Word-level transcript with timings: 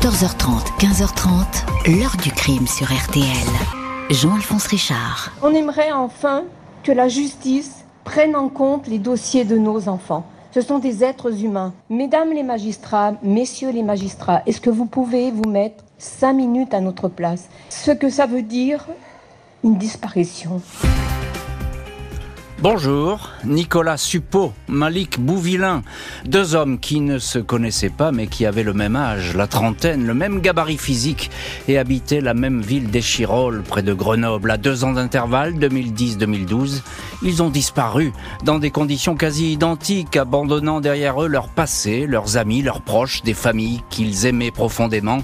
14h30, 0.00 0.78
15h30, 0.78 1.98
l'heure 1.98 2.16
du 2.22 2.30
crime 2.30 2.68
sur 2.68 2.86
RTL. 2.86 3.26
Jean-Alphonse 4.10 4.68
Richard. 4.68 5.32
On 5.42 5.52
aimerait 5.52 5.90
enfin 5.90 6.44
que 6.84 6.92
la 6.92 7.08
justice 7.08 7.84
prenne 8.04 8.36
en 8.36 8.48
compte 8.48 8.86
les 8.86 9.00
dossiers 9.00 9.44
de 9.44 9.58
nos 9.58 9.88
enfants. 9.88 10.24
Ce 10.52 10.60
sont 10.60 10.78
des 10.78 11.02
êtres 11.02 11.42
humains. 11.42 11.74
Mesdames 11.90 12.32
les 12.32 12.44
magistrats, 12.44 13.14
messieurs 13.24 13.72
les 13.72 13.82
magistrats, 13.82 14.42
est-ce 14.46 14.60
que 14.60 14.70
vous 14.70 14.86
pouvez 14.86 15.32
vous 15.32 15.50
mettre 15.50 15.82
cinq 15.98 16.34
minutes 16.34 16.74
à 16.74 16.80
notre 16.80 17.08
place? 17.08 17.48
Ce 17.68 17.90
que 17.90 18.08
ça 18.08 18.26
veut 18.26 18.42
dire, 18.42 18.86
une 19.64 19.78
disparition. 19.78 20.62
Bonjour, 22.60 23.30
Nicolas 23.44 23.96
Suppot, 23.96 24.52
Malik 24.66 25.20
Bouvillain, 25.20 25.84
deux 26.24 26.56
hommes 26.56 26.80
qui 26.80 26.98
ne 26.98 27.20
se 27.20 27.38
connaissaient 27.38 27.88
pas 27.88 28.10
mais 28.10 28.26
qui 28.26 28.46
avaient 28.46 28.64
le 28.64 28.72
même 28.72 28.96
âge, 28.96 29.36
la 29.36 29.46
trentaine, 29.46 30.04
le 30.04 30.12
même 30.12 30.40
gabarit 30.40 30.76
physique 30.76 31.30
et 31.68 31.78
habitaient 31.78 32.20
la 32.20 32.34
même 32.34 32.60
ville 32.60 32.90
d'Échirolles, 32.90 33.62
près 33.62 33.82
de 33.84 33.94
Grenoble, 33.94 34.50
à 34.50 34.56
deux 34.56 34.82
ans 34.82 34.92
d'intervalle, 34.92 35.54
2010-2012. 35.54 36.82
Ils 37.22 37.44
ont 37.44 37.50
disparu 37.50 38.12
dans 38.42 38.58
des 38.58 38.72
conditions 38.72 39.14
quasi 39.14 39.52
identiques, 39.52 40.16
abandonnant 40.16 40.80
derrière 40.80 41.22
eux 41.22 41.28
leur 41.28 41.46
passé, 41.46 42.06
leurs 42.08 42.38
amis, 42.38 42.62
leurs 42.62 42.82
proches, 42.82 43.22
des 43.22 43.34
familles 43.34 43.82
qu'ils 43.88 44.26
aimaient 44.26 44.50
profondément 44.50 45.18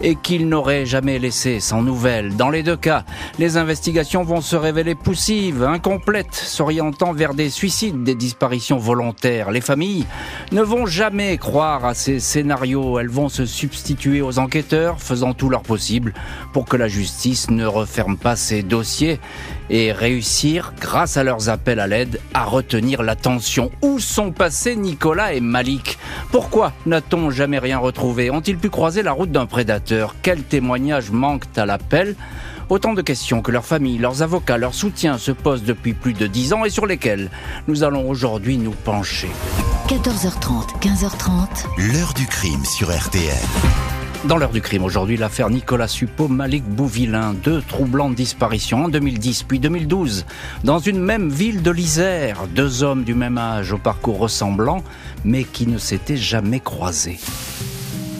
et 0.00 0.14
qu'ils 0.14 0.48
n'auraient 0.48 0.86
jamais 0.86 1.18
laissé 1.18 1.60
sans 1.60 1.82
nouvelles. 1.82 2.34
Dans 2.36 2.48
les 2.48 2.62
deux 2.62 2.76
cas, 2.76 3.04
les 3.38 3.58
investigations 3.58 4.22
vont 4.22 4.40
se 4.40 4.56
révéler 4.56 4.94
poussives, 4.94 5.64
incomplètes, 5.64 6.34
s'orientant 6.78 7.12
vers 7.12 7.34
des 7.34 7.50
suicides, 7.50 8.04
des 8.04 8.14
disparitions 8.14 8.78
volontaires. 8.78 9.50
Les 9.50 9.60
familles 9.60 10.06
ne 10.52 10.62
vont 10.62 10.86
jamais 10.86 11.36
croire 11.36 11.84
à 11.84 11.92
ces 11.94 12.20
scénarios. 12.20 13.00
Elles 13.00 13.08
vont 13.08 13.28
se 13.28 13.46
substituer 13.46 14.22
aux 14.22 14.38
enquêteurs, 14.38 15.00
faisant 15.00 15.34
tout 15.34 15.48
leur 15.48 15.62
possible 15.62 16.14
pour 16.52 16.66
que 16.66 16.76
la 16.76 16.86
justice 16.86 17.50
ne 17.50 17.66
referme 17.66 18.16
pas 18.16 18.36
ces 18.36 18.62
dossiers 18.62 19.18
et 19.70 19.90
réussir, 19.90 20.72
grâce 20.80 21.16
à 21.16 21.24
leurs 21.24 21.48
appels 21.48 21.80
à 21.80 21.88
l'aide, 21.88 22.20
à 22.32 22.44
retenir 22.44 23.02
l'attention. 23.02 23.72
Où 23.82 23.98
sont 23.98 24.30
passés 24.30 24.76
Nicolas 24.76 25.32
et 25.32 25.40
Malik? 25.40 25.98
Pourquoi 26.30 26.72
n'a-t-on 26.86 27.30
jamais 27.30 27.58
rien 27.58 27.78
retrouvé? 27.78 28.30
Ont-ils 28.30 28.56
pu 28.56 28.70
croiser 28.70 29.02
la 29.02 29.10
route 29.10 29.32
d'un 29.32 29.46
prédateur? 29.46 30.14
Quels 30.22 30.44
témoignages 30.44 31.10
manquent 31.10 31.58
à 31.58 31.66
l'appel? 31.66 32.14
Autant 32.70 32.92
de 32.92 33.00
questions 33.00 33.40
que 33.40 33.50
leurs 33.50 33.64
familles, 33.64 33.96
leurs 33.96 34.22
avocats, 34.22 34.58
leurs 34.58 34.74
soutiens 34.74 35.16
se 35.16 35.32
posent 35.32 35.62
depuis 35.62 35.94
plus 35.94 36.12
de 36.12 36.26
dix 36.26 36.52
ans 36.52 36.66
et 36.66 36.70
sur 36.70 36.84
lesquelles 36.84 37.30
nous 37.66 37.82
allons 37.82 38.08
aujourd'hui 38.10 38.58
nous 38.58 38.72
pencher. 38.72 39.30
14h30, 39.88 40.78
15h30. 40.80 41.92
L'heure 41.92 42.12
du 42.12 42.26
crime 42.26 42.62
sur 42.66 42.94
RTL. 42.94 43.32
Dans 44.24 44.36
l'heure 44.36 44.50
du 44.50 44.60
crime 44.60 44.84
aujourd'hui, 44.84 45.16
l'affaire 45.16 45.48
Nicolas 45.48 45.88
Suppot, 45.88 46.28
Malik 46.28 46.64
Bouvillain, 46.64 47.32
deux 47.32 47.62
troublantes 47.62 48.14
disparitions 48.14 48.84
en 48.84 48.88
2010 48.88 49.44
puis 49.44 49.60
2012. 49.60 50.26
Dans 50.64 50.78
une 50.78 51.00
même 51.00 51.30
ville 51.30 51.62
de 51.62 51.70
l'Isère, 51.70 52.48
deux 52.54 52.82
hommes 52.82 53.04
du 53.04 53.14
même 53.14 53.38
âge 53.38 53.72
au 53.72 53.78
parcours 53.78 54.18
ressemblant, 54.18 54.82
mais 55.24 55.44
qui 55.44 55.66
ne 55.66 55.78
s'étaient 55.78 56.18
jamais 56.18 56.60
croisés. 56.60 57.18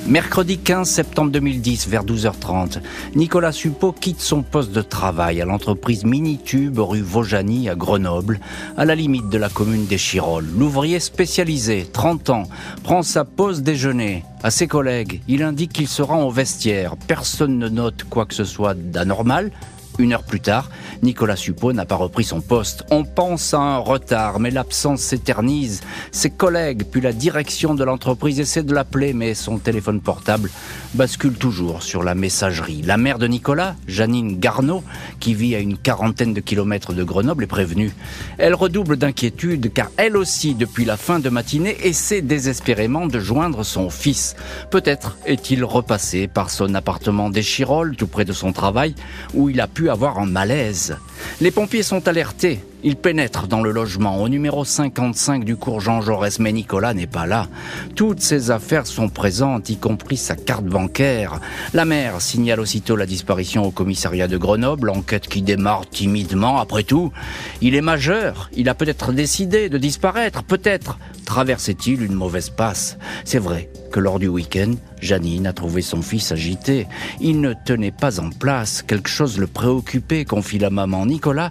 Mercredi 0.09 0.57
15 0.57 0.89
septembre 0.89 1.31
2010, 1.33 1.87
vers 1.87 2.03
12h30, 2.03 2.81
Nicolas 3.15 3.53
Suppot 3.53 3.93
quitte 3.93 4.23
son 4.23 4.41
poste 4.41 4.73
de 4.73 4.81
travail 4.81 5.43
à 5.43 5.45
l'entreprise 5.45 6.05
Minitube 6.07 6.79
rue 6.79 7.03
Vaujany 7.03 7.69
à 7.69 7.75
Grenoble, 7.75 8.41
à 8.79 8.87
la 8.87 8.95
limite 8.95 9.29
de 9.29 9.37
la 9.37 9.51
commune 9.51 9.85
d'Échirolles. 9.85 10.49
L'ouvrier 10.57 10.99
spécialisé, 10.99 11.87
30 11.93 12.31
ans, 12.31 12.45
prend 12.85 13.03
sa 13.03 13.27
pause 13.27 13.63
déjeuner. 13.63 14.25
À 14.43 14.51
ses 14.51 14.67
collègues, 14.67 15.21
il 15.29 15.43
indique 15.43 15.75
qu'il 15.75 15.89
se 15.89 16.01
rend 16.01 16.23
au 16.23 16.31
vestiaire. 16.31 16.97
Personne 17.07 17.59
ne 17.59 17.69
note 17.69 18.05
quoi 18.05 18.25
que 18.25 18.35
ce 18.35 18.45
soit 18.45 18.73
d'anormal. 18.73 19.51
Une 19.99 20.13
heure 20.13 20.23
plus 20.23 20.39
tard, 20.39 20.71
Nicolas 21.03 21.35
Suppot 21.35 21.73
n'a 21.73 21.85
pas 21.85 21.97
repris 21.97 22.23
son 22.23 22.41
poste. 22.41 22.85
On 22.93 23.03
pense 23.03 23.53
à 23.53 23.59
un 23.59 23.79
retard, 23.79 24.39
mais 24.39 24.53
l'absence 24.53 25.01
s'éternise. 25.01 25.81
Ses 26.13 26.31
collègues, 26.31 26.85
puis 26.85 27.01
la 27.01 27.13
direction 27.13 27.75
de 27.75 27.83
l'entreprise 27.83 28.39
essaient 28.39 28.63
de 28.63 28.73
l'appeler, 28.73 29.13
mais 29.13 29.35
son 29.35 29.59
téléphone 29.59 30.01
portable 30.01 30.51
bascule 30.95 31.35
toujours 31.35 31.83
sur 31.83 32.05
la 32.05 32.15
messagerie. 32.15 32.83
La 32.83 32.97
mère 32.97 33.19
de 33.19 33.27
Nicolas, 33.27 33.75
Janine 33.89 34.39
Garneau, 34.39 34.85
qui 35.19 35.35
vit 35.35 35.57
à 35.57 35.59
une 35.59 35.77
quarantaine 35.77 36.33
de 36.33 36.41
kilomètres 36.41 36.93
de 36.93 37.03
Grenoble, 37.03 37.43
est 37.43 37.49
prévenue. 37.49 37.93
Elle 38.39 38.55
redouble 38.55 38.99
d'inquiétude, 38.99 39.73
car 39.73 39.91
elle 39.97 40.17
aussi, 40.17 40.55
depuis 40.55 40.85
la 40.85 40.97
fin 40.97 41.19
de 41.19 41.29
matinée, 41.29 41.77
essaie 41.83 42.23
désespérément 42.23 43.09
de 43.09 43.19
joindre 43.19 43.65
son 43.65 43.91
fils. 43.91 44.37
Peut-être 44.71 45.19
est-il 45.27 45.65
repassé 45.65 46.29
par 46.29 46.51
son 46.51 46.75
appartement 46.77 47.31
d'Échirolles, 47.31 47.97
tout 47.97 48.07
près 48.07 48.25
de 48.25 48.33
son 48.33 48.53
travail, 48.53 48.95
où 49.35 49.51
il 49.51 49.61
a 49.61 49.67
pu 49.67 49.88
avoir 49.89 50.19
un 50.19 50.27
malaise. 50.27 50.97
Les 51.41 51.51
pompiers 51.51 51.83
sont 51.83 52.07
alertés. 52.09 52.61
Ils 52.85 52.97
pénètrent 52.97 53.49
dans 53.49 53.61
le 53.61 53.73
logement 53.73 54.23
au 54.23 54.29
numéro 54.29 54.65
55 54.65 55.45
du 55.45 55.57
cours 55.57 55.81
Jean 55.81 56.01
Jaurès, 56.01 56.39
mais 56.39 56.53
Nicolas 56.53 56.95
n'est 56.95 57.09
pas 57.09 57.27
là. 57.27 57.49
Toutes 57.97 58.21
ses 58.21 58.53
affaires 58.53 58.87
sont 58.87 59.09
présentes, 59.09 59.69
y 59.69 59.77
compris 59.77 60.17
sa 60.17 60.37
carte 60.37 60.65
bancaire. 60.65 61.41
La 61.75 61.85
mère 61.85 62.21
signale 62.21 62.61
aussitôt 62.61 62.95
la 62.95 63.07
disparition 63.07 63.65
au 63.65 63.73
commissariat 63.73 64.29
de 64.29 64.37
Grenoble, 64.37 64.91
enquête 64.91 65.27
qui 65.27 65.43
démarre 65.43 65.89
timidement. 65.89 66.59
Après 66.59 66.85
tout, 66.85 67.13
il 67.61 67.75
est 67.75 67.81
majeur, 67.81 68.49
il 68.55 68.69
a 68.69 68.75
peut-être 68.75 69.13
décidé 69.13 69.69
de 69.69 69.79
disparaître, 69.79 70.45
peut-être 70.45 70.99
traversait-il 71.25 72.03
une 72.03 72.15
mauvaise 72.15 72.51
passe. 72.51 72.97
C'est 73.25 73.39
vrai 73.39 73.69
que 73.91 74.01
lors 74.01 74.19
du 74.19 74.29
week-end, 74.29 74.73
Janine 75.01 75.47
a 75.47 75.53
trouvé 75.53 75.83
son 75.83 76.03
fils 76.03 76.33
agité. 76.33 76.87
Il 77.21 77.41
ne 77.41 77.55
tenait 77.65 77.91
pas 77.91 78.21
en 78.21 78.31
place, 78.31 78.83
quelque 78.83 79.09
chose 79.09 79.39
le 79.39 79.47
préoccupait, 79.47 80.25
confie 80.25 80.59
la 80.59 80.71
maman. 80.71 81.07
Nicolas 81.07 81.51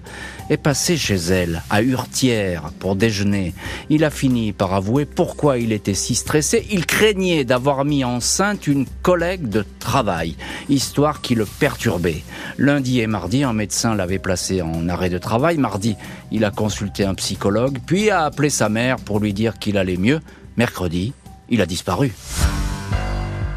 est 0.49 0.57
passé 0.57 0.97
chez 0.97 1.15
elle, 1.15 1.63
à 1.69 1.81
Hurtière, 1.81 2.71
pour 2.79 2.95
déjeuner. 2.95 3.53
Il 3.89 4.03
a 4.03 4.09
fini 4.09 4.51
par 4.53 4.73
avouer 4.73 5.05
pourquoi 5.05 5.57
il 5.57 5.71
était 5.71 5.93
si 5.93 6.15
stressé. 6.15 6.65
Il 6.71 6.85
craignait 6.85 7.43
d'avoir 7.43 7.85
mis 7.85 8.03
enceinte 8.03 8.67
une 8.67 8.85
collègue 9.01 9.49
de 9.49 9.65
travail, 9.79 10.35
histoire 10.69 11.21
qui 11.21 11.35
le 11.35 11.45
perturbait. 11.45 12.23
Lundi 12.57 12.99
et 12.99 13.07
mardi, 13.07 13.43
un 13.43 13.53
médecin 13.53 13.95
l'avait 13.95 14.19
placé 14.19 14.61
en 14.61 14.89
arrêt 14.89 15.09
de 15.09 15.17
travail. 15.17 15.57
Mardi, 15.57 15.95
il 16.31 16.45
a 16.45 16.51
consulté 16.51 17.03
un 17.03 17.13
psychologue, 17.15 17.79
puis 17.85 18.09
a 18.09 18.25
appelé 18.25 18.49
sa 18.49 18.69
mère 18.69 18.97
pour 18.97 19.19
lui 19.19 19.33
dire 19.33 19.59
qu'il 19.59 19.77
allait 19.77 19.97
mieux. 19.97 20.19
Mercredi, 20.57 21.13
il 21.49 21.61
a 21.61 21.65
disparu. 21.65 22.13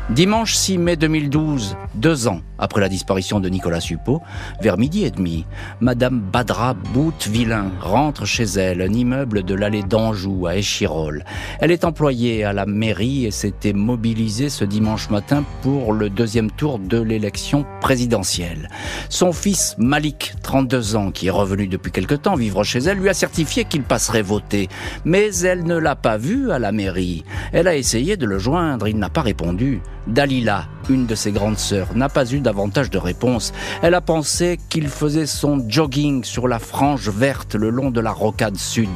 Dimanche 0.08 0.54
6 0.54 0.78
mai 0.78 0.96
2012, 0.96 1.76
deux 1.94 2.26
ans 2.26 2.40
après 2.60 2.80
la 2.80 2.88
disparition 2.88 3.40
de 3.40 3.48
Nicolas 3.48 3.80
Suppot, 3.80 4.22
vers 4.60 4.78
midi 4.78 5.04
et 5.04 5.10
demi, 5.10 5.46
Madame 5.80 6.20
Badra 6.20 6.74
Bout-Villain 6.74 7.72
rentre 7.80 8.26
chez 8.26 8.44
elle, 8.44 8.82
un 8.82 8.92
immeuble 8.92 9.42
de 9.42 9.54
l'allée 9.54 9.82
d'Anjou 9.82 10.46
à 10.46 10.56
Échirolles. 10.56 11.24
Elle 11.60 11.70
est 11.70 11.84
employée 11.84 12.44
à 12.44 12.52
la 12.52 12.66
mairie 12.66 13.26
et 13.26 13.30
s'était 13.30 13.72
mobilisée 13.72 14.48
ce 14.48 14.64
dimanche 14.64 15.10
matin 15.10 15.44
pour 15.62 15.92
le 15.92 16.10
deuxième 16.10 16.50
tour 16.50 16.78
de 16.78 17.00
l'élection 17.00 17.64
présidentielle. 17.80 18.68
Son 19.08 19.32
fils 19.32 19.74
Malik, 19.78 20.34
32 20.42 20.96
ans, 20.96 21.10
qui 21.10 21.26
est 21.28 21.30
revenu 21.30 21.66
depuis 21.66 21.90
quelque 21.90 22.14
temps 22.14 22.36
vivre 22.36 22.62
chez 22.64 22.80
elle, 22.80 22.98
lui 22.98 23.08
a 23.08 23.14
certifié 23.14 23.64
qu'il 23.64 23.82
passerait 23.82 24.22
voter. 24.22 24.68
Mais 25.04 25.34
elle 25.42 25.64
ne 25.64 25.76
l'a 25.76 25.96
pas 25.96 26.16
vu 26.16 26.50
à 26.50 26.58
la 26.58 26.72
mairie. 26.72 27.24
Elle 27.52 27.68
a 27.68 27.76
essayé 27.76 28.16
de 28.16 28.26
le 28.26 28.38
joindre, 28.38 28.88
il 28.88 28.98
n'a 28.98 29.10
pas 29.10 29.22
répondu. 29.22 29.80
Dalila, 30.06 30.66
une 30.90 31.06
de 31.06 31.14
ses 31.14 31.32
grandes 31.32 31.58
sœurs, 31.58 31.88
n'a 31.94 32.08
pas 32.08 32.30
eu 32.32 32.40
davantage 32.40 32.90
de 32.90 32.98
réponse. 32.98 33.52
Elle 33.82 33.94
a 33.94 34.00
pensé 34.00 34.58
qu'il 34.68 34.88
faisait 34.88 35.26
son 35.26 35.64
jogging 35.68 36.24
sur 36.24 36.48
la 36.48 36.58
frange 36.58 37.08
verte 37.08 37.54
le 37.54 37.70
long 37.70 37.90
de 37.90 38.00
la 38.00 38.12
rocade 38.12 38.56
sud. 38.56 38.90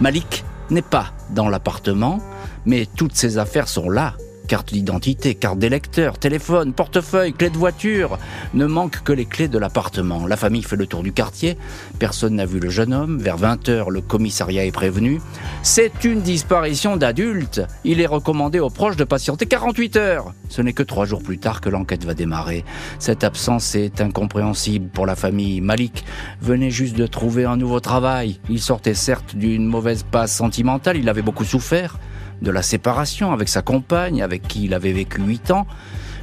Malik 0.00 0.44
n'est 0.70 0.80
pas 0.82 1.12
dans 1.30 1.48
l'appartement, 1.48 2.20
mais 2.64 2.86
toutes 2.96 3.16
ses 3.16 3.38
affaires 3.38 3.68
sont 3.68 3.90
là, 3.90 4.14
carte 4.50 4.72
d'identité, 4.72 5.36
carte 5.36 5.60
d'électeur, 5.60 6.18
téléphone, 6.18 6.72
portefeuille, 6.72 7.32
clé 7.32 7.50
de 7.50 7.56
voiture. 7.56 8.18
Ne 8.52 8.66
manquent 8.66 9.04
que 9.04 9.12
les 9.12 9.24
clés 9.24 9.46
de 9.46 9.58
l'appartement. 9.58 10.26
La 10.26 10.36
famille 10.36 10.64
fait 10.64 10.74
le 10.74 10.88
tour 10.88 11.04
du 11.04 11.12
quartier. 11.12 11.56
Personne 12.00 12.34
n'a 12.34 12.46
vu 12.46 12.58
le 12.58 12.68
jeune 12.68 12.92
homme. 12.92 13.20
Vers 13.20 13.38
20h, 13.38 13.90
le 13.90 14.00
commissariat 14.00 14.64
est 14.64 14.72
prévenu. 14.72 15.20
C'est 15.62 16.02
une 16.02 16.20
disparition 16.20 16.96
d'adulte. 16.96 17.62
Il 17.84 18.00
est 18.00 18.06
recommandé 18.06 18.58
aux 18.58 18.70
proches 18.70 18.96
de 18.96 19.04
patienter 19.04 19.46
48 19.46 19.94
heures. 19.94 20.34
Ce 20.48 20.60
n'est 20.60 20.72
que 20.72 20.82
trois 20.82 21.04
jours 21.04 21.22
plus 21.22 21.38
tard 21.38 21.60
que 21.60 21.68
l'enquête 21.68 22.04
va 22.04 22.14
démarrer. 22.14 22.64
Cette 22.98 23.22
absence 23.22 23.76
est 23.76 24.00
incompréhensible 24.00 24.88
pour 24.88 25.06
la 25.06 25.14
famille. 25.14 25.60
Malik 25.60 26.04
venait 26.42 26.72
juste 26.72 26.96
de 26.96 27.06
trouver 27.06 27.44
un 27.44 27.56
nouveau 27.56 27.78
travail. 27.78 28.40
Il 28.48 28.60
sortait 28.60 28.94
certes 28.94 29.36
d'une 29.36 29.66
mauvaise 29.66 30.02
passe 30.02 30.34
sentimentale. 30.34 30.96
Il 30.96 31.08
avait 31.08 31.22
beaucoup 31.22 31.44
souffert 31.44 32.00
de 32.42 32.50
la 32.50 32.62
séparation 32.62 33.32
avec 33.32 33.48
sa 33.48 33.62
compagne, 33.62 34.22
avec 34.22 34.42
qui 34.46 34.64
il 34.64 34.74
avait 34.74 34.92
vécu 34.92 35.20
huit 35.22 35.50
ans. 35.50 35.66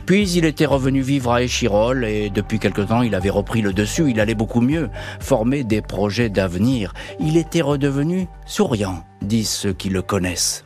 Puis 0.05 0.29
il 0.31 0.45
était 0.45 0.65
revenu 0.65 1.01
vivre 1.01 1.33
à 1.33 1.41
Échirolles 1.41 2.05
et 2.05 2.29
depuis 2.29 2.59
quelque 2.59 2.81
temps 2.81 3.01
il 3.01 3.13
avait 3.13 3.29
repris 3.29 3.61
le 3.61 3.73
dessus, 3.73 4.09
il 4.09 4.21
allait 4.21 4.35
beaucoup 4.35 4.61
mieux, 4.61 4.89
former 5.19 5.65
des 5.65 5.81
projets 5.81 6.29
d'avenir. 6.29 6.93
Il 7.19 7.35
était 7.35 7.61
redevenu 7.61 8.27
souriant, 8.45 9.03
disent 9.21 9.49
ceux 9.49 9.73
qui 9.73 9.89
le 9.89 10.01
connaissent. 10.01 10.63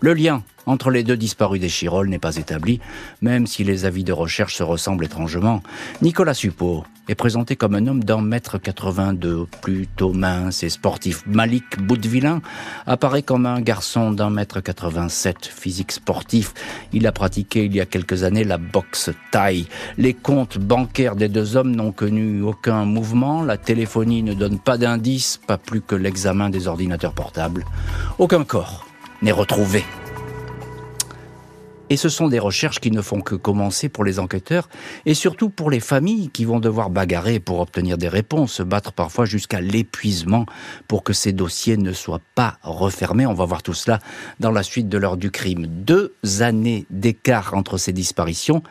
Le 0.00 0.14
lien 0.14 0.42
entre 0.64 0.90
les 0.90 1.02
deux 1.02 1.16
disparus 1.16 1.60
des 1.60 1.68
Chirolles 1.68 2.08
n'est 2.08 2.18
pas 2.18 2.36
établi, 2.36 2.80
même 3.20 3.46
si 3.46 3.64
les 3.64 3.84
avis 3.84 4.04
de 4.04 4.12
recherche 4.12 4.54
se 4.54 4.62
ressemblent 4.62 5.04
étrangement. 5.04 5.62
Nicolas 6.02 6.34
Suppot 6.34 6.84
est 7.08 7.14
présenté 7.14 7.56
comme 7.56 7.74
un 7.74 7.86
homme 7.86 8.04
d'un 8.04 8.20
mètre 8.20 8.58
82, 8.58 9.46
plutôt 9.62 10.12
mince 10.12 10.62
et 10.62 10.68
sportif. 10.68 11.22
Malik 11.26 11.80
Boudvillain 11.80 12.42
apparaît 12.86 13.22
comme 13.22 13.46
un 13.46 13.60
garçon 13.60 14.12
d'un 14.12 14.30
mètre 14.30 14.60
87, 14.60 15.46
physique 15.46 15.92
sportif. 15.92 16.52
Il 16.92 17.06
a 17.06 17.12
pratiqué 17.12 17.64
il 17.64 17.74
y 17.74 17.80
a 17.80 17.86
quelques 17.86 18.22
années 18.24 18.44
la 18.44 18.58
boxe 18.58 19.10
taille. 19.30 19.66
Les 19.96 20.14
comptes 20.14 20.58
bancaires 20.58 21.16
des 21.16 21.28
deux 21.28 21.56
hommes 21.56 21.74
n'ont 21.74 21.92
connu 21.92 22.42
aucun 22.42 22.84
mouvement. 22.84 23.42
La 23.42 23.56
téléphonie 23.56 24.22
ne 24.22 24.34
donne 24.34 24.58
pas 24.58 24.78
d'indices, 24.78 25.40
pas 25.46 25.58
plus 25.58 25.80
que 25.80 25.94
l'examen 25.94 26.50
des 26.50 26.68
ordinateurs 26.68 27.14
portables. 27.14 27.64
Aucun 28.18 28.44
corps 28.44 28.86
n'est 29.22 29.32
retrouvé. 29.32 29.84
Et 31.90 31.96
ce 31.96 32.08
sont 32.08 32.28
des 32.28 32.38
recherches 32.38 32.80
qui 32.80 32.90
ne 32.90 33.00
font 33.00 33.20
que 33.20 33.34
commencer 33.34 33.88
pour 33.88 34.04
les 34.04 34.18
enquêteurs 34.18 34.68
et 35.06 35.14
surtout 35.14 35.48
pour 35.48 35.70
les 35.70 35.80
familles 35.80 36.28
qui 36.28 36.44
vont 36.44 36.60
devoir 36.60 36.90
bagarrer 36.90 37.40
pour 37.40 37.60
obtenir 37.60 37.96
des 37.96 38.08
réponses, 38.08 38.54
se 38.54 38.62
battre 38.62 38.92
parfois 38.92 39.24
jusqu'à 39.24 39.60
l'épuisement 39.60 40.46
pour 40.86 41.02
que 41.02 41.12
ces 41.12 41.32
dossiers 41.32 41.76
ne 41.76 41.92
soient 41.92 42.20
pas 42.34 42.58
refermés. 42.62 43.26
On 43.26 43.34
va 43.34 43.46
voir 43.46 43.62
tout 43.62 43.74
cela 43.74 44.00
dans 44.40 44.50
la 44.50 44.62
suite 44.62 44.88
de 44.88 44.98
l'heure 44.98 45.16
du 45.16 45.30
crime. 45.30 45.66
Deux 45.66 46.14
années 46.40 46.86
d'écart 46.90 47.54
entre 47.54 47.78
ces 47.78 47.92
disparitions. 47.92 48.62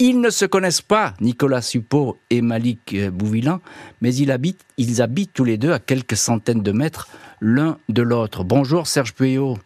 Ils 0.00 0.20
ne 0.20 0.30
se 0.30 0.44
connaissent 0.44 0.82
pas, 0.82 1.14
Nicolas 1.20 1.62
Suppot 1.62 2.18
et 2.30 2.40
Malik 2.40 2.96
Bouvillain, 3.10 3.60
mais 4.00 4.14
ils 4.14 4.30
habitent, 4.30 4.64
ils 4.76 5.02
habitent 5.02 5.32
tous 5.32 5.42
les 5.42 5.58
deux 5.58 5.72
à 5.72 5.80
quelques 5.80 6.16
centaines 6.16 6.62
de 6.62 6.70
mètres 6.70 7.08
l'un 7.40 7.78
de 7.88 8.02
l'autre. 8.02 8.44
Bonjour 8.44 8.86
Serge 8.86 9.12
Pueyo. 9.12 9.58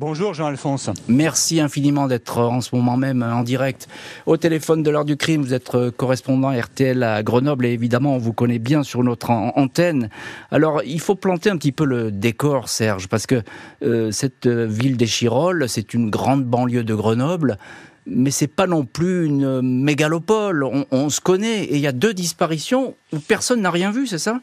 Bonjour 0.00 0.32
Jean-Alphonse. 0.32 0.88
Merci 1.08 1.60
infiniment 1.60 2.06
d'être 2.06 2.38
en 2.38 2.62
ce 2.62 2.74
moment 2.74 2.96
même 2.96 3.22
en 3.22 3.42
direct 3.42 3.86
au 4.24 4.38
téléphone 4.38 4.82
de 4.82 4.90
l'heure 4.90 5.04
du 5.04 5.18
crime. 5.18 5.42
Vous 5.42 5.52
êtes 5.52 5.74
euh, 5.74 5.90
correspondant 5.90 6.58
RTL 6.58 7.02
à 7.02 7.22
Grenoble 7.22 7.66
et 7.66 7.72
évidemment 7.72 8.14
on 8.14 8.18
vous 8.18 8.32
connaît 8.32 8.58
bien 8.58 8.82
sur 8.82 9.04
notre 9.04 9.28
antenne. 9.28 10.08
Alors 10.50 10.80
il 10.86 11.00
faut 11.00 11.16
planter 11.16 11.50
un 11.50 11.58
petit 11.58 11.70
peu 11.70 11.84
le 11.84 12.10
décor 12.10 12.70
Serge 12.70 13.08
parce 13.08 13.26
que 13.26 13.42
euh, 13.82 14.10
cette 14.10 14.46
euh, 14.46 14.64
ville 14.64 14.96
des 14.96 15.06
Chirolles 15.06 15.68
c'est 15.68 15.92
une 15.92 16.08
grande 16.08 16.46
banlieue 16.46 16.82
de 16.82 16.94
Grenoble 16.94 17.58
mais 18.06 18.30
c'est 18.30 18.46
pas 18.46 18.66
non 18.66 18.86
plus 18.86 19.26
une 19.26 19.60
mégalopole. 19.60 20.64
On 20.90 21.10
se 21.10 21.20
connaît 21.20 21.64
et 21.64 21.74
il 21.74 21.82
y 21.82 21.86
a 21.86 21.92
deux 21.92 22.14
disparitions 22.14 22.94
où 23.12 23.18
personne 23.18 23.60
n'a 23.60 23.70
rien 23.70 23.90
vu, 23.90 24.06
c'est 24.06 24.16
ça? 24.16 24.40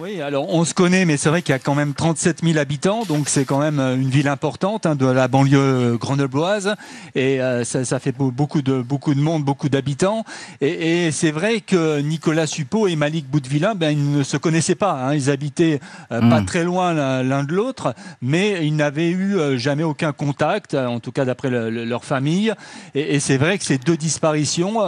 Oui, 0.00 0.20
alors 0.20 0.52
on 0.52 0.64
se 0.64 0.74
connaît, 0.74 1.04
mais 1.04 1.16
c'est 1.16 1.28
vrai 1.28 1.40
qu'il 1.40 1.52
y 1.52 1.54
a 1.54 1.60
quand 1.60 1.76
même 1.76 1.94
37 1.94 2.42
000 2.42 2.58
habitants, 2.58 3.04
donc 3.04 3.28
c'est 3.28 3.44
quand 3.44 3.60
même 3.60 3.78
euh, 3.78 3.94
une 3.94 4.10
ville 4.10 4.26
importante 4.26 4.86
hein, 4.86 4.96
de 4.96 5.06
la 5.06 5.28
banlieue 5.28 5.56
euh, 5.56 5.96
grenobloise, 5.96 6.74
et 7.14 7.40
euh, 7.40 7.62
ça, 7.62 7.84
ça, 7.84 8.00
fait 8.00 8.10
beaucoup 8.10 8.60
de 8.60 8.82
beaucoup 8.82 9.14
de 9.14 9.20
monde, 9.20 9.44
beaucoup 9.44 9.68
d'habitants. 9.68 10.24
Et, 10.60 11.06
et 11.06 11.12
c'est 11.12 11.30
vrai 11.30 11.60
que 11.60 12.00
Nicolas 12.00 12.48
Suppot 12.48 12.88
et 12.88 12.96
Malik 12.96 13.30
Boudvillain, 13.30 13.76
ben 13.76 13.90
ils 13.90 14.18
ne 14.18 14.24
se 14.24 14.36
connaissaient 14.36 14.74
pas. 14.74 14.94
Hein, 14.94 15.14
ils 15.14 15.30
habitaient 15.30 15.78
pas 16.08 16.20
hmm. 16.20 16.44
très 16.44 16.64
loin 16.64 16.92
l'un 17.22 17.44
de 17.44 17.52
l'autre, 17.52 17.94
mais 18.20 18.66
ils 18.66 18.74
n'avaient 18.74 19.10
eu 19.10 19.56
jamais 19.58 19.84
aucun 19.84 20.10
contact, 20.10 20.74
en 20.74 20.98
tout 20.98 21.12
cas 21.12 21.24
d'après 21.24 21.50
le, 21.50 21.70
leur 21.70 22.04
famille. 22.04 22.52
Et, 22.96 23.14
et 23.14 23.20
c'est 23.20 23.36
vrai 23.36 23.58
que 23.58 23.64
ces 23.64 23.78
deux 23.78 23.96
disparitions 23.96 24.80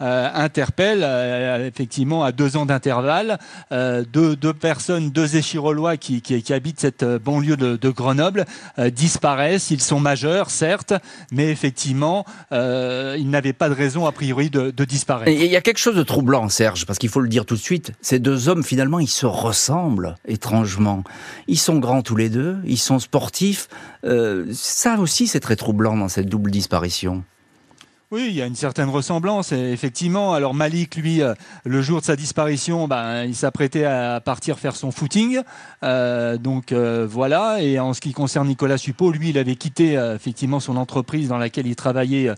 interpellent 0.00 1.64
effectivement 1.64 2.24
à 2.24 2.32
deux 2.32 2.56
ans 2.56 2.66
d'intervalle 2.66 3.38
deux, 3.70 4.34
deux 4.34 4.47
deux 4.48 4.54
personnes, 4.54 5.10
deux 5.10 5.36
échirolois 5.36 5.98
qui, 5.98 6.22
habitent 6.50 6.80
cette 6.80 7.02
euh, 7.02 7.18
banlieue 7.18 7.58
de, 7.58 7.90
Grenoble 7.90 8.46
euh, 8.78 8.88
disparaissent. 8.88 9.70
Ils 9.70 9.82
sont 9.82 10.00
majeurs, 10.00 10.48
certes, 10.48 10.94
mais 11.30 11.50
effectivement, 11.50 12.24
euh, 12.52 13.14
ils 13.18 13.28
n'avaient 13.28 13.52
pas 13.52 13.68
de 13.68 13.74
raison 13.74 14.06
a 14.06 14.12
priori 14.12 14.48
de, 14.48 14.70
disparaître. 14.84 15.30
il 15.30 15.50
y 15.50 15.56
a 15.56 15.60
quelque 15.60 15.78
chose 15.78 15.96
de 15.96 16.02
troublant, 16.02 16.48
Serge, 16.48 16.86
parce 16.86 16.98
qu'il 16.98 17.10
faut 17.10 17.20
le 17.20 17.28
dire 17.28 17.44
tout 17.44 17.56
de 17.56 17.60
suite. 17.60 17.92
Ces 18.00 18.20
deux 18.20 18.48
hommes, 18.48 18.64
finalement, 18.64 19.00
ils 19.00 19.06
se 19.06 19.26
ressemblent 19.26 20.14
étrangement. 20.26 21.04
Ils 21.46 21.58
sont 21.58 21.78
grands 21.78 22.00
tous 22.00 22.16
les 22.16 22.30
deux, 22.30 22.56
ils 22.64 22.78
sont 22.78 23.00
sportifs. 23.00 23.68
ça 24.52 24.96
aussi, 24.98 25.26
c'est 25.26 25.40
très 25.40 25.56
troublant 25.56 25.94
dans 25.94 26.08
cette 26.08 26.26
double 26.26 26.50
disparition. 26.50 27.22
Oui, 28.10 28.28
il 28.30 28.34
y 28.36 28.40
a 28.40 28.46
une 28.46 28.54
certaine 28.54 28.88
ressemblance, 28.88 29.52
effectivement. 29.52 30.32
Alors 30.32 30.54
Malik, 30.54 30.96
lui, 30.96 31.20
euh, 31.20 31.34
le 31.66 31.82
jour 31.82 32.00
de 32.00 32.06
sa 32.06 32.16
disparition, 32.16 32.88
ben, 32.88 33.24
il 33.24 33.34
s'apprêtait 33.34 33.84
à 33.84 34.18
partir 34.22 34.58
faire 34.58 34.76
son 34.76 34.90
footing. 34.90 35.40
Euh, 35.82 36.38
donc 36.38 36.72
euh, 36.72 37.06
voilà. 37.06 37.60
Et 37.60 37.78
en 37.78 37.92
ce 37.92 38.00
qui 38.00 38.14
concerne 38.14 38.48
Nicolas 38.48 38.78
Suppot, 38.78 39.12
lui, 39.12 39.28
il 39.28 39.36
avait 39.36 39.56
quitté 39.56 39.92
effectivement 40.14 40.58
son 40.58 40.78
entreprise 40.78 41.28
dans 41.28 41.36
laquelle 41.36 41.66
il 41.66 41.76
travaillait 41.76 42.32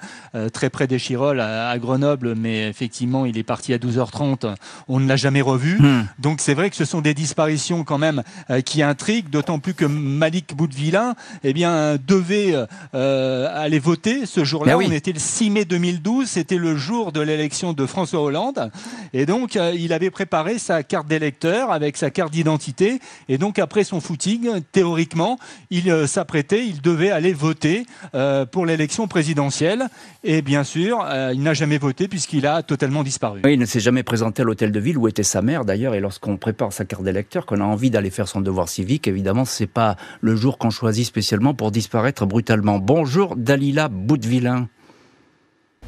très 0.53 0.71
près 0.71 0.89
des 0.89 0.99
Chirolles, 0.99 1.39
à, 1.39 1.79
Grenoble, 1.79 2.35
mais 2.35 2.69
effectivement, 2.69 3.25
il 3.25 3.39
est 3.39 3.45
parti 3.45 3.73
à 3.73 3.79
12h30. 3.79 4.53
On 4.89 4.99
ne 4.99 5.07
l'a 5.07 5.17
jamais 5.17 5.41
revu. 5.41 5.79
Hmm. 5.79 6.07
Donc 6.19 6.41
c'est 6.41 6.55
vrai 6.55 6.71
que 6.71 6.77
ce 6.77 6.85
sont 6.85 7.01
des 7.01 7.15
disparitions 7.15 7.85
quand 7.85 7.99
même 7.99 8.25
qui 8.65 8.83
intriguent, 8.83 9.31
d'autant 9.31 9.61
plus 9.61 9.75
que 9.75 9.85
Malik 9.85 10.57
Boudvillain, 10.57 11.15
eh 11.45 11.53
bien, 11.53 11.97
devait 12.05 12.57
aller 12.93 13.79
voter 13.79 14.27
ce 14.27 14.43
jour-là. 14.43 14.77
Ben 14.77 14.85
On 14.85 14.91
était 14.91 15.13
le 15.13 15.21
6 15.21 15.51
mai 15.51 15.60
2012, 15.65 16.27
c'était 16.27 16.57
le 16.57 16.77
jour 16.77 17.13
de 17.13 17.21
l'élection 17.21 17.73
de 17.73 17.87
François 17.87 18.23
Hollande. 18.23 18.71
Et 19.13 19.27
donc, 19.27 19.57
euh, 19.57 19.73
il 19.77 19.93
avait 19.93 20.11
préparé 20.11 20.59
sa 20.59 20.83
carte 20.83 21.09
d'électeur 21.09 21.71
avec 21.71 21.97
sa 21.97 22.11
carte 22.11 22.33
d'identité. 22.33 23.01
Et 23.29 23.39
donc, 23.39 23.59
après 23.59 23.85
son 23.85 24.01
footing, 24.01 24.61
théoriquement, 24.73 25.39
il 25.71 25.91
euh, 25.91 26.07
s'apprêtait, 26.07 26.67
il 26.67 26.81
devait 26.81 27.11
aller 27.11 27.33
voter 27.33 27.87
euh, 28.15 28.47
pour 28.47 28.67
l'élection 28.67 29.09
présidentielle. 29.09 29.89
Et 30.23 30.43
bien 30.43 30.65
sûr, 30.65 31.07
il 31.33 31.43
n'a 31.43 31.55
jamais 31.55 31.79
voté 31.79 32.07
puisqu'il 32.07 32.47
a 32.47 32.63
totalement 32.63 33.03
disparu. 33.03 33.41
il 33.47 33.59
ne 33.59 33.65
s'est 33.65 33.81
jamais 33.81 34.03
présenté 34.03 34.43
à 34.43 34.45
l'hôtel 34.45 34.71
de 34.71 34.79
ville 34.81 34.99
où 34.99 35.09
était 35.09 35.23
sa 35.23 35.41
mère 35.41 35.65
d'ailleurs. 35.65 35.95
Et 35.95 36.01
lorsqu'on 36.01 36.37
prépare 36.37 36.73
sa 36.73 36.85
carte 36.85 37.03
d'électeur, 37.03 37.47
qu'on 37.47 37.61
a 37.61 37.65
envie 37.65 37.91
d'aller 37.91 38.11
faire 38.11 38.29
son 38.29 38.41
devoir 38.41 38.69
civique, 38.69 39.09
évidemment, 39.09 39.45
c'est 39.47 39.67
pas 39.67 39.97
le 40.21 40.37
jour 40.37 40.59
qu'on 40.59 40.71
choisit 40.71 41.07
spécialement 41.07 41.55
pour 41.55 41.71
disparaître 41.71 42.27
brutalement. 42.27 42.79
Bonjour 42.79 43.35
Dalila 43.37 43.89
Boudvillain. 43.89 44.69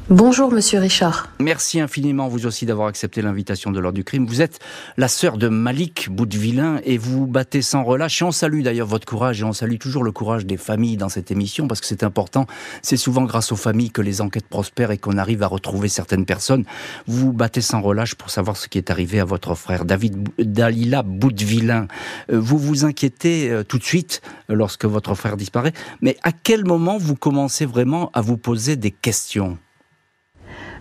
Bonjour 0.09 0.51
Monsieur 0.51 0.79
Richard. 0.79 1.29
Merci 1.39 1.79
infiniment 1.79 2.27
vous 2.27 2.45
aussi 2.45 2.65
d'avoir 2.65 2.89
accepté 2.89 3.21
l'invitation 3.21 3.71
de 3.71 3.79
l'ordre 3.79 3.95
du 3.95 4.03
crime. 4.03 4.25
Vous 4.27 4.41
êtes 4.41 4.59
la 4.97 5.07
sœur 5.07 5.37
de 5.37 5.47
Malik 5.47 6.09
Boudvillain 6.11 6.81
et 6.83 6.97
vous 6.97 7.25
battez 7.25 7.61
sans 7.61 7.85
relâche. 7.85 8.21
Et 8.21 8.25
on 8.25 8.33
salue 8.33 8.63
d'ailleurs 8.63 8.85
votre 8.85 9.07
courage 9.07 9.39
et 9.39 9.45
on 9.45 9.53
salue 9.53 9.77
toujours 9.77 10.03
le 10.03 10.11
courage 10.11 10.45
des 10.45 10.57
familles 10.57 10.97
dans 10.97 11.07
cette 11.07 11.31
émission 11.31 11.69
parce 11.69 11.79
que 11.79 11.87
c'est 11.87 12.03
important. 12.03 12.47
C'est 12.81 12.97
souvent 12.97 13.23
grâce 13.23 13.53
aux 13.53 13.55
familles 13.55 13.91
que 13.91 14.01
les 14.01 14.19
enquêtes 14.19 14.47
prospèrent 14.49 14.91
et 14.91 14.97
qu'on 14.97 15.17
arrive 15.17 15.41
à 15.41 15.47
retrouver 15.47 15.87
certaines 15.87 16.25
personnes. 16.25 16.65
Vous 17.07 17.31
battez 17.31 17.61
sans 17.61 17.81
relâche 17.81 18.15
pour 18.15 18.29
savoir 18.29 18.57
ce 18.57 18.67
qui 18.67 18.77
est 18.77 18.91
arrivé 18.91 19.21
à 19.21 19.25
votre 19.25 19.55
frère 19.55 19.85
David 19.85 20.27
Dalila 20.37 21.03
Boudvillain. 21.03 21.87
Euh, 22.29 22.41
vous 22.41 22.57
vous 22.57 22.83
inquiétez 22.83 23.49
euh, 23.49 23.63
tout 23.63 23.77
de 23.77 23.85
suite 23.85 24.21
lorsque 24.49 24.83
votre 24.83 25.15
frère 25.15 25.37
disparaît. 25.37 25.71
Mais 26.01 26.17
à 26.23 26.33
quel 26.33 26.65
moment 26.65 26.97
vous 26.97 27.15
commencez 27.15 27.65
vraiment 27.65 28.11
à 28.13 28.19
vous 28.19 28.35
poser 28.35 28.75
des 28.75 28.91
questions? 28.91 29.57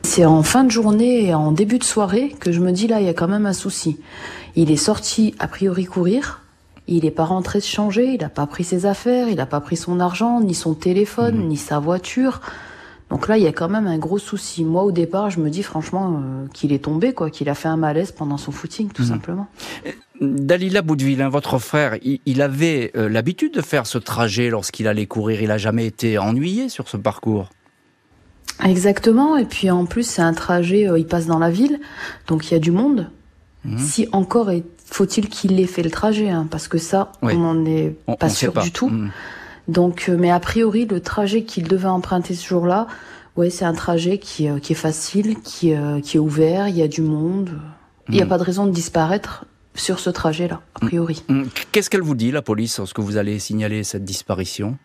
C'est 0.03 0.25
en 0.25 0.43
fin 0.43 0.65
de 0.65 0.71
journée 0.71 1.27
et 1.27 1.35
en 1.35 1.53
début 1.53 1.79
de 1.79 1.85
soirée 1.85 2.35
que 2.41 2.53
je 2.53 2.61
me 2.61 2.73
dis 2.73 2.87
là, 2.87 3.01
il 3.01 3.07
y 3.07 3.09
a 3.09 3.15
quand 3.15 3.29
même 3.29 3.47
un 3.47 3.53
souci. 3.53 3.99
Il 4.57 4.71
est 4.71 4.77
sorti 4.77 5.35
a 5.39 5.49
priori 5.49 5.85
courir. 5.85 6.41
Il 6.89 7.05
n'est 7.05 7.13
pas 7.13 7.25
rentré 7.25 7.61
se 7.61 7.69
changer, 7.69 8.07
il 8.07 8.21
n'a 8.21 8.29
pas 8.29 8.47
pris 8.47 8.65
ses 8.65 8.87
affaires, 8.87 9.29
il 9.29 9.37
n'a 9.37 9.47
pas 9.47 9.61
pris 9.61 9.77
son 9.77 10.01
argent, 10.01 10.41
ni 10.41 10.55
son 10.55 10.75
téléphone, 10.75 11.37
mhm. 11.37 11.49
ni 11.49 11.57
sa 11.57 11.79
voiture. 11.79 12.41
Donc 13.09 13.29
là, 13.29 13.37
il 13.37 13.45
y 13.45 13.47
a 13.47 13.53
quand 13.53 13.69
même 13.69 13.87
un 13.87 13.99
gros 13.99 14.19
souci. 14.19 14.65
Moi, 14.65 14.83
au 14.83 14.91
départ, 14.91 15.31
je 15.31 15.39
me 15.39 15.49
dis 15.49 15.63
franchement 15.63 16.17
euh, 16.17 16.47
qu'il 16.53 16.73
est 16.73 16.85
tombé, 16.85 17.13
quoi, 17.13 17.31
qu'il 17.31 17.49
a 17.49 17.55
fait 17.55 17.69
un 17.69 17.77
malaise 17.77 18.11
pendant 18.11 18.39
son 18.39 18.53
footing, 18.53 18.91
tout 18.91 19.03
mhm. 19.03 19.09
simplement. 19.09 19.47
Dalila 20.21 20.83
Boudville, 20.83 21.23
votre 21.31 21.59
frère, 21.59 21.97
il, 22.03 22.43
avait 22.43 22.91
euh, 22.97 23.09
l'habitude 23.09 23.55
de 23.55 23.61
faire 23.61 23.87
ce 23.87 23.99
trajet 23.99 24.51
lorsqu'il 24.51 24.89
allait 24.89 25.07
courir. 25.07 25.43
Il 25.43 25.49
n'a 25.49 25.59
jamais 25.59 25.87
été 25.87 26.19
ennuyé 26.19 26.69
sur 26.69 26.89
ce 26.89 26.97
parcours. 26.97 27.49
Exactement. 28.65 29.37
Et 29.37 29.45
puis 29.45 29.71
en 29.71 29.87
plus, 29.87 30.05
c'est 30.05 30.23
un 30.23 30.35
trajet, 30.35 30.89
euh, 30.89 30.99
il 30.99 31.07
passe 31.07 31.27
dans 31.27 31.39
la 31.39 31.51
ville, 31.51 31.81
donc 32.27 32.51
il 32.51 32.55
y 32.55 32.57
a 32.57 32.61
du 32.61 32.71
monde. 32.71 33.11
Mhm. 33.65 33.79
Si 33.79 34.09
encore 34.13 34.51
faut-il 34.85 35.29
qu'il 35.29 35.59
ait 35.59 35.67
fait 35.67 35.83
le 35.83 35.91
trajet, 35.91 36.29
hein, 36.29 36.47
parce 36.51 36.69
que 36.69 36.79
ça, 36.79 37.13
on 37.23 37.35
n'en 37.35 37.65
est 37.65 37.97
pas 38.19 38.29
sûr 38.29 38.53
du 38.53 38.73
tout. 38.73 38.89
Mhm. 38.89 39.11
Donc, 39.69 40.07
euh, 40.09 40.17
mais 40.19 40.31
a 40.31 40.41
priori, 40.41 40.87
le 40.87 41.01
trajet 41.01 41.45
qu'il 41.45 41.69
devait 41.69 41.89
emprunter 41.89 42.35
ce 42.35 42.47
jour-là, 42.47 42.87
ouais, 43.37 43.49
c'est 43.49 43.65
un 43.65 43.75
trajet 43.75 44.19
qui, 44.19 44.49
euh, 44.49 44.59
qui 44.59 44.73
est 44.73 44.77
facile, 44.77 45.37
qui, 45.41 45.73
qui 46.03 46.17
est 46.17 46.21
ouvert, 46.21 46.69
il 46.69 46.77
y 46.77 46.83
a 46.83 46.89
du 46.89 47.03
monde. 47.03 47.51
Il 48.09 48.17
n'y 48.17 48.21
a 48.21 48.25
mhm. 48.25 48.29
pas 48.29 48.39
de 48.39 48.43
raison 48.43 48.67
de 48.67 48.73
disparaître 48.73 49.47
sur 49.75 50.01
ce 50.01 50.11
trajet-là, 50.11 50.61
a 50.75 50.81
priori. 50.81 51.25
Qu'est-ce 51.71 51.89
qu'elle 51.89 52.03
vous 52.03 52.15
dit, 52.15 52.31
la 52.31 52.43
police, 52.43 52.79
lorsque 52.79 52.99
vous 52.99 53.17
allez 53.17 53.39
signaler 53.39 53.85
cette 53.85 54.05
disparition? 54.05 54.77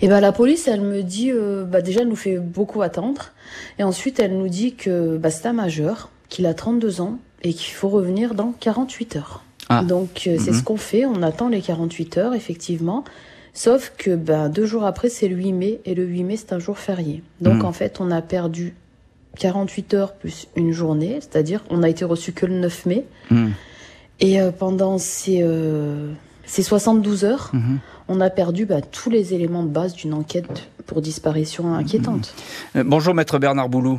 Et 0.00 0.08
ben 0.08 0.20
la 0.20 0.32
police, 0.32 0.68
elle 0.68 0.80
me 0.80 1.02
dit, 1.02 1.30
euh, 1.32 1.64
bah 1.64 1.80
déjà, 1.80 2.02
elle 2.02 2.08
nous 2.08 2.16
fait 2.16 2.38
beaucoup 2.38 2.82
attendre. 2.82 3.32
Et 3.78 3.82
ensuite, 3.82 4.20
elle 4.20 4.36
nous 4.36 4.48
dit 4.48 4.74
que 4.74 5.16
bah, 5.16 5.30
c'est 5.30 5.46
un 5.46 5.52
majeur, 5.52 6.10
qu'il 6.28 6.46
a 6.46 6.54
32 6.54 7.00
ans 7.00 7.18
et 7.42 7.52
qu'il 7.52 7.74
faut 7.74 7.88
revenir 7.88 8.34
dans 8.34 8.52
48 8.60 9.16
heures. 9.16 9.42
Ah. 9.68 9.82
Donc, 9.82 10.24
euh, 10.26 10.36
c'est 10.38 10.50
mhm. 10.50 10.58
ce 10.58 10.62
qu'on 10.62 10.76
fait. 10.76 11.04
On 11.06 11.22
attend 11.22 11.48
les 11.48 11.60
48 11.60 12.18
heures, 12.18 12.34
effectivement. 12.34 13.04
Sauf 13.54 13.92
que 13.96 14.16
ben, 14.16 14.48
deux 14.48 14.66
jours 14.66 14.84
après, 14.84 15.08
c'est 15.08 15.28
le 15.28 15.36
8 15.36 15.52
mai, 15.52 15.80
et 15.84 15.94
le 15.94 16.04
8 16.04 16.24
mai, 16.24 16.36
c'est 16.36 16.52
un 16.52 16.58
jour 16.58 16.76
férié. 16.76 17.22
Donc 17.40 17.62
hmm. 17.62 17.66
en 17.66 17.72
fait, 17.72 18.00
on 18.00 18.10
a 18.10 18.20
perdu 18.20 18.74
48 19.38 19.94
heures 19.94 20.12
plus 20.14 20.48
une 20.56 20.72
journée, 20.72 21.18
c'est-à-dire 21.20 21.62
on 21.70 21.84
a 21.84 21.88
été 21.88 22.04
reçu 22.04 22.32
que 22.32 22.46
le 22.46 22.58
9 22.58 22.86
mai. 22.86 23.06
Hmm. 23.30 23.50
Et 24.18 24.40
euh, 24.40 24.50
pendant 24.50 24.98
ces, 24.98 25.40
euh, 25.42 26.12
ces 26.46 26.62
72 26.62 27.24
heures, 27.24 27.50
hmm. 27.52 27.76
on 28.08 28.20
a 28.20 28.30
perdu 28.30 28.66
ben, 28.66 28.82
tous 28.82 29.10
les 29.10 29.34
éléments 29.34 29.62
de 29.62 29.68
base 29.68 29.94
d'une 29.94 30.14
enquête 30.14 30.68
pour 30.86 31.00
disparition 31.00 31.74
inquiétante. 31.74 32.34
Euh, 32.76 32.84
bonjour 32.84 33.14
maître 33.14 33.38
Bernard 33.38 33.68
Boulou. 33.68 33.98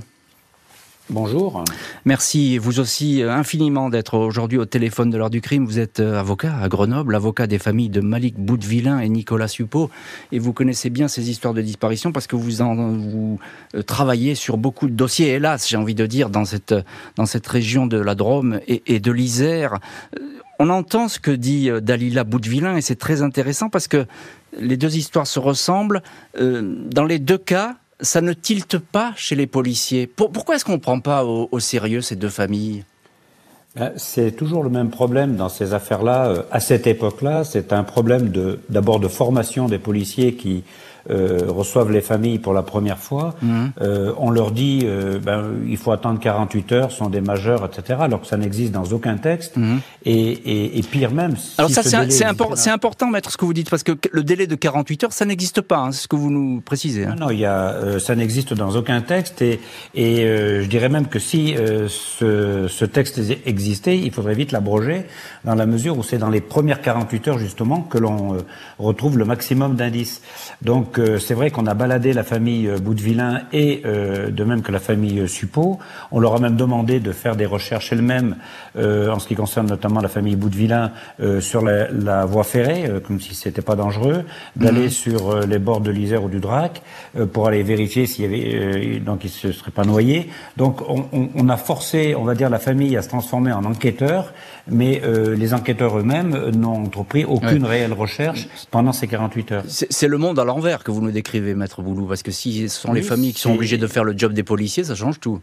Bonjour. 1.11 1.63
Merci 2.05 2.57
vous 2.57 2.79
aussi 2.79 3.21
euh, 3.21 3.31
infiniment 3.31 3.91
d'être 3.91 4.17
aujourd'hui 4.17 4.57
au 4.57 4.65
téléphone 4.65 5.11
de 5.11 5.19
l'heure 5.19 5.29
du 5.29 5.39
crime. 5.39 5.63
Vous 5.63 5.77
êtes 5.77 5.99
euh, 5.99 6.19
avocat 6.19 6.57
à 6.59 6.67
Grenoble, 6.67 7.13
avocat 7.13 7.45
des 7.45 7.59
familles 7.59 7.89
de 7.89 8.01
Malik 8.01 8.39
Boudvillain 8.39 8.99
et 8.99 9.07
Nicolas 9.07 9.47
Suppot. 9.47 9.91
Et 10.31 10.39
vous 10.39 10.51
connaissez 10.51 10.89
bien 10.89 11.07
ces 11.07 11.29
histoires 11.29 11.53
de 11.53 11.61
disparition 11.61 12.11
parce 12.11 12.25
que 12.25 12.35
vous, 12.35 12.63
en, 12.63 12.75
vous 12.75 13.39
travaillez 13.85 14.33
sur 14.33 14.57
beaucoup 14.57 14.87
de 14.87 14.93
dossiers, 14.93 15.27
hélas, 15.33 15.69
j'ai 15.69 15.77
envie 15.77 15.93
de 15.93 16.07
dire, 16.07 16.31
dans 16.31 16.45
cette, 16.45 16.73
dans 17.17 17.27
cette 17.27 17.45
région 17.45 17.85
de 17.85 17.97
la 17.97 18.15
Drôme 18.15 18.59
et, 18.67 18.81
et 18.87 18.99
de 18.99 19.11
l'Isère. 19.11 19.77
On 20.59 20.69
entend 20.69 21.07
ce 21.07 21.19
que 21.19 21.31
dit 21.31 21.69
Dalila 21.81 22.23
Boudvillain 22.23 22.77
et 22.77 22.81
c'est 22.81 22.95
très 22.95 23.21
intéressant 23.21 23.69
parce 23.69 23.87
que 23.87 24.05
les 24.57 24.77
deux 24.77 24.95
histoires 24.95 25.27
se 25.27 25.39
ressemblent. 25.39 26.01
Dans 26.39 27.03
les 27.03 27.19
deux 27.19 27.37
cas, 27.37 27.75
ça 28.01 28.21
ne 28.21 28.33
tilte 28.33 28.77
pas 28.77 29.13
chez 29.15 29.35
les 29.35 29.47
policiers. 29.47 30.07
pourquoi 30.07 30.55
est-ce 30.55 30.65
qu'on 30.65 30.73
ne 30.73 30.77
prend 30.77 30.99
pas 30.99 31.23
au, 31.23 31.59
sérieux 31.59 32.01
ces 32.01 32.15
deux 32.15 32.29
familles? 32.29 32.83
Ben, 33.75 33.91
c'est 33.97 34.31
toujours 34.31 34.63
le 34.63 34.69
même 34.69 34.89
problème 34.89 35.35
dans 35.35 35.49
ces 35.49 35.73
affaires-là. 35.73 36.27
Euh, 36.27 36.43
à 36.49 36.61
cette 36.61 36.87
époque-là, 36.87 37.43
c'est 37.43 37.73
un 37.73 37.83
problème 37.83 38.31
d'abord 38.69 39.01
de 39.01 39.09
formation 39.09 39.67
des 39.67 39.79
policiers 39.79 40.35
qui 40.35 40.63
euh, 41.09 41.39
reçoivent 41.47 41.91
les 41.91 42.01
familles 42.01 42.39
pour 42.39 42.53
la 42.53 42.63
première 42.63 42.97
fois, 42.97 43.35
mhm. 43.41 43.71
euh, 43.81 44.13
on 44.17 44.31
leur 44.31 44.51
dit 44.51 44.81
euh, 44.83 45.19
ben, 45.19 45.51
il 45.67 45.77
faut 45.77 45.91
attendre 45.91 46.19
48 46.19 46.71
heures, 46.71 46.91
sont 46.91 47.09
des 47.09 47.21
majeurs, 47.21 47.63
etc. 47.65 47.99
Alors 48.01 48.21
que 48.21 48.27
ça 48.27 48.37
n'existe 48.37 48.71
dans 48.71 48.85
aucun 48.85 49.17
texte. 49.17 49.57
Mhm. 49.57 49.81
Et, 50.05 50.13
et, 50.13 50.79
et, 50.79 50.81
pire 50.81 51.11
même. 51.11 51.35
Alors 51.57 51.69
ça 51.69 51.83
c'est 51.83 52.69
important, 52.69 53.09
maître, 53.09 53.31
ce 53.31 53.37
que 53.37 53.45
vous 53.45 53.53
dites, 53.53 53.69
parce 53.69 53.83
que 53.83 53.91
le 54.11 54.23
délai 54.23 54.47
de 54.47 54.55
48 54.55 55.03
heures, 55.03 55.13
ça 55.13 55.25
n'existe 55.25 55.61
pas. 55.61 55.77
Hein, 55.77 55.91
c'est 55.91 56.03
ce 56.03 56.07
que 56.07 56.15
vous 56.15 56.31
nous 56.31 56.61
précisez. 56.61 57.05
Hein. 57.05 57.15
Non, 57.19 57.29
il 57.29 57.39
y 57.39 57.45
a, 57.45 57.69
euh, 57.69 57.99
ça 57.99 58.15
n'existe 58.15 58.53
dans 58.53 58.75
aucun 58.75 59.01
texte. 59.01 59.41
Et, 59.41 59.59
et 59.93 60.23
euh, 60.23 60.63
je 60.63 60.67
dirais 60.67 60.89
même 60.89 61.07
que 61.07 61.19
si 61.19 61.55
ce, 61.87 62.67
ce 62.67 62.85
texte 62.85 63.21
existait, 63.45 63.97
il 63.97 64.11
faudrait 64.11 64.35
vite 64.35 64.51
l'abroger, 64.51 65.05
dans 65.43 65.55
la 65.55 65.65
mesure 65.65 65.97
où 65.97 66.03
c'est 66.03 66.17
dans 66.17 66.29
les 66.29 66.41
premières 66.41 66.81
48 66.81 67.27
heures 67.27 67.37
justement 67.37 67.81
que 67.81 67.97
l'on 67.97 68.37
retrouve 68.79 69.17
le 69.17 69.25
maximum 69.25 69.75
d'indices. 69.75 70.21
Donc 70.61 70.94
c'est 71.19 71.33
vrai 71.33 71.51
qu'on 71.51 71.65
a 71.65 71.73
baladé 71.73 72.13
la 72.13 72.23
famille 72.23 72.67
euh, 72.67 72.77
Boudevillain 72.77 73.41
et 73.53 73.81
euh, 73.85 74.29
de 74.29 74.43
même 74.43 74.61
que 74.61 74.71
la 74.71 74.79
famille 74.79 75.19
euh, 75.19 75.27
Suppot. 75.27 75.79
On 76.11 76.19
leur 76.19 76.35
a 76.35 76.39
même 76.39 76.55
demandé 76.55 76.99
de 76.99 77.11
faire 77.11 77.35
des 77.35 77.45
recherches 77.45 77.91
elles-mêmes 77.91 78.35
en 78.75 79.19
ce 79.19 79.27
qui 79.27 79.35
concerne 79.35 79.67
notamment 79.67 80.01
la 80.01 80.09
famille 80.09 80.35
Boudevillain 80.35 80.91
sur 81.39 81.61
la, 81.61 82.25
voie 82.25 82.43
ferrée, 82.43 82.89
comme 83.05 83.21
si 83.21 83.33
c'était 83.33 83.61
pas 83.61 83.75
dangereux, 83.75 84.25
d'aller 84.55 84.85
mhm. 84.85 84.89
sur 84.89 85.39
les 85.39 85.59
bords 85.59 85.81
de 85.81 85.91
l'Isère 85.91 86.23
ou 86.23 86.29
du 86.29 86.39
Drac 86.39 86.81
pour 87.31 87.47
aller 87.47 87.63
vérifier 87.63 88.05
s'il 88.05 88.25
y 88.25 88.27
avait 88.27 88.99
donc 88.99 89.23
ils 89.23 89.29
se 89.29 89.51
seraient 89.51 89.71
pas 89.71 89.85
noyés. 89.85 90.29
Donc 90.57 90.81
on, 90.89 91.05
on, 91.13 91.49
a 91.49 91.57
forcé, 91.57 92.15
on 92.15 92.23
va 92.23 92.35
dire, 92.35 92.49
la 92.49 92.59
famille 92.59 92.97
à 92.97 93.01
se 93.01 93.09
transformer 93.09 93.51
en 93.51 93.63
enquêteur, 93.63 94.33
mais 94.67 95.01
les 95.35 95.53
enquêteurs 95.53 95.97
eux-mêmes 95.97 96.49
n'ont 96.51 96.83
entrepris 96.83 97.25
aucune 97.25 97.65
réelle 97.65 97.93
recherche 97.93 98.47
pendant 98.71 98.91
ces 98.91 99.07
48 99.07 99.51
heures. 99.51 99.63
C'est 99.67 100.07
le 100.07 100.17
monde 100.17 100.39
à 100.39 100.43
l'envers 100.43 100.83
que 100.83 100.91
vous 100.91 101.01
nous 101.01 101.11
décrivez, 101.11 101.55
Maître 101.55 101.81
Boulou 101.81 102.05
Parce 102.05 102.23
que 102.23 102.31
si 102.31 102.67
ce 102.69 102.81
sont 102.81 102.93
les 102.93 103.01
familles 103.01 103.33
qui 103.33 103.41
sont 103.41 103.53
obligées 103.53 103.77
de 103.77 103.87
faire 103.87 104.03
le 104.03 104.17
job 104.17 104.33
des 104.33 104.43
policiers, 104.43 104.83
ça 104.83 104.95
change 104.95 105.19
tout. 105.19 105.39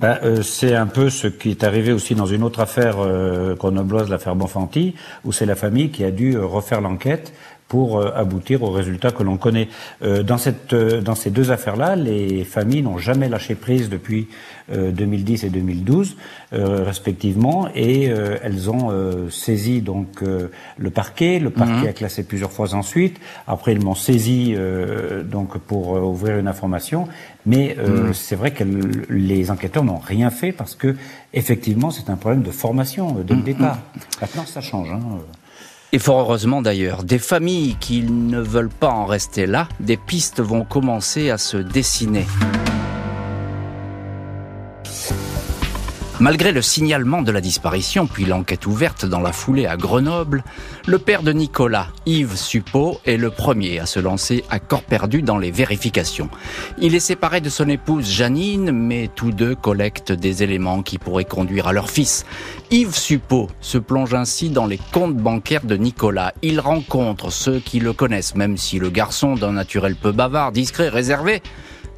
Ben, 0.00 0.18
euh, 0.24 0.42
c'est 0.42 0.74
un 0.74 0.88
peu 0.88 1.08
ce 1.08 1.28
qui 1.28 1.50
est 1.50 1.62
arrivé 1.62 1.92
aussi 1.92 2.16
dans 2.16 2.26
une 2.26 2.42
autre 2.42 2.58
affaire 2.58 2.96
euh, 2.98 3.54
grenobloise, 3.54 4.10
l'affaire 4.10 4.34
Bonfanti, 4.34 4.94
où 5.24 5.30
c'est 5.30 5.46
la 5.46 5.54
famille 5.54 5.90
qui 5.90 6.02
a 6.02 6.10
dû 6.10 6.34
euh, 6.34 6.44
refaire 6.44 6.80
l'enquête 6.80 7.32
pour 7.68 7.98
euh, 7.98 8.10
aboutir 8.14 8.62
au 8.62 8.70
résultat 8.70 9.10
que 9.10 9.22
l'on 9.22 9.36
connaît. 9.36 9.68
dans, 10.02 10.38
cette, 10.38 10.74
dans 10.74 11.14
ces 11.14 11.30
deux 11.30 11.50
affaires-là, 11.50 11.96
les 11.96 12.44
familles 12.44 12.82
n'ont 12.82 12.98
jamais 12.98 13.28
lâché 13.28 13.54
prise 13.54 13.88
depuis 13.88 14.28
2010 14.72 15.44
et 15.44 15.50
2012, 15.50 16.16
respectivement, 16.52 17.68
et 17.74 18.04
elles 18.04 18.70
ont 18.70 18.90
saisi 19.30 19.82
donc 19.82 20.22
le 20.22 20.90
parquet. 20.90 21.38
Le 21.38 21.50
parquet 21.50 21.82
mhm. 21.82 21.88
a 21.88 21.92
classé 21.92 22.22
plusieurs 22.24 22.50
fois 22.50 22.74
ensuite. 22.74 23.18
Après, 23.46 23.72
ils 23.72 23.82
m'ont 23.82 23.94
saisi 23.94 24.54
donc 25.24 25.58
pour 25.58 25.90
ouvrir 25.92 26.38
une 26.38 26.48
information. 26.48 27.08
Mais 27.46 27.76
euh, 27.78 28.10
mm. 28.10 28.14
c'est 28.14 28.36
vrai 28.36 28.52
que 28.52 28.64
les 29.10 29.50
enquêteurs 29.50 29.84
n'ont 29.84 29.98
rien 29.98 30.30
fait 30.30 30.52
parce 30.52 30.74
que 30.74 30.96
effectivement 31.32 31.90
c'est 31.90 32.08
un 32.10 32.16
problème 32.16 32.42
de 32.42 32.50
formation 32.50 33.18
euh, 33.18 33.22
dès 33.22 33.34
le 33.34 33.40
mm. 33.40 33.44
départ. 33.44 33.76
Mm. 33.76 33.98
Maintenant 34.20 34.46
ça 34.46 34.60
change. 34.60 34.90
Hein. 34.90 35.00
Et 35.94 36.00
fort 36.00 36.22
heureusement 36.22 36.60
d'ailleurs, 36.60 37.04
des 37.04 37.20
familles 37.20 37.76
qui 37.78 38.02
ne 38.02 38.40
veulent 38.40 38.68
pas 38.68 38.88
en 38.88 39.06
rester 39.06 39.46
là, 39.46 39.68
des 39.78 39.96
pistes 39.96 40.40
vont 40.40 40.64
commencer 40.64 41.30
à 41.30 41.38
se 41.38 41.56
dessiner. 41.56 42.26
Malgré 46.20 46.52
le 46.52 46.62
signalement 46.62 47.22
de 47.22 47.32
la 47.32 47.40
disparition, 47.40 48.06
puis 48.06 48.24
l'enquête 48.24 48.66
ouverte 48.66 49.04
dans 49.04 49.18
la 49.18 49.32
foulée 49.32 49.66
à 49.66 49.76
Grenoble, 49.76 50.44
le 50.86 51.00
père 51.00 51.24
de 51.24 51.32
Nicolas, 51.32 51.88
Yves 52.06 52.36
Suppot, 52.36 53.00
est 53.04 53.16
le 53.16 53.30
premier 53.30 53.80
à 53.80 53.86
se 53.86 53.98
lancer 53.98 54.44
à 54.48 54.60
corps 54.60 54.84
perdu 54.84 55.22
dans 55.22 55.38
les 55.38 55.50
vérifications. 55.50 56.28
Il 56.78 56.94
est 56.94 57.00
séparé 57.00 57.40
de 57.40 57.48
son 57.48 57.68
épouse 57.68 58.08
Janine, 58.08 58.70
mais 58.70 59.10
tous 59.12 59.32
deux 59.32 59.56
collectent 59.56 60.12
des 60.12 60.44
éléments 60.44 60.82
qui 60.82 60.98
pourraient 60.98 61.24
conduire 61.24 61.66
à 61.66 61.72
leur 61.72 61.90
fils. 61.90 62.24
Yves 62.70 62.94
Suppot 62.94 63.48
se 63.60 63.78
plonge 63.78 64.14
ainsi 64.14 64.50
dans 64.50 64.66
les 64.66 64.78
comptes 64.92 65.16
bancaires 65.16 65.64
de 65.64 65.76
Nicolas. 65.76 66.32
Il 66.42 66.60
rencontre 66.60 67.32
ceux 67.32 67.58
qui 67.58 67.80
le 67.80 67.92
connaissent, 67.92 68.36
même 68.36 68.56
si 68.56 68.78
le 68.78 68.88
garçon 68.88 69.34
d'un 69.34 69.52
naturel 69.52 69.96
peu 69.96 70.12
bavard, 70.12 70.52
discret, 70.52 70.88
réservé, 70.88 71.42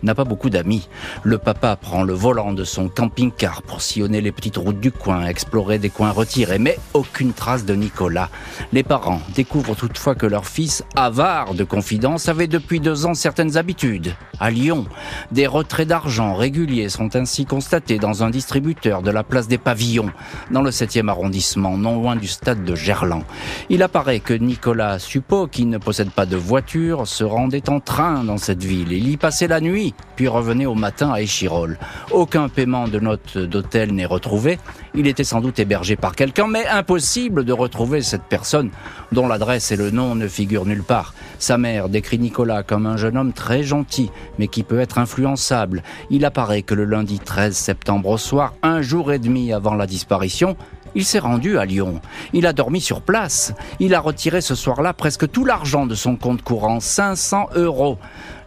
n'a 0.02 0.14
pas 0.14 0.24
beaucoup 0.24 0.50
d'amis. 0.50 0.88
Le 1.22 1.38
papa 1.38 1.76
prend 1.76 2.02
le 2.02 2.12
volant 2.12 2.52
de 2.52 2.64
son 2.64 2.88
camping-car 2.88 3.62
pour 3.62 3.82
sillonner 3.82 4.20
les 4.20 4.32
petites 4.32 4.56
routes 4.56 4.80
du 4.80 4.92
coin, 4.92 5.26
explorer 5.26 5.78
des 5.78 5.90
coins 5.90 6.10
retirés, 6.10 6.58
mais 6.58 6.78
aucune 6.94 7.32
trace 7.32 7.64
de 7.64 7.74
Nicolas. 7.74 8.30
Les 8.72 8.82
parents 8.82 9.20
découvrent 9.34 9.74
toutefois 9.74 10.14
que 10.14 10.26
leur 10.26 10.46
fils, 10.46 10.84
avare 10.94 11.54
de 11.54 11.64
confidence, 11.64 12.28
avait 12.28 12.46
depuis 12.46 12.80
deux 12.80 13.06
ans 13.06 13.14
certaines 13.14 13.56
habitudes. 13.56 14.14
À 14.38 14.50
Lyon, 14.50 14.86
des 15.32 15.46
retraits 15.46 15.88
d'argent 15.88 16.34
réguliers 16.34 16.88
sont 16.88 17.16
ainsi 17.16 17.46
constatés 17.46 17.98
dans 17.98 18.22
un 18.22 18.30
distributeur 18.30 19.02
de 19.02 19.10
la 19.10 19.22
place 19.22 19.48
des 19.48 19.58
Pavillons, 19.58 20.10
dans 20.50 20.62
le 20.62 20.70
7e 20.70 21.08
arrondissement, 21.08 21.78
non 21.78 21.96
loin 21.96 22.16
du 22.16 22.26
stade 22.26 22.64
de 22.64 22.74
Gerland. 22.74 23.22
Il 23.70 23.82
apparaît 23.82 24.20
que 24.20 24.34
Nicolas 24.34 24.98
Suppot, 24.98 25.46
qui 25.48 25.64
ne 25.64 25.78
possède 25.78 26.10
pas 26.10 26.26
de 26.26 26.36
voiture, 26.36 27.06
se 27.06 27.24
rendait 27.24 27.68
en 27.70 27.80
train 27.80 28.24
dans 28.24 28.38
cette 28.38 28.62
ville. 28.62 28.92
Il 28.92 29.08
y 29.08 29.16
passait 29.16 29.48
la 29.48 29.60
nuit 29.60 29.85
puis 30.16 30.28
revenait 30.28 30.66
au 30.66 30.74
matin 30.74 31.12
à 31.12 31.20
Échirol. 31.20 31.78
Aucun 32.10 32.48
paiement 32.48 32.88
de 32.88 32.98
note 32.98 33.38
d'hôtel 33.38 33.92
n'est 33.92 34.06
retrouvé. 34.06 34.58
Il 34.94 35.06
était 35.06 35.24
sans 35.24 35.40
doute 35.40 35.58
hébergé 35.58 35.96
par 35.96 36.16
quelqu'un, 36.16 36.46
mais 36.46 36.66
impossible 36.66 37.44
de 37.44 37.52
retrouver 37.52 38.02
cette 38.02 38.22
personne 38.22 38.70
dont 39.12 39.28
l'adresse 39.28 39.70
et 39.72 39.76
le 39.76 39.90
nom 39.90 40.14
ne 40.14 40.28
figurent 40.28 40.64
nulle 40.66 40.82
part. 40.82 41.14
Sa 41.38 41.58
mère 41.58 41.88
décrit 41.88 42.18
Nicolas 42.18 42.62
comme 42.62 42.86
un 42.86 42.96
jeune 42.96 43.16
homme 43.16 43.32
très 43.32 43.62
gentil, 43.62 44.10
mais 44.38 44.48
qui 44.48 44.62
peut 44.62 44.80
être 44.80 44.98
influençable. 44.98 45.82
Il 46.10 46.24
apparaît 46.24 46.62
que 46.62 46.74
le 46.74 46.84
lundi 46.84 47.18
13 47.18 47.54
septembre 47.54 48.10
au 48.10 48.18
soir, 48.18 48.54
un 48.62 48.82
jour 48.82 49.12
et 49.12 49.18
demi 49.18 49.52
avant 49.52 49.74
la 49.74 49.86
disparition, 49.86 50.56
il 50.96 51.04
s'est 51.04 51.20
rendu 51.20 51.58
à 51.58 51.64
Lyon. 51.64 52.00
Il 52.32 52.46
a 52.46 52.52
dormi 52.52 52.80
sur 52.80 53.02
place. 53.02 53.52
Il 53.78 53.94
a 53.94 54.00
retiré 54.00 54.40
ce 54.40 54.54
soir-là 54.54 54.94
presque 54.94 55.30
tout 55.30 55.44
l'argent 55.44 55.86
de 55.86 55.94
son 55.94 56.16
compte 56.16 56.42
courant, 56.42 56.80
500 56.80 57.50
euros. 57.54 57.98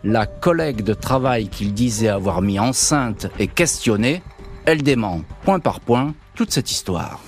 La 0.04 0.26
collègue 0.26 0.82
de 0.82 0.96
travail 0.96 1.48
qu'il 1.48 1.74
disait 1.74 2.10
avoir 2.10 2.42
mis 2.42 2.60
enceinte 2.60 3.28
est 3.38 3.48
questionnée. 3.48 4.24
Elle 4.66 4.82
dément, 4.82 5.22
point 5.44 5.60
par 5.60 5.80
point, 5.80 6.14
toute 6.36 6.52
cette 6.52 6.72
histoire. 6.72 7.22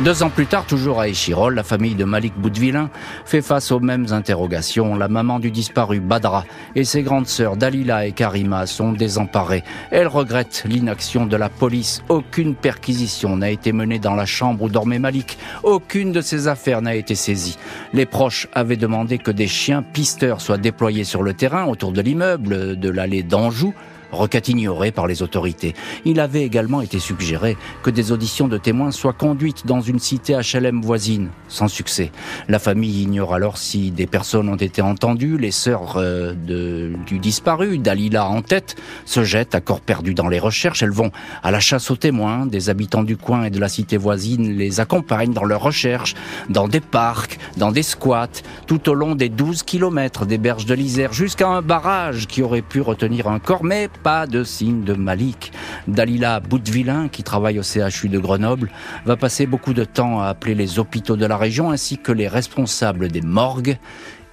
Deux 0.00 0.24
ans 0.24 0.28
plus 0.28 0.46
tard, 0.46 0.66
toujours 0.66 1.00
à 1.00 1.06
Échirol, 1.06 1.54
la 1.54 1.62
famille 1.62 1.94
de 1.94 2.04
Malik 2.04 2.34
Boudvillain 2.36 2.90
fait 3.24 3.42
face 3.42 3.70
aux 3.70 3.78
mêmes 3.78 4.08
interrogations. 4.10 4.96
La 4.96 5.06
maman 5.06 5.38
du 5.38 5.52
disparu, 5.52 6.00
Badra, 6.00 6.44
et 6.74 6.82
ses 6.82 7.02
grandes 7.02 7.28
sœurs, 7.28 7.56
Dalila 7.56 8.04
et 8.04 8.10
Karima, 8.10 8.66
sont 8.66 8.90
désemparées. 8.90 9.62
Elles 9.92 10.08
regrettent 10.08 10.64
l'inaction 10.66 11.26
de 11.26 11.36
la 11.36 11.48
police. 11.48 12.02
Aucune 12.08 12.56
perquisition 12.56 13.36
n'a 13.36 13.50
été 13.50 13.72
menée 13.72 14.00
dans 14.00 14.16
la 14.16 14.26
chambre 14.26 14.64
où 14.64 14.68
dormait 14.68 14.98
Malik. 14.98 15.38
Aucune 15.62 16.10
de 16.10 16.20
ses 16.20 16.48
affaires 16.48 16.82
n'a 16.82 16.96
été 16.96 17.14
saisie. 17.14 17.56
Les 17.92 18.04
proches 18.04 18.48
avaient 18.52 18.76
demandé 18.76 19.18
que 19.18 19.30
des 19.30 19.48
chiens 19.48 19.82
pisteurs 19.82 20.40
soient 20.40 20.58
déployés 20.58 21.04
sur 21.04 21.22
le 21.22 21.34
terrain 21.34 21.66
autour 21.66 21.92
de 21.92 22.00
l'immeuble 22.00 22.76
de 22.80 22.88
l'allée 22.90 23.22
d'Anjou 23.22 23.72
requête 24.14 24.48
ignorée 24.48 24.92
par 24.92 25.06
les 25.06 25.22
autorités. 25.22 25.74
Il 26.04 26.20
avait 26.20 26.42
également 26.42 26.80
été 26.80 26.98
suggéré 26.98 27.56
que 27.82 27.90
des 27.90 28.12
auditions 28.12 28.48
de 28.48 28.58
témoins 28.58 28.90
soient 28.90 29.12
conduites 29.12 29.66
dans 29.66 29.80
une 29.80 29.98
cité 29.98 30.34
HLM 30.34 30.80
voisine, 30.80 31.28
sans 31.48 31.68
succès. 31.68 32.12
La 32.48 32.58
famille 32.58 33.02
ignore 33.02 33.34
alors 33.34 33.58
si 33.58 33.90
des 33.90 34.06
personnes 34.06 34.48
ont 34.48 34.56
été 34.56 34.82
entendues. 34.82 35.38
Les 35.38 35.50
sœurs 35.50 35.94
euh, 35.96 36.34
du 36.34 37.18
disparu, 37.18 37.78
Dalila 37.78 38.26
en 38.26 38.42
tête, 38.42 38.76
se 39.04 39.24
jettent 39.24 39.54
à 39.54 39.60
corps 39.60 39.80
perdu 39.80 40.14
dans 40.14 40.28
les 40.28 40.38
recherches. 40.38 40.82
Elles 40.82 40.90
vont 40.90 41.10
à 41.42 41.50
la 41.50 41.60
chasse 41.60 41.90
aux 41.90 41.96
témoins. 41.96 42.46
Des 42.46 42.70
habitants 42.70 43.02
du 43.02 43.16
coin 43.16 43.44
et 43.44 43.50
de 43.50 43.60
la 43.60 43.68
cité 43.68 43.96
voisine 43.96 44.56
les 44.56 44.80
accompagnent 44.80 45.32
dans 45.32 45.44
leurs 45.44 45.62
recherches, 45.62 46.14
dans 46.48 46.68
des 46.68 46.80
parcs, 46.80 47.38
dans 47.56 47.72
des 47.72 47.82
squats, 47.82 48.42
tout 48.66 48.88
au 48.88 48.94
long 48.94 49.14
des 49.14 49.28
12 49.28 49.62
kilomètres 49.62 50.26
des 50.26 50.38
berges 50.38 50.66
de 50.66 50.74
l'Isère, 50.74 51.12
jusqu'à 51.12 51.48
un 51.48 51.62
barrage 51.62 52.26
qui 52.26 52.42
aurait 52.42 52.62
pu 52.62 52.80
retenir 52.80 53.28
un 53.28 53.38
corps, 53.38 53.64
mais 53.64 53.88
pas 54.04 54.26
de 54.26 54.44
signe 54.44 54.84
de 54.84 54.92
Malik. 54.92 55.50
Dalila 55.88 56.38
Boutvillain, 56.38 57.08
qui 57.08 57.22
travaille 57.22 57.58
au 57.58 57.62
CHU 57.62 58.10
de 58.10 58.18
Grenoble, 58.18 58.70
va 59.06 59.16
passer 59.16 59.46
beaucoup 59.46 59.72
de 59.72 59.84
temps 59.84 60.20
à 60.20 60.26
appeler 60.26 60.54
les 60.54 60.78
hôpitaux 60.78 61.16
de 61.16 61.24
la 61.24 61.38
région 61.38 61.70
ainsi 61.70 61.96
que 61.96 62.12
les 62.12 62.28
responsables 62.28 63.08
des 63.08 63.22
morgues 63.22 63.78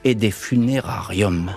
et 0.03 0.13
des 0.13 0.31
funérariums. 0.31 1.51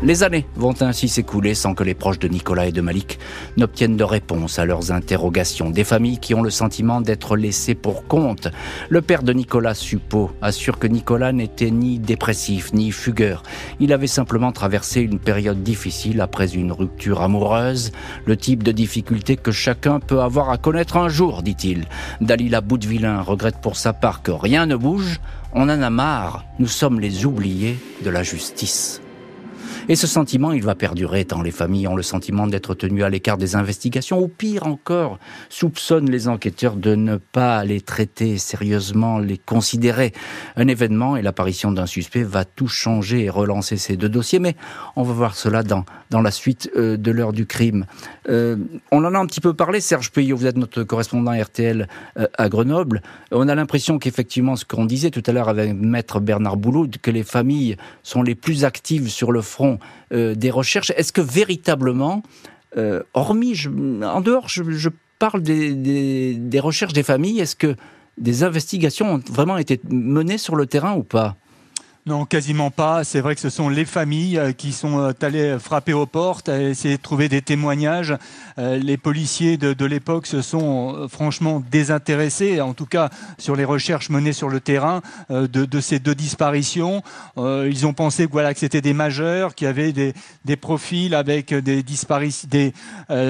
Les 0.00 0.22
années 0.22 0.46
vont 0.54 0.80
ainsi 0.80 1.08
s'écouler 1.08 1.54
sans 1.54 1.74
que 1.74 1.82
les 1.82 1.94
proches 1.94 2.20
de 2.20 2.28
Nicolas 2.28 2.66
et 2.66 2.72
de 2.72 2.80
Malik 2.80 3.18
n'obtiennent 3.56 3.96
de 3.96 4.04
réponse 4.04 4.60
à 4.60 4.64
leurs 4.64 4.92
interrogations. 4.92 5.70
Des 5.70 5.82
familles 5.82 6.18
qui 6.18 6.34
ont 6.34 6.42
le 6.42 6.50
sentiment 6.50 7.00
d'être 7.00 7.36
laissées 7.36 7.74
pour 7.74 8.06
compte. 8.06 8.46
Le 8.90 9.02
père 9.02 9.24
de 9.24 9.32
Nicolas 9.32 9.74
Suppot 9.74 10.30
assure 10.40 10.78
que 10.78 10.86
Nicolas 10.86 11.32
n'était 11.32 11.72
ni 11.72 11.98
dépressif 11.98 12.72
ni 12.72 12.92
fugueur. 12.92 13.42
Il 13.80 13.92
avait 13.92 14.06
simplement 14.06 14.52
traversé 14.52 15.00
une 15.00 15.18
période 15.18 15.64
difficile 15.64 16.20
après 16.20 16.54
une 16.54 16.70
rupture 16.70 17.20
amoureuse, 17.20 17.90
le 18.24 18.36
type 18.36 18.62
de 18.62 18.70
difficulté 18.70 19.36
que 19.36 19.50
chacun 19.50 19.98
peut 19.98 20.20
avoir 20.20 20.50
à 20.50 20.58
connaître 20.58 20.96
un 20.96 21.08
jour, 21.08 21.42
dit-il. 21.42 21.86
Dalila 22.20 22.60
Boutvillain 22.60 23.20
regrette 23.20 23.60
pour 23.60 23.76
sa 23.76 23.92
part 23.92 24.22
que 24.22 24.30
rien 24.30 24.66
ne 24.66 24.76
bouge. 24.76 25.18
On 25.54 25.62
en 25.62 25.82
a 25.82 25.90
marre. 25.90 26.44
Nous 26.60 26.68
sommes 26.68 27.00
les 27.00 27.26
oubliés 27.26 27.76
de 28.04 28.10
la 28.10 28.22
justice. 28.22 29.00
Et 29.90 29.96
ce 29.96 30.06
sentiment, 30.06 30.52
il 30.52 30.62
va 30.62 30.74
perdurer 30.74 31.24
tant 31.24 31.40
les 31.40 31.50
familles 31.50 31.88
ont 31.88 31.96
le 31.96 32.02
sentiment 32.02 32.46
d'être 32.46 32.74
tenues 32.74 33.04
à 33.04 33.08
l'écart 33.08 33.38
des 33.38 33.56
investigations, 33.56 34.20
ou 34.20 34.28
pire 34.28 34.66
encore, 34.66 35.18
soupçonnent 35.48 36.10
les 36.10 36.28
enquêteurs 36.28 36.76
de 36.76 36.94
ne 36.94 37.16
pas 37.16 37.64
les 37.64 37.80
traiter 37.80 38.36
sérieusement, 38.36 39.18
les 39.18 39.38
considérer. 39.38 40.12
Un 40.56 40.68
événement 40.68 41.16
et 41.16 41.22
l'apparition 41.22 41.72
d'un 41.72 41.86
suspect 41.86 42.22
va 42.22 42.44
tout 42.44 42.68
changer 42.68 43.24
et 43.24 43.30
relancer 43.30 43.78
ces 43.78 43.96
deux 43.96 44.10
dossiers, 44.10 44.40
mais 44.40 44.56
on 44.94 45.04
va 45.04 45.14
voir 45.14 45.36
cela 45.36 45.62
dans, 45.62 45.86
dans 46.10 46.20
la 46.20 46.32
suite 46.32 46.70
euh, 46.76 46.98
de 46.98 47.10
l'heure 47.10 47.32
du 47.32 47.46
crime. 47.46 47.86
Euh, 48.28 48.56
on 48.92 49.04
en 49.06 49.14
a 49.14 49.18
un 49.18 49.26
petit 49.26 49.40
peu 49.40 49.54
parlé, 49.54 49.80
Serge 49.80 50.10
Payot, 50.10 50.36
vous 50.36 50.46
êtes 50.46 50.58
notre 50.58 50.82
correspondant 50.82 51.32
RTL 51.32 51.88
euh, 52.18 52.26
à 52.36 52.50
Grenoble. 52.50 53.00
On 53.32 53.48
a 53.48 53.54
l'impression 53.54 53.98
qu'effectivement, 53.98 54.54
ce 54.56 54.66
qu'on 54.66 54.84
disait 54.84 55.10
tout 55.10 55.22
à 55.26 55.32
l'heure 55.32 55.48
avec 55.48 55.74
maître 55.74 56.20
Bernard 56.20 56.58
Boulot, 56.58 56.86
que 57.00 57.10
les 57.10 57.24
familles 57.24 57.76
sont 58.02 58.22
les 58.22 58.34
plus 58.34 58.66
actives 58.66 59.08
sur 59.08 59.32
le 59.32 59.40
front 59.40 59.77
euh, 60.12 60.34
des 60.34 60.50
recherches. 60.50 60.92
Est-ce 60.96 61.12
que 61.12 61.20
véritablement, 61.20 62.22
euh, 62.76 63.02
hormis, 63.14 63.66
en 64.02 64.20
dehors, 64.20 64.48
je, 64.48 64.88
parle 65.18 65.42
des, 65.42 66.34
des 66.34 66.60
recherches 66.60 66.92
des 66.92 67.02
familles, 67.02 67.40
est-ce 67.40 67.56
que 67.56 67.74
des 68.18 68.44
investigations 68.44 69.14
ont 69.14 69.22
vraiment 69.30 69.58
été 69.58 69.80
menées 69.88 70.38
sur 70.38 70.54
le 70.54 70.66
terrain 70.66 70.94
ou 70.94 71.02
pas? 71.02 71.36
Non, 72.08 72.24
quasiment 72.24 72.70
pas. 72.70 73.04
C'est 73.04 73.20
vrai 73.20 73.34
que 73.34 73.40
ce 73.42 73.50
sont 73.50 73.68
les 73.68 73.84
familles 73.84 74.38
euh, 74.38 74.52
qui 74.52 74.72
sont 74.72 74.98
euh, 74.98 75.12
allées 75.20 75.58
frapper 75.60 75.92
aux 75.92 76.06
portes, 76.06 76.48
essayer 76.48 76.96
de 76.96 77.02
trouver 77.02 77.28
des 77.28 77.42
témoignages. 77.42 78.16
Euh, 78.58 78.78
les 78.78 78.96
policiers 78.96 79.58
de, 79.58 79.84
l'époque 79.84 80.26
se 80.26 80.40
sont 80.40 81.06
franchement 81.10 81.62
désintéressés, 81.70 82.62
en 82.62 82.72
tout 82.72 82.86
cas 82.86 83.10
sur 83.36 83.56
les 83.56 83.64
recherches 83.66 84.08
menées 84.08 84.32
sur 84.32 84.48
le 84.48 84.60
terrain 84.60 85.02
de, 85.30 85.80
ces 85.80 85.98
deux 85.98 86.14
disparitions. 86.14 87.02
Ils 87.36 87.86
ont 87.86 87.92
pensé 87.92 88.26
que, 88.26 88.32
voilà, 88.32 88.52
que 88.52 88.60
c'était 88.60 88.80
des 88.80 88.92
majeurs, 88.92 89.54
qui 89.54 89.66
avaient 89.66 89.92
des, 89.92 90.12
des 90.44 90.56
profils 90.56 91.14
avec 91.14 91.54
des, 91.54 91.82
des 91.82 92.72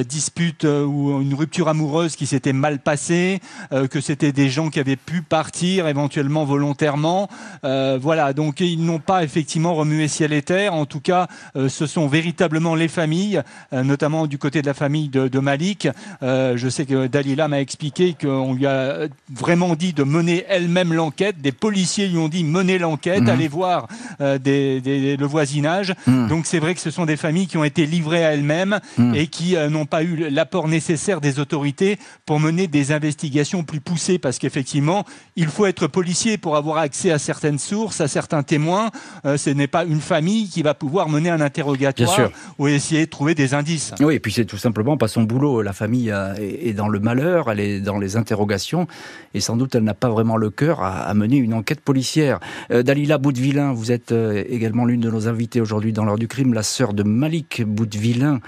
disputes 0.04 0.64
ou 0.64 1.20
une 1.20 1.34
rupture 1.34 1.68
amoureuse 1.68 2.16
qui 2.16 2.26
s'était 2.26 2.52
mal 2.52 2.80
passée, 2.80 3.40
que 3.70 4.00
c'était 4.00 4.32
des 4.32 4.48
gens 4.48 4.70
qui 4.70 4.80
avaient 4.80 4.96
pu 4.96 5.22
partir 5.22 5.86
éventuellement 5.86 6.44
volontairement. 6.44 7.28
Voilà, 7.62 8.32
donc 8.32 8.60
ils 8.72 8.84
n'ont 8.84 8.98
pas 8.98 9.24
effectivement 9.24 9.74
remué 9.74 10.08
ciel 10.08 10.32
et 10.32 10.42
terre. 10.42 10.74
En 10.74 10.86
tout 10.86 11.00
cas, 11.00 11.28
euh, 11.56 11.68
ce 11.68 11.86
sont 11.86 12.06
véritablement 12.06 12.74
les 12.74 12.88
familles, 12.88 13.42
euh, 13.72 13.82
notamment 13.82 14.26
du 14.26 14.38
côté 14.38 14.62
de 14.62 14.66
la 14.66 14.74
famille 14.74 15.08
de, 15.08 15.38
Malik. 15.38 15.88
Euh, 16.22 16.56
je 16.56 16.68
sais 16.68 16.84
que 16.84 17.06
Dalila 17.06 17.48
m'a 17.48 17.60
expliqué 17.60 18.16
qu'on 18.20 18.54
lui 18.54 18.66
a 18.66 19.06
vraiment 19.32 19.74
dit 19.74 19.92
de 19.92 20.02
mener 20.02 20.44
elle-même 20.48 20.92
l'enquête. 20.92 21.40
Des 21.40 21.52
policiers 21.52 22.08
lui 22.08 22.18
ont 22.18 22.28
dit 22.28 22.44
mener 22.44 22.78
l'enquête, 22.78 23.22
mmh. 23.22 23.28
aller 23.28 23.48
voir 23.48 23.88
le 24.20 25.26
voisinage. 25.26 25.94
Mmh. 26.06 26.28
Donc 26.28 26.46
c'est 26.46 26.58
vrai 26.58 26.74
que 26.74 26.80
ce 26.80 26.90
sont 26.90 27.06
des 27.06 27.16
familles 27.16 27.46
qui 27.46 27.56
ont 27.56 27.64
été 27.64 27.86
livrées 27.86 28.24
à 28.24 28.32
elles-mêmes 28.32 28.80
mmh. 28.96 29.14
et 29.14 29.26
qui 29.28 29.54
n'ont 29.70 29.86
pas 29.86 30.02
eu 30.02 30.28
l'apport 30.30 30.66
nécessaire 30.66 31.20
des 31.20 31.38
autorités 31.38 31.98
pour 32.26 32.40
mener 32.40 32.66
des 32.66 32.92
investigations 32.92 33.62
plus 33.62 33.80
poussées. 33.80 34.18
Parce 34.18 34.38
qu'effectivement, 34.38 35.04
il 35.36 35.46
faut 35.46 35.66
être 35.66 35.86
policier 35.86 36.36
pour 36.36 36.56
avoir 36.56 36.78
accès 36.78 37.12
à 37.12 37.18
certaines 37.18 37.58
sources, 37.58 38.00
à 38.00 38.08
certains 38.08 38.42
témoins 38.48 38.90
euh, 39.24 39.36
ce 39.36 39.50
n'est 39.50 39.66
pas 39.66 39.84
une 39.84 40.00
famille 40.00 40.48
qui 40.48 40.62
va 40.62 40.74
pouvoir 40.74 41.08
mener 41.08 41.30
un 41.30 41.40
interrogatoire 41.40 42.30
ou 42.58 42.68
essayer 42.68 43.04
de 43.04 43.10
trouver 43.10 43.34
des 43.34 43.54
indices. 43.54 43.94
Oui, 44.00 44.14
et 44.14 44.20
puis 44.20 44.32
c'est 44.32 44.44
tout 44.44 44.56
simplement 44.56 44.96
pas 44.96 45.08
son 45.08 45.22
boulot. 45.22 45.62
La 45.62 45.72
famille 45.72 46.10
euh, 46.10 46.34
est 46.38 46.72
dans 46.72 46.88
le 46.88 47.00
malheur, 47.00 47.50
elle 47.50 47.60
est 47.60 47.80
dans 47.80 47.98
les 47.98 48.16
interrogations, 48.16 48.86
et 49.34 49.40
sans 49.40 49.56
doute 49.56 49.74
elle 49.74 49.84
n'a 49.84 49.94
pas 49.94 50.08
vraiment 50.08 50.36
le 50.36 50.50
cœur 50.50 50.82
à, 50.82 51.12
mener 51.14 51.36
une 51.36 51.54
enquête 51.54 51.80
policière. 51.80 52.40
Euh, 52.70 52.82
Dalila 52.82 53.18
Boutvillain, 53.18 53.72
vous 53.72 53.92
êtes 53.92 54.12
également 54.12 54.84
l'une 54.84 55.00
de 55.00 55.10
nos 55.10 55.28
invités 55.28 55.60
aujourd'hui 55.60 55.92
dans 55.92 56.04
l'heure 56.04 56.18
du 56.18 56.28
crime, 56.28 56.54
la 56.54 56.62
sœur 56.62 56.94
de 56.94 57.02
Malik 57.02 57.62
Boutvillain. 57.64 58.40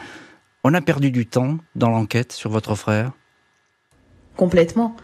On 0.65 0.75
a 0.75 0.81
perdu 0.81 1.11
du 1.11 1.27
temps 1.27 1.59
dans 1.75 1.91
l'enquête 1.91 2.33
sur 2.33 2.51
votre 2.51 2.75
frère? 2.75 3.13
Complètement. 4.37 4.97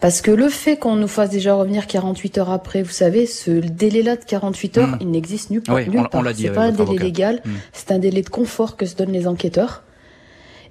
Parce 0.00 0.20
que 0.20 0.30
le 0.30 0.48
fait 0.48 0.76
qu'on 0.76 0.96
nous 0.96 1.08
fasse 1.08 1.30
déjà 1.30 1.54
revenir 1.54 1.86
48 1.86 2.38
heures 2.38 2.50
après, 2.50 2.82
vous 2.82 2.90
savez, 2.90 3.26
ce 3.26 3.50
délai-là 3.50 4.16
de 4.16 4.24
48 4.24 4.78
heures, 4.78 4.88
hmm. 4.88 4.98
il 5.00 5.10
n'existe 5.10 5.50
nulle, 5.50 5.62
oui, 5.68 5.88
nulle 5.88 6.08
part. 6.08 6.24
C'est 6.34 6.50
pas 6.50 6.62
un 6.62 6.72
délai 6.72 6.98
légal, 6.98 7.42
hmm. 7.44 7.50
c'est 7.72 7.92
un 7.92 7.98
délai 7.98 8.22
de 8.22 8.30
confort 8.30 8.76
que 8.76 8.86
se 8.86 8.96
donnent 8.96 9.12
les 9.12 9.26
enquêteurs. 9.26 9.82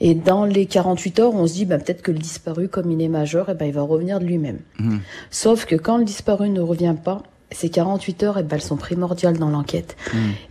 Et 0.02 0.16
dans 0.16 0.46
les 0.46 0.66
48 0.66 1.20
heures, 1.20 1.36
on 1.36 1.46
se 1.46 1.54
dit 1.54 1.66
bah, 1.66 1.78
peut-être 1.78 2.02
que 2.02 2.12
le 2.12 2.18
disparu, 2.18 2.70
comme 2.70 2.90
il 2.92 3.02
est 3.02 3.10
majeur, 3.10 3.50
et 3.50 3.52
eh 3.54 3.56
ben, 3.56 3.66
il 3.66 3.74
va 3.74 3.82
revenir 3.82 4.20
de 4.20 4.26
lui-même. 4.26 4.60
Hmm. 4.80 4.98
Sauf 5.30 5.66
que 5.66 5.76
quand 5.76 5.98
le 5.98 6.06
disparu 6.06 6.50
ne 6.50 6.62
revient 6.62 6.96
pas, 7.02 7.24
ces 7.52 7.70
48 7.70 8.24
heures, 8.24 8.38
et 8.38 8.42
eh 8.42 8.44
ben, 8.44 8.56
elles 8.56 8.62
sont 8.62 8.78
primordiales 8.78 9.38
dans 9.38 9.50
l'enquête. 9.50 9.96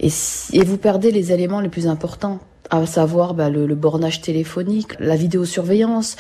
Et, 0.00 0.10
et 0.52 0.64
vous 0.64 0.76
perdez 0.76 1.10
les 1.10 1.32
éléments 1.32 1.60
les 1.60 1.68
plus 1.68 1.86
importants 1.86 2.40
à 2.70 2.84
savoir 2.86 3.34
bah, 3.34 3.48
le, 3.48 3.66
le, 3.66 3.74
bornage 3.74 4.20
téléphonique, 4.20 4.92
la 4.98 5.16
vidéosurveillance, 5.16 6.16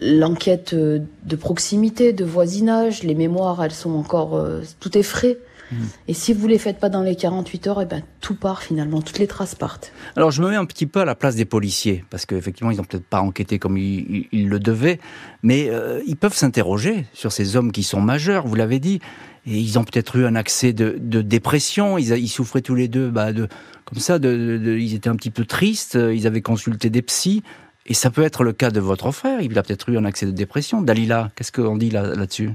l'enquête 0.00 0.74
euh, 0.74 1.00
de 1.24 1.36
proximité, 1.36 2.12
de 2.12 2.24
voisinage, 2.24 3.02
les 3.02 3.14
mémoires, 3.14 3.62
elles 3.62 3.72
sont 3.72 3.92
encore, 3.92 4.36
euh, 4.36 4.62
tout 4.80 4.96
est 4.96 5.02
frais. 5.02 5.38
Mmh. 5.70 5.76
Et 6.08 6.14
si 6.14 6.32
vous 6.32 6.46
les 6.46 6.58
faites 6.58 6.78
pas 6.78 6.88
dans 6.88 7.02
les 7.02 7.14
48 7.14 7.66
heures, 7.66 7.80
et 7.80 7.84
eh 7.84 7.86
ben 7.86 8.02
tout 8.20 8.34
part 8.34 8.62
finalement, 8.62 9.02
toutes 9.02 9.18
les 9.18 9.26
traces 9.26 9.54
partent. 9.54 9.92
Alors 10.16 10.30
je 10.30 10.42
me 10.42 10.48
mets 10.48 10.56
un 10.56 10.64
petit 10.64 10.86
peu 10.86 11.00
à 11.00 11.04
la 11.04 11.14
place 11.14 11.36
des 11.36 11.44
policiers, 11.44 12.04
parce 12.08 12.24
qu'effectivement 12.24 12.70
ils 12.70 12.78
n'ont 12.78 12.84
peut-être 12.84 13.04
pas 13.04 13.20
enquêté 13.20 13.58
comme 13.58 13.76
ils, 13.76 14.26
le 14.32 14.58
devaient, 14.58 14.98
mais 15.42 15.68
euh, 15.68 16.00
ils 16.06 16.16
peuvent 16.16 16.34
s'interroger 16.34 17.04
sur 17.12 17.32
ces 17.32 17.56
hommes 17.56 17.70
qui 17.70 17.82
sont 17.82 18.00
majeurs, 18.00 18.46
vous 18.46 18.54
l'avez 18.54 18.80
dit, 18.80 19.00
et 19.46 19.58
ils 19.58 19.78
ont 19.78 19.84
peut-être 19.84 20.16
eu 20.16 20.24
un 20.24 20.36
accès 20.36 20.72
de, 20.72 20.96
de 20.98 21.20
dépression, 21.20 21.98
ils, 21.98 22.16
ils, 22.16 22.28
souffraient 22.28 22.62
tous 22.62 22.74
les 22.74 22.88
deux, 22.88 23.10
bah, 23.10 23.34
de, 23.34 23.46
comme 23.84 23.98
ça, 23.98 24.18
de, 24.18 24.56
de, 24.56 24.78
ils 24.78 24.94
étaient 24.94 25.10
un 25.10 25.16
petit 25.16 25.30
peu 25.30 25.44
tristes, 25.44 25.98
ils 26.12 26.26
avaient 26.26 26.42
consulté 26.42 26.88
des 26.88 27.02
psys. 27.02 27.42
Et 27.88 27.94
ça 27.94 28.10
peut 28.10 28.22
être 28.22 28.44
le 28.44 28.52
cas 28.52 28.70
de 28.70 28.80
votre 28.80 29.10
frère. 29.10 29.40
Il 29.40 29.58
a 29.58 29.62
peut-être 29.62 29.88
eu 29.88 29.96
un 29.96 30.04
accès 30.04 30.26
de 30.26 30.30
dépression. 30.30 30.82
Dalila, 30.82 31.30
qu'est-ce 31.34 31.52
qu'on 31.52 31.76
dit 31.76 31.90
là-dessus? 31.90 32.50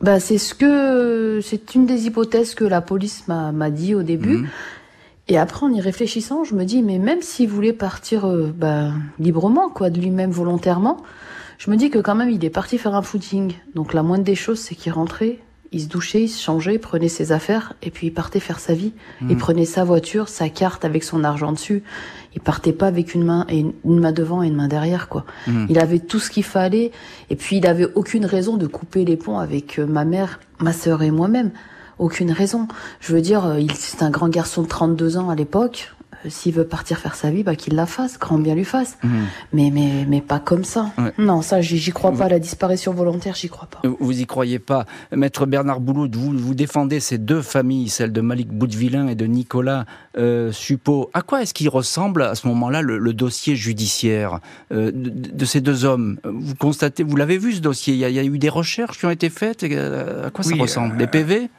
Bah, 0.00 0.20
c'est 0.20 0.38
ce 0.38 0.54
que 0.54 1.40
c'est 1.42 1.74
une 1.74 1.84
des 1.84 2.06
hypothèses 2.06 2.54
que 2.54 2.64
la 2.64 2.80
police 2.80 3.26
m'a 3.28 3.70
dit 3.70 3.94
au 3.94 4.02
début. 4.02 4.38
Mhm. 4.38 4.48
Et 5.28 5.38
après, 5.38 5.66
en 5.66 5.72
y 5.72 5.80
réfléchissant, 5.80 6.42
je 6.42 6.54
me 6.54 6.64
dis, 6.64 6.82
mais 6.82 6.98
même 6.98 7.22
s'il 7.22 7.48
voulait 7.48 7.72
partir 7.72 8.26
euh, 8.26 8.52
bah, 8.56 8.90
librement, 9.20 9.68
quoi, 9.68 9.88
de 9.88 10.00
lui-même 10.00 10.30
volontairement, 10.30 11.02
je 11.58 11.70
me 11.70 11.76
dis 11.76 11.88
que 11.88 11.98
quand 11.98 12.16
même, 12.16 12.30
il 12.30 12.44
est 12.44 12.50
parti 12.50 12.78
faire 12.78 12.96
un 12.96 13.02
footing. 13.02 13.52
Donc 13.74 13.94
la 13.94 14.02
moindre 14.02 14.24
des 14.24 14.34
choses, 14.34 14.58
c'est 14.58 14.74
qu'il 14.74 14.92
rentrait, 14.92 15.38
il 15.72 15.82
se 15.82 15.86
douchait, 15.86 16.22
il 16.22 16.28
se 16.28 16.42
changeait, 16.42 16.78
prenait 16.78 17.08
ses 17.08 17.30
affaires 17.30 17.74
et 17.82 17.90
puis 17.90 18.08
il 18.08 18.10
partait 18.12 18.40
faire 18.40 18.58
sa 18.58 18.74
vie. 18.74 18.92
Il 19.20 19.28
mhm. 19.28 19.36
prenait 19.36 19.64
sa 19.64 19.84
voiture, 19.84 20.28
sa 20.28 20.48
carte 20.48 20.84
avec 20.84 21.04
son 21.04 21.22
argent 21.22 21.52
dessus 21.52 21.82
il 22.34 22.40
partait 22.40 22.72
pas 22.72 22.86
avec 22.86 23.14
une 23.14 23.24
main 23.24 23.44
et 23.48 23.60
une, 23.60 24.00
main 24.00 24.12
devant 24.12 24.42
et 24.42 24.48
une 24.48 24.54
main 24.54 24.68
derrière 24.68 25.08
quoi. 25.08 25.24
Hmm. 25.46 25.66
Il 25.68 25.78
avait 25.78 25.98
tout 25.98 26.18
ce 26.18 26.30
qu'il 26.30 26.44
fallait 26.44 26.92
et 27.28 27.36
puis 27.36 27.56
il 27.56 27.66
avait 27.66 27.88
aucune 27.94 28.24
raison 28.24 28.56
de 28.56 28.66
couper 28.66 29.04
les 29.04 29.16
ponts 29.16 29.38
avec 29.38 29.78
euh, 29.78 29.86
ma 29.86 30.04
mère, 30.04 30.40
ma 30.60 30.72
sœur 30.72 31.02
et 31.02 31.10
moi-même. 31.10 31.50
Aucune 31.98 32.32
raison. 32.32 32.66
Je 33.00 33.12
veux 33.12 33.20
dire, 33.20 33.44
euh, 33.44 33.60
il 33.60 33.72
c'est 33.72 34.02
un 34.02 34.10
grand 34.10 34.28
garçon 34.28 34.62
de 34.62 34.68
32 34.68 35.18
ans 35.18 35.28
à 35.28 35.34
l'époque. 35.34 35.92
S'il 36.28 36.54
veut 36.54 36.66
partir 36.66 36.98
faire 36.98 37.14
sa 37.14 37.30
vie, 37.30 37.42
bah, 37.42 37.56
qu'il 37.56 37.74
la 37.74 37.86
fasse, 37.86 38.18
grand 38.18 38.38
bien 38.38 38.54
lui 38.54 38.64
fasse. 38.64 38.98
Mmh. 39.02 39.08
Mais, 39.52 39.70
mais, 39.72 40.06
mais 40.08 40.20
pas 40.20 40.38
comme 40.38 40.64
ça. 40.64 40.92
Non, 41.18 41.42
ça, 41.42 41.60
j'y 41.60 41.92
crois 41.92 42.12
pas. 42.12 42.28
La 42.28 42.38
disparition 42.38 42.92
volontaire, 42.92 43.34
j'y 43.34 43.48
crois 43.48 43.68
pas. 43.68 43.80
Vous 44.00 44.20
y 44.20 44.26
croyez 44.26 44.58
pas. 44.58 44.86
Maître 45.12 45.46
Bernard 45.46 45.80
Bouloud, 45.80 46.14
vous, 46.14 46.36
vous 46.36 46.54
défendez 46.54 47.00
ces 47.00 47.18
deux 47.18 47.42
familles, 47.42 47.88
celle 47.88 48.12
de 48.12 48.20
Malik 48.20 48.48
Boudvillain 48.48 49.08
et 49.08 49.14
de 49.14 49.26
Nicolas 49.26 49.84
euh, 50.18 50.52
À 51.14 51.22
quoi 51.22 51.42
est-ce 51.42 51.54
qu'il 51.54 51.68
ressemble 51.68 52.22
à 52.22 52.34
ce 52.34 52.46
moment-là 52.48 52.82
le, 52.82 53.12
dossier 53.12 53.56
judiciaire 53.56 54.40
euh, 54.72 54.90
de, 54.94 55.44
ces 55.44 55.60
deux 55.60 55.84
hommes? 55.84 56.18
Vous 56.24 56.54
constatez, 56.54 57.02
vous 57.02 57.16
l'avez 57.16 57.38
vu 57.38 57.52
ce 57.52 57.60
dossier? 57.60 57.94
Il 57.94 58.00
y, 58.00 58.18
a, 58.18 58.24
eu 58.24 58.38
des 58.38 58.48
recherches 58.48 58.98
qui 58.98 59.06
ont 59.06 59.10
été 59.10 59.30
faites. 59.30 59.62
Euh, 59.64 60.28
à 60.28 60.30
quoi 60.30 60.44
ça 60.44 60.54
ressemble? 60.54 60.96
Des 60.96 61.06
PV 61.06 61.50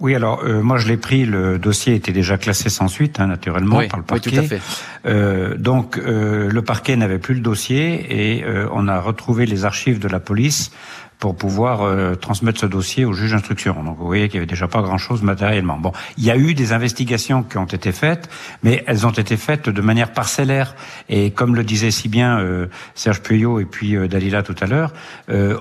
oui, 0.00 0.14
alors 0.14 0.42
euh, 0.44 0.60
moi 0.60 0.76
je 0.78 0.88
l'ai 0.88 0.96
pris, 0.96 1.24
le 1.24 1.58
dossier 1.58 1.94
était 1.94 2.12
déjà 2.12 2.36
classé 2.36 2.68
sans 2.68 2.88
suite, 2.88 3.20
hein, 3.20 3.28
naturellement, 3.28 3.80
par 3.88 4.00
le 4.00 4.04
parquet. 4.04 4.30
Oui, 4.30 4.36
tout 4.36 4.40
à 4.40 4.42
fait. 4.42 4.60
Euh, 5.06 5.56
donc 5.56 5.98
euh, 5.98 6.50
le 6.50 6.62
parquet 6.62 6.96
n'avait 6.96 7.18
plus 7.18 7.34
le 7.34 7.40
dossier 7.40 8.06
et 8.36 8.44
euh, 8.44 8.68
on 8.72 8.88
a 8.88 9.00
retrouvé 9.00 9.46
les 9.46 9.64
archives 9.64 10.00
de 10.00 10.08
la 10.08 10.18
police 10.18 10.72
pour 11.24 11.34
pouvoir 11.34 11.80
euh, 11.80 12.16
transmettre 12.16 12.60
ce 12.60 12.66
dossier 12.66 13.06
au 13.06 13.14
juge 13.14 13.30
d'instruction. 13.30 13.82
Donc 13.82 13.96
vous 13.96 14.04
voyez 14.04 14.28
qu'il 14.28 14.34
y 14.34 14.40
avait 14.40 14.46
déjà 14.46 14.68
pas 14.68 14.82
grand-chose 14.82 15.22
matériellement. 15.22 15.78
Bon, 15.78 15.90
il 16.18 16.24
y 16.24 16.30
a 16.30 16.36
eu 16.36 16.52
des 16.52 16.74
investigations 16.74 17.42
qui 17.42 17.56
ont 17.56 17.64
été 17.64 17.92
faites, 17.92 18.28
mais 18.62 18.84
elles 18.86 19.06
ont 19.06 19.10
été 19.10 19.38
faites 19.38 19.70
de 19.70 19.80
manière 19.80 20.12
parcellaire. 20.12 20.76
Et 21.08 21.30
comme 21.30 21.56
le 21.56 21.64
disait 21.64 21.90
si 21.90 22.10
bien 22.10 22.38
euh, 22.40 22.66
Serge 22.94 23.22
Puyot 23.22 23.58
et 23.58 23.64
puis 23.64 23.96
euh, 23.96 24.06
Dalila 24.06 24.42
tout 24.42 24.54
à 24.60 24.66
l'heure, 24.66 24.92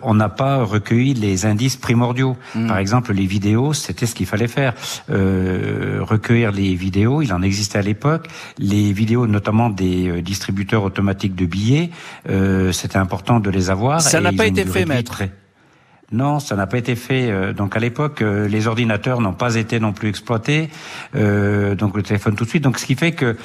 on 0.01 0.15
n'a 0.15 0.27
pas 0.27 0.65
recueilli 0.65 1.13
les 1.13 1.45
indices 1.45 1.77
primordiaux. 1.77 2.35
Hmm. 2.55 2.67
Par 2.67 2.77
exemple, 2.77 3.13
les 3.13 3.25
vidéos, 3.25 3.71
c'était 3.71 4.05
ce 4.05 4.15
qu'il 4.15 4.25
fallait 4.25 4.49
faire. 4.49 4.73
recueillir 5.07 6.51
les 6.51 6.75
vidéos, 6.75 7.21
il 7.21 7.31
en 7.31 7.41
existait 7.41 7.79
à 7.79 7.83
l'époque. 7.83 8.27
Les 8.57 8.91
vidéos, 8.91 9.27
notamment 9.27 9.69
des 9.69 10.21
distributeurs 10.21 10.83
automatiques 10.83 11.35
de 11.35 11.45
billets, 11.45 11.89
c'était 12.73 12.97
important 12.97 13.39
de 13.39 13.49
les 13.49 13.69
avoir. 13.69 14.01
Ça 14.01 14.19
n'a 14.19 14.33
pas 14.33 14.47
été 14.47 14.65
fait, 14.65 14.85
maître. 14.85 15.23
Non, 16.13 16.39
ça 16.39 16.55
n'a 16.55 16.67
pas 16.67 16.77
été 16.77 16.95
fait. 16.95 17.31
Euh, 17.31 17.53
donc 17.53 17.75
à 17.75 17.79
l'époque, 17.79 18.21
euh, 18.21 18.47
les 18.47 18.67
ordinateurs 18.67 19.19
n'ont 19.19 19.33
pas 19.33 19.55
été 19.55 19.79
non 19.79 19.93
plus 19.93 20.09
exploités, 20.09 20.69
euh, 21.15 21.73
donc 21.73 21.97
le 21.97 22.03
téléphone 22.03 22.35
tout 22.35 22.43
de 22.43 22.49
suite. 22.49 22.63
Donc 22.63 22.77
ce 22.77 22.85
qui 22.85 22.93
fait 22.93 23.13
que 23.13 23.35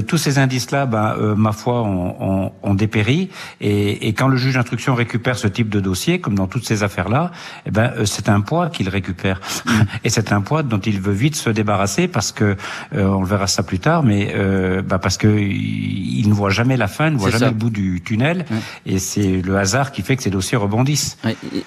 tous 0.00 0.16
ces 0.16 0.38
indices-là, 0.38 0.86
ben, 0.86 1.14
ma 1.36 1.52
foi, 1.52 1.82
ont, 1.82 2.52
ont, 2.62 2.74
dépéri. 2.74 3.30
Et, 3.60 4.08
et, 4.08 4.12
quand 4.12 4.28
le 4.28 4.36
juge 4.36 4.54
d'instruction 4.54 4.94
récupère 4.94 5.38
ce 5.38 5.46
type 5.46 5.68
de 5.68 5.80
dossier, 5.80 6.20
comme 6.20 6.34
dans 6.34 6.48
toutes 6.48 6.66
ces 6.66 6.82
affaires-là, 6.82 7.30
eh 7.66 7.70
ben 7.70 7.92
c'est 8.04 8.28
un 8.28 8.40
poids 8.40 8.68
qu'il 8.68 8.88
récupère. 8.88 9.40
Mm. 9.64 9.70
et 10.04 10.10
c'est 10.10 10.32
un 10.32 10.40
poids 10.40 10.62
dont 10.64 10.78
il 10.78 11.00
veut 11.00 11.12
vite 11.12 11.36
se 11.36 11.50
débarrasser 11.50 12.08
parce 12.08 12.32
que 12.32 12.56
on 12.92 13.20
le 13.20 13.26
verra 13.26 13.46
ça 13.46 13.62
plus 13.62 13.78
tard, 13.78 14.02
mais 14.02 14.34
ben, 14.82 14.98
parce 14.98 15.16
que 15.16 15.28
il 15.28 16.28
ne 16.28 16.34
voit 16.34 16.50
jamais 16.50 16.76
la 16.76 16.88
fin, 16.88 17.08
il 17.08 17.14
ne 17.14 17.18
voit 17.18 17.30
jamais 17.30 17.46
le 17.46 17.52
bout 17.52 17.70
du 17.70 18.00
tunnel. 18.04 18.44
Et 18.86 18.98
c'est 18.98 19.40
le 19.40 19.56
hasard 19.56 19.92
qui 19.92 20.02
fait 20.02 20.16
que 20.16 20.22
ces 20.22 20.30
dossiers 20.30 20.56
rebondissent. 20.58 21.16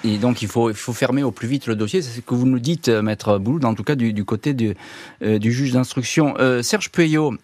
et 0.04 0.18
donc 0.18 0.41
il 0.42 0.48
faut, 0.48 0.70
il 0.70 0.76
faut 0.76 0.92
fermer 0.92 1.22
au 1.22 1.30
plus 1.30 1.48
vite 1.48 1.66
le 1.66 1.76
dossier. 1.76 2.02
C'est 2.02 2.16
ce 2.16 2.20
que 2.20 2.34
vous 2.34 2.46
nous 2.46 2.58
dites, 2.58 2.88
euh, 2.88 3.02
Maître 3.02 3.38
Bouloud, 3.38 3.64
en 3.64 3.74
tout 3.74 3.84
cas 3.84 3.94
du, 3.94 4.24
côté 4.24 4.54
du, 4.54 4.74
euh, 5.22 5.38
du 5.38 5.52
juge 5.52 5.72
d'instruction. 5.72 6.34
Euh, 6.38 6.62
Serge 6.62 6.90
Puyot, 6.90 7.34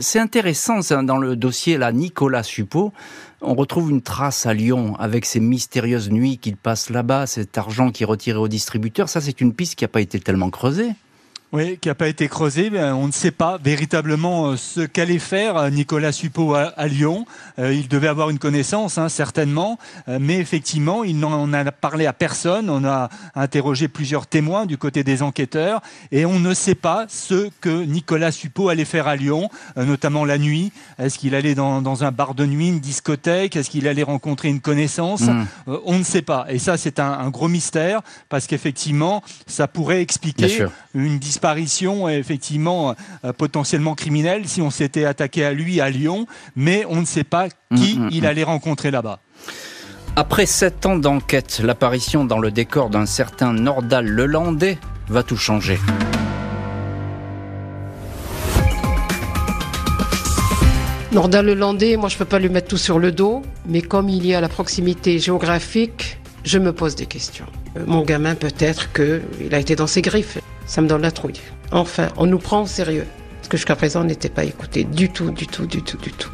c'est 0.00 0.18
intéressant 0.18 0.80
dans 1.02 1.18
le 1.18 1.36
dossier 1.36 1.78
là, 1.78 1.92
Nicolas 1.92 2.42
Suppot. 2.42 2.92
On 3.42 3.54
retrouve 3.54 3.90
une 3.90 4.02
trace 4.02 4.46
à 4.46 4.54
Lyon 4.54 4.96
avec 4.98 5.24
ces 5.24 5.40
mystérieuses 5.40 6.10
nuits 6.10 6.38
qu'il 6.38 6.56
passe 6.56 6.90
là-bas, 6.90 7.26
cet 7.26 7.56
argent 7.56 7.90
qui 7.90 8.02
est 8.02 8.06
retiré 8.06 8.38
au 8.38 8.48
distributeur. 8.48 9.08
Ça, 9.08 9.20
c'est 9.20 9.40
une 9.40 9.54
piste 9.54 9.76
qui 9.76 9.84
n'a 9.84 9.88
pas 9.88 10.00
été 10.00 10.20
tellement 10.20 10.50
creusée. 10.50 10.90
Oui, 11.52 11.78
qui 11.80 11.88
n'a 11.88 11.96
pas 11.96 12.06
été 12.06 12.28
creusé. 12.28 12.70
On 12.78 13.08
ne 13.08 13.12
sait 13.12 13.32
pas 13.32 13.58
véritablement 13.60 14.50
euh, 14.50 14.56
ce 14.56 14.82
qu'allait 14.82 15.18
faire 15.18 15.56
euh, 15.56 15.70
Nicolas 15.70 16.12
Suppot 16.12 16.54
à, 16.54 16.86
Lyon. 16.86 17.26
Euh, 17.58 17.74
il 17.74 17.88
devait 17.88 18.06
avoir 18.06 18.30
une 18.30 18.38
connaissance, 18.38 18.98
hein, 18.98 19.08
certainement, 19.08 19.76
mais 20.06 20.38
effectivement, 20.38 21.02
il 21.02 21.18
n'en 21.18 21.52
a 21.52 21.72
parlé 21.72 22.06
à 22.06 22.12
personne. 22.12 22.70
On 22.70 22.84
a 22.84 23.08
interrogé 23.34 23.88
plusieurs 23.88 24.28
témoins 24.28 24.64
du 24.64 24.78
côté 24.78 25.02
des 25.02 25.22
enquêteurs, 25.22 25.80
et 26.12 26.24
on 26.24 26.38
ne 26.38 26.54
sait 26.54 26.76
pas 26.76 27.06
ce 27.08 27.50
que 27.60 27.84
Nicolas 27.84 28.30
Suppot 28.30 28.68
allait 28.68 28.84
faire 28.84 29.08
à 29.08 29.16
Lyon, 29.16 29.48
notamment 29.76 30.24
la 30.24 30.38
nuit. 30.38 30.72
Est-ce 30.98 31.18
qu'il 31.18 31.34
allait 31.34 31.54
dans, 31.54 32.04
un 32.04 32.12
bar 32.12 32.34
de 32.34 32.46
nuit, 32.46 32.68
une 32.68 32.80
discothèque? 32.80 33.56
Est-ce 33.56 33.70
qu'il 33.70 33.88
allait 33.88 34.02
rencontrer 34.02 34.48
une 34.48 34.60
connaissance? 34.60 35.22
Hmm. 35.22 35.44
On 35.84 35.98
ne 35.98 36.04
sait 36.04 36.22
pas. 36.22 36.46
Et 36.48 36.58
ça, 36.58 36.76
c'est 36.76 37.00
un, 37.00 37.28
gros 37.30 37.48
mystère, 37.48 38.02
parce 38.28 38.46
qu'effectivement, 38.46 39.22
ça 39.46 39.66
pourrait 39.66 40.02
expliquer 40.02 40.66
une 40.94 41.18
disparition 41.18 41.39
disparition 41.40 42.06
effectivement 42.06 42.94
euh, 43.24 43.32
potentiellement 43.32 43.94
criminelle 43.94 44.46
si 44.46 44.60
on 44.60 44.68
s'était 44.68 45.06
attaqué 45.06 45.42
à 45.42 45.54
lui 45.54 45.80
à 45.80 45.88
Lyon, 45.88 46.26
mais 46.54 46.84
on 46.86 47.00
ne 47.00 47.06
sait 47.06 47.24
pas 47.24 47.48
qui 47.74 47.96
mm, 47.98 48.04
mm, 48.04 48.08
il 48.12 48.22
mm. 48.22 48.26
allait 48.26 48.42
rencontrer 48.42 48.90
là-bas. 48.90 49.20
Après 50.16 50.44
sept 50.44 50.84
ans 50.84 50.98
d'enquête, 50.98 51.62
l'apparition 51.64 52.26
dans 52.26 52.38
le 52.38 52.50
décor 52.50 52.90
d'un 52.90 53.06
certain 53.06 53.54
Nordal 53.54 54.06
Lelandais 54.06 54.76
va 55.08 55.22
tout 55.22 55.38
changer. 55.38 55.78
Nordal 61.10 61.46
Lelandais, 61.46 61.96
moi 61.96 62.10
je 62.10 62.18
peux 62.18 62.26
pas 62.26 62.38
lui 62.38 62.50
mettre 62.50 62.68
tout 62.68 62.76
sur 62.76 62.98
le 62.98 63.12
dos, 63.12 63.40
mais 63.66 63.80
comme 63.80 64.10
il 64.10 64.26
y 64.26 64.34
a 64.34 64.42
la 64.42 64.50
proximité 64.50 65.18
géographique, 65.18 66.18
je 66.44 66.58
me 66.58 66.74
pose 66.74 66.96
des 66.96 67.06
questions. 67.06 67.46
Euh, 67.76 67.84
mon 67.86 68.02
gamin 68.02 68.34
peut-être 68.34 68.92
qu'il 68.92 69.54
a 69.54 69.58
été 69.58 69.76
dans 69.76 69.86
ses 69.86 70.02
griffes 70.02 70.38
ça 70.70 70.80
me 70.80 70.86
donne 70.86 71.02
la 71.02 71.10
trouille. 71.10 71.40
Enfin, 71.72 72.10
on 72.16 72.26
nous 72.26 72.38
prend 72.38 72.62
au 72.62 72.66
sérieux. 72.66 73.04
Parce 73.38 73.48
que 73.48 73.56
jusqu'à 73.56 73.74
présent, 73.74 74.02
on 74.02 74.04
n'était 74.04 74.28
pas 74.28 74.44
écouté 74.44 74.84
du 74.84 75.08
tout, 75.10 75.32
du 75.32 75.48
tout, 75.48 75.66
du 75.66 75.82
tout, 75.82 75.96
du 75.96 76.12
tout. 76.12 76.30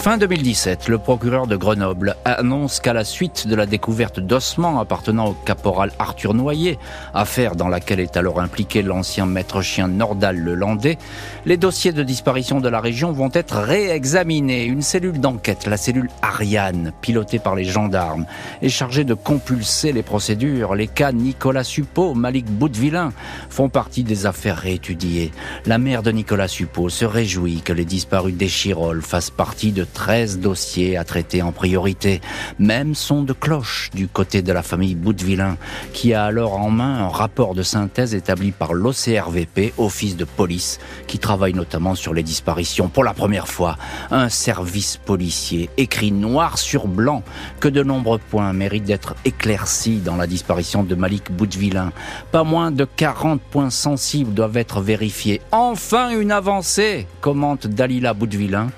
Fin 0.00 0.16
2017, 0.16 0.88
le 0.88 0.96
procureur 0.96 1.46
de 1.46 1.56
Grenoble 1.56 2.16
annonce 2.24 2.80
qu'à 2.80 2.94
la 2.94 3.04
suite 3.04 3.46
de 3.46 3.54
la 3.54 3.66
découverte 3.66 4.18
d'ossements 4.18 4.80
appartenant 4.80 5.26
au 5.26 5.32
caporal 5.34 5.92
Arthur 5.98 6.32
Noyer, 6.32 6.78
affaire 7.12 7.54
dans 7.54 7.68
laquelle 7.68 8.00
est 8.00 8.16
alors 8.16 8.40
impliqué 8.40 8.80
l'ancien 8.80 9.26
maître 9.26 9.60
chien 9.60 9.88
Nordal 9.88 10.38
le 10.38 10.54
Landais, 10.54 10.96
les 11.44 11.58
dossiers 11.58 11.92
de 11.92 12.02
disparition 12.02 12.60
de 12.60 12.70
la 12.70 12.80
région 12.80 13.12
vont 13.12 13.28
être 13.34 13.56
réexaminés. 13.56 14.64
Une 14.64 14.80
cellule 14.80 15.20
d'enquête, 15.20 15.66
la 15.66 15.76
cellule 15.76 16.08
Ariane, 16.22 16.92
pilotée 17.02 17.38
par 17.38 17.54
les 17.54 17.66
gendarmes, 17.66 18.24
est 18.62 18.70
chargée 18.70 19.04
de 19.04 19.12
compulser 19.12 19.92
les 19.92 20.02
procédures. 20.02 20.76
Les 20.76 20.88
cas 20.88 21.12
Nicolas 21.12 21.62
Suppot, 21.62 22.14
Malik 22.14 22.46
Boutvillain 22.46 23.12
font 23.50 23.68
partie 23.68 24.02
des 24.02 24.24
affaires 24.24 24.56
réétudiées. 24.56 25.30
La 25.66 25.76
mère 25.76 26.02
de 26.02 26.10
Nicolas 26.10 26.48
Suppot 26.48 26.88
se 26.88 27.04
réjouit 27.04 27.60
que 27.60 27.74
les 27.74 27.84
disparus 27.84 28.34
d'Échirol 28.34 29.02
fassent 29.02 29.28
partie 29.28 29.72
de 29.72 29.84
13 29.92 30.38
dossiers 30.38 30.96
à 30.96 31.04
traiter 31.04 31.42
en 31.42 31.52
priorité. 31.52 32.20
Même 32.58 32.94
son 32.94 33.22
de 33.22 33.32
cloche 33.32 33.90
du 33.94 34.08
côté 34.08 34.42
de 34.42 34.52
la 34.52 34.62
famille 34.62 34.94
Boutvillain, 34.94 35.56
qui 35.92 36.14
a 36.14 36.24
alors 36.24 36.54
en 36.58 36.70
main 36.70 37.04
un 37.04 37.08
rapport 37.08 37.54
de 37.54 37.62
synthèse 37.62 38.14
établi 38.14 38.50
par 38.52 38.72
l'OCRVP, 38.72 39.74
Office 39.78 40.16
de 40.16 40.24
police, 40.24 40.78
qui 41.06 41.18
travaille 41.18 41.54
notamment 41.54 41.94
sur 41.94 42.14
les 42.14 42.22
disparitions. 42.22 42.88
Pour 42.88 43.04
la 43.04 43.14
première 43.14 43.48
fois, 43.48 43.76
un 44.10 44.28
service 44.28 44.96
policier 44.96 45.70
écrit 45.76 46.12
noir 46.12 46.58
sur 46.58 46.86
blanc 46.86 47.22
que 47.60 47.68
de 47.68 47.82
nombreux 47.82 48.18
points 48.18 48.52
méritent 48.52 48.84
d'être 48.84 49.14
éclaircis 49.24 49.98
dans 49.98 50.16
la 50.16 50.26
disparition 50.26 50.82
de 50.82 50.94
Malik 50.94 51.30
Boutvillain. 51.30 51.92
Pas 52.32 52.44
moins 52.44 52.70
de 52.70 52.84
40 52.84 53.40
points 53.40 53.70
sensibles 53.70 54.34
doivent 54.34 54.56
être 54.56 54.80
vérifiés. 54.80 55.40
Enfin 55.52 56.10
une 56.10 56.32
avancée, 56.32 57.06
commente 57.20 57.66
Dalila 57.66 58.14
Boutvillain, 58.14 58.70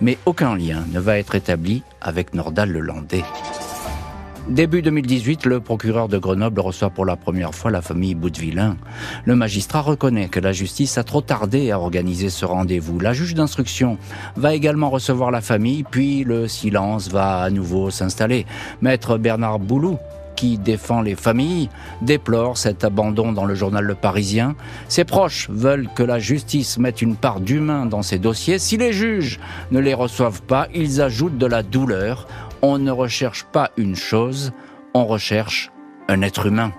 mais 0.00 0.18
aucun 0.26 0.56
lien 0.56 0.84
ne 0.92 1.00
va 1.00 1.18
être 1.18 1.34
établi 1.34 1.82
avec 2.00 2.34
Nordal 2.34 2.70
le 2.70 2.80
Landais. 2.80 3.24
Début 4.48 4.82
2018, 4.82 5.44
le 5.44 5.60
procureur 5.60 6.08
de 6.08 6.18
Grenoble 6.18 6.60
reçoit 6.60 6.90
pour 6.90 7.04
la 7.04 7.14
première 7.14 7.54
fois 7.54 7.70
la 7.70 7.82
famille 7.82 8.16
Boutvillain. 8.16 8.76
Le 9.24 9.36
magistrat 9.36 9.80
reconnaît 9.80 10.28
que 10.28 10.40
la 10.40 10.52
justice 10.52 10.98
a 10.98 11.04
trop 11.04 11.20
tardé 11.20 11.70
à 11.70 11.78
organiser 11.78 12.30
ce 12.30 12.44
rendez-vous. 12.46 12.98
La 12.98 13.12
juge 13.12 13.34
d'instruction 13.34 13.96
va 14.36 14.54
également 14.54 14.90
recevoir 14.90 15.30
la 15.30 15.40
famille, 15.40 15.84
puis 15.84 16.24
le 16.24 16.48
silence 16.48 17.08
va 17.10 17.42
à 17.42 17.50
nouveau 17.50 17.90
s'installer. 17.90 18.44
Maître 18.80 19.18
Bernard 19.18 19.60
Boulou 19.60 19.98
qui 20.36 20.58
défend 20.58 21.02
les 21.02 21.14
familles, 21.14 21.68
déplore 22.02 22.56
cet 22.56 22.84
abandon 22.84 23.32
dans 23.32 23.44
le 23.44 23.54
journal 23.54 23.84
Le 23.84 23.94
Parisien. 23.94 24.56
Ses 24.88 25.04
proches 25.04 25.48
veulent 25.50 25.88
que 25.94 26.02
la 26.02 26.18
justice 26.18 26.78
mette 26.78 27.02
une 27.02 27.16
part 27.16 27.40
d'humain 27.40 27.86
dans 27.86 28.02
ces 28.02 28.18
dossiers. 28.18 28.58
Si 28.58 28.76
les 28.76 28.92
juges 28.92 29.40
ne 29.70 29.80
les 29.80 29.94
reçoivent 29.94 30.42
pas, 30.42 30.68
ils 30.74 31.00
ajoutent 31.00 31.38
de 31.38 31.46
la 31.46 31.62
douleur. 31.62 32.26
On 32.62 32.78
ne 32.78 32.90
recherche 32.90 33.44
pas 33.44 33.70
une 33.76 33.96
chose, 33.96 34.52
on 34.94 35.06
recherche 35.06 35.70
un 36.08 36.22
être 36.22 36.46
humain. 36.46 36.72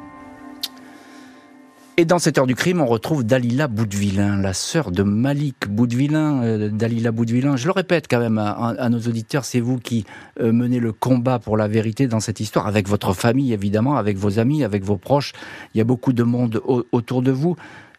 Et 1.97 2.05
dans 2.05 2.19
cette 2.19 2.37
heure 2.37 2.47
du 2.47 2.55
crime, 2.55 2.79
on 2.79 2.85
retrouve 2.85 3.25
Dalila 3.25 3.67
Boudvillain, 3.67 4.41
la 4.41 4.53
sœur 4.53 4.91
de 4.91 5.03
Malik 5.03 5.67
Boudvillain. 5.67 6.41
Euh, 6.41 6.69
Dalila 6.69 7.11
Boudvillain, 7.11 7.57
je 7.57 7.65
le 7.65 7.73
répète 7.73 8.07
quand 8.09 8.19
même 8.19 8.37
à, 8.37 8.89
nos 8.89 8.99
auditeurs, 8.99 9.43
c'est 9.43 9.59
vous 9.59 9.77
qui 9.77 10.05
euh, 10.39 10.53
menez 10.53 10.79
le 10.79 10.93
combat 10.93 11.37
pour 11.37 11.57
la 11.57 11.67
vérité 11.67 12.07
dans 12.07 12.21
cette 12.21 12.39
histoire, 12.39 12.65
avec 12.65 12.87
votre 12.87 13.13
famille 13.13 13.51
évidemment, 13.51 13.97
avec 13.97 14.17
vos 14.17 14.39
amis, 14.39 14.63
avec 14.63 14.83
vos 14.83 14.95
proches. 14.95 15.33
Il 15.75 15.79
y 15.79 15.81
a 15.81 15.83
beaucoup 15.83 16.13
de 16.13 16.23
monde 16.23 16.61
autour 16.91 17.21
de 17.21 17.31
vous. 17.31 17.57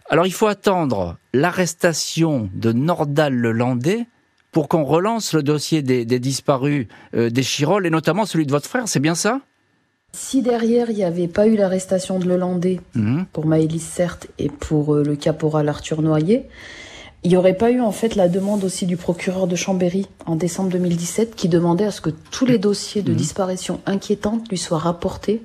Alors 0.09 0.27
il 0.27 0.33
faut 0.33 0.47
attendre 0.47 1.19
l'arrestation 1.35 2.49
de 2.55 2.73
Nordal 2.73 3.35
le 3.35 3.53
Landais 3.53 4.07
pour 4.53 4.69
qu'on 4.69 4.85
relance 4.85 5.35
le 5.35 5.43
dossier 5.43 5.83
des, 5.83 6.05
disparus 6.05 6.87
euh, 7.15 7.29
des 7.29 7.43
Chirol 7.43 7.87
et 7.87 7.91
notamment 7.91 8.25
celui 8.25 8.47
de 8.47 8.53
votre 8.53 8.69
frère, 8.69 8.89
c'est 8.89 9.01
bien 9.01 9.15
ça? 9.15 9.41
Si 10.15 10.43
derrière 10.43 10.91
il 10.91 10.97
n'y 10.97 11.05
avait 11.05 11.29
pas 11.29 11.47
eu 11.47 11.57
l'arrestation 11.57 12.19
de 12.19 12.27
Lelandais, 12.27 12.81
mhm. 12.95 13.27
pour 13.33 13.47
Maëlys 13.47 13.83
certes, 13.83 14.27
et 14.39 14.49
pour 14.49 14.95
euh, 14.95 15.03
le 15.03 15.17
caporal 15.17 15.69
Arthur 15.69 16.03
Noyer, 16.03 16.49
il 17.25 17.31
n'y 17.31 17.37
aurait 17.37 17.55
pas 17.55 17.71
eu 17.71 17.81
en 17.81 17.93
fait 17.93 18.17
la 18.17 18.29
demande 18.29 18.65
aussi 18.65 18.85
du 18.85 18.97
procureur 18.97 19.47
de 19.47 19.55
Chambéry 19.55 20.09
en 20.27 20.35
décembre 20.35 20.71
2017 20.71 21.37
qui 21.37 21.49
demandait 21.49 21.85
à 21.85 21.91
ce 21.93 22.01
que 22.01 22.11
tous 22.11 22.47
les 22.47 22.59
dossiers 22.59 23.03
de 23.03 23.13
mhm. 23.13 23.17
disparition 23.17 23.81
inquiétantes 23.87 24.49
lui 24.51 24.59
soient 24.59 24.79
rapportés 24.79 25.43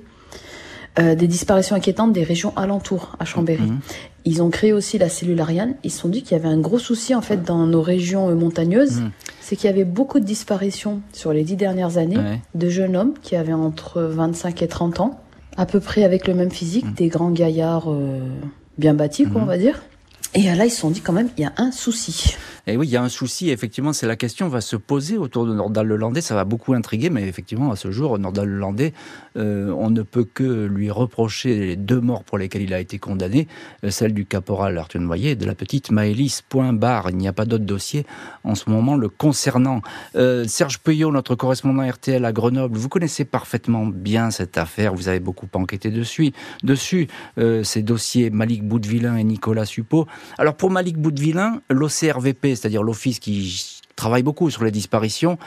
euh, 0.98 1.14
des 1.14 1.28
disparitions 1.28 1.76
inquiétantes 1.76 2.12
des 2.12 2.24
régions 2.24 2.52
alentours 2.56 3.16
à 3.20 3.24
Chambéry. 3.24 3.62
Mhm. 3.62 3.78
Ils 4.24 4.42
ont 4.42 4.50
créé 4.50 4.72
aussi 4.72 4.98
la 4.98 5.08
cellule 5.08 5.40
Ariane. 5.40 5.76
Ils 5.84 5.92
se 5.92 6.00
sont 6.00 6.08
dit 6.08 6.22
qu'il 6.22 6.36
y 6.36 6.40
avait 6.40 6.48
un 6.48 6.58
gros 6.58 6.80
souci 6.80 7.14
en 7.14 7.22
fait 7.22 7.44
dans 7.44 7.66
nos 7.66 7.82
régions 7.82 8.28
euh, 8.28 8.34
montagneuses, 8.34 9.00
mhm. 9.00 9.10
C'est 9.48 9.56
qu'il 9.56 9.70
y 9.70 9.72
avait 9.72 9.86
beaucoup 9.86 10.20
de 10.20 10.26
disparitions 10.26 11.00
sur 11.14 11.32
les 11.32 11.42
dix 11.42 11.56
dernières 11.56 11.96
années 11.96 12.18
de 12.54 12.68
jeunes 12.68 12.94
hommes 12.96 13.14
qui 13.22 13.34
avaient 13.34 13.54
entre 13.54 14.02
25 14.02 14.60
et 14.60 14.68
30 14.68 15.00
ans, 15.00 15.20
à 15.56 15.64
peu 15.64 15.80
près 15.80 16.04
avec 16.04 16.26
le 16.26 16.34
même 16.34 16.50
physique, 16.50 16.84
mhm. 16.84 16.92
des 16.92 17.08
grands 17.08 17.30
gaillards 17.30 17.90
euh, 17.90 18.20
bien 18.76 18.92
bâtis, 18.92 19.24
quoi, 19.24 19.40
on 19.40 19.46
va 19.46 19.56
dire. 19.56 19.80
Et 20.34 20.42
là, 20.42 20.66
ils 20.66 20.70
se 20.70 20.80
sont 20.80 20.90
dit 20.90 21.00
quand 21.00 21.14
même, 21.14 21.30
il 21.38 21.44
y 21.44 21.46
a 21.46 21.54
un 21.56 21.72
souci. 21.72 22.36
Et 22.68 22.76
oui, 22.76 22.86
il 22.86 22.90
y 22.90 22.98
a 22.98 23.02
un 23.02 23.08
souci. 23.08 23.48
Effectivement, 23.48 23.94
c'est 23.94 24.06
la 24.06 24.16
question 24.16 24.46
va 24.48 24.60
se 24.60 24.76
poser 24.76 25.16
autour 25.16 25.46
de 25.46 25.54
Nordal 25.54 25.86
Lelandais. 25.86 26.20
Ça 26.20 26.34
va 26.34 26.44
beaucoup 26.44 26.74
intriguer, 26.74 27.08
mais 27.08 27.26
effectivement, 27.26 27.72
à 27.72 27.76
ce 27.76 27.90
jour, 27.90 28.18
Nordal 28.18 28.46
Lelandais, 28.46 28.92
euh, 29.38 29.70
on 29.70 29.88
ne 29.88 30.02
peut 30.02 30.24
que 30.24 30.66
lui 30.66 30.90
reprocher 30.90 31.58
les 31.58 31.76
deux 31.76 31.98
morts 31.98 32.24
pour 32.24 32.36
lesquelles 32.36 32.60
il 32.60 32.74
a 32.74 32.80
été 32.80 32.98
condamné, 32.98 33.48
euh, 33.84 33.90
celle 33.90 34.12
du 34.12 34.26
caporal 34.26 34.76
Arthur 34.76 35.00
Noyer 35.00 35.30
et 35.30 35.34
de 35.34 35.46
la 35.46 35.54
petite 35.54 35.90
Maëlys 35.90 36.42
Point 36.46 36.74
barre. 36.74 37.08
Il 37.08 37.16
n'y 37.16 37.26
a 37.26 37.32
pas 37.32 37.46
d'autre 37.46 37.64
dossier 37.64 38.04
en 38.44 38.54
ce 38.54 38.68
moment 38.68 38.96
le 38.96 39.08
concernant. 39.08 39.80
Euh, 40.16 40.44
Serge 40.46 40.78
Peuillot, 40.80 41.10
notre 41.10 41.36
correspondant 41.36 41.88
RTL 41.88 42.22
à 42.22 42.32
Grenoble, 42.32 42.76
vous 42.76 42.90
connaissez 42.90 43.24
parfaitement 43.24 43.86
bien 43.86 44.30
cette 44.30 44.58
affaire. 44.58 44.92
Vous 44.92 45.08
avez 45.08 45.20
beaucoup 45.20 45.48
enquêté 45.54 45.90
dessus. 45.90 46.32
Dessus, 46.62 47.08
ces 47.62 47.82
dossiers 47.82 48.28
Malik 48.28 48.66
Boudvillain 48.66 49.16
et 49.16 49.24
Nicolas 49.24 49.64
Suppot. 49.64 50.06
Alors 50.36 50.54
pour 50.54 50.70
Malik 50.70 50.98
Boudvillain, 50.98 51.62
l'OCRVP, 51.70 52.57
c'est-à-dire 52.58 52.82
l'office 52.82 53.18
qui 53.18 53.80
travaille 53.96 54.22
beaucoup 54.22 54.50
sur 54.50 54.64
les 54.64 54.70
disparitions, 54.70 55.38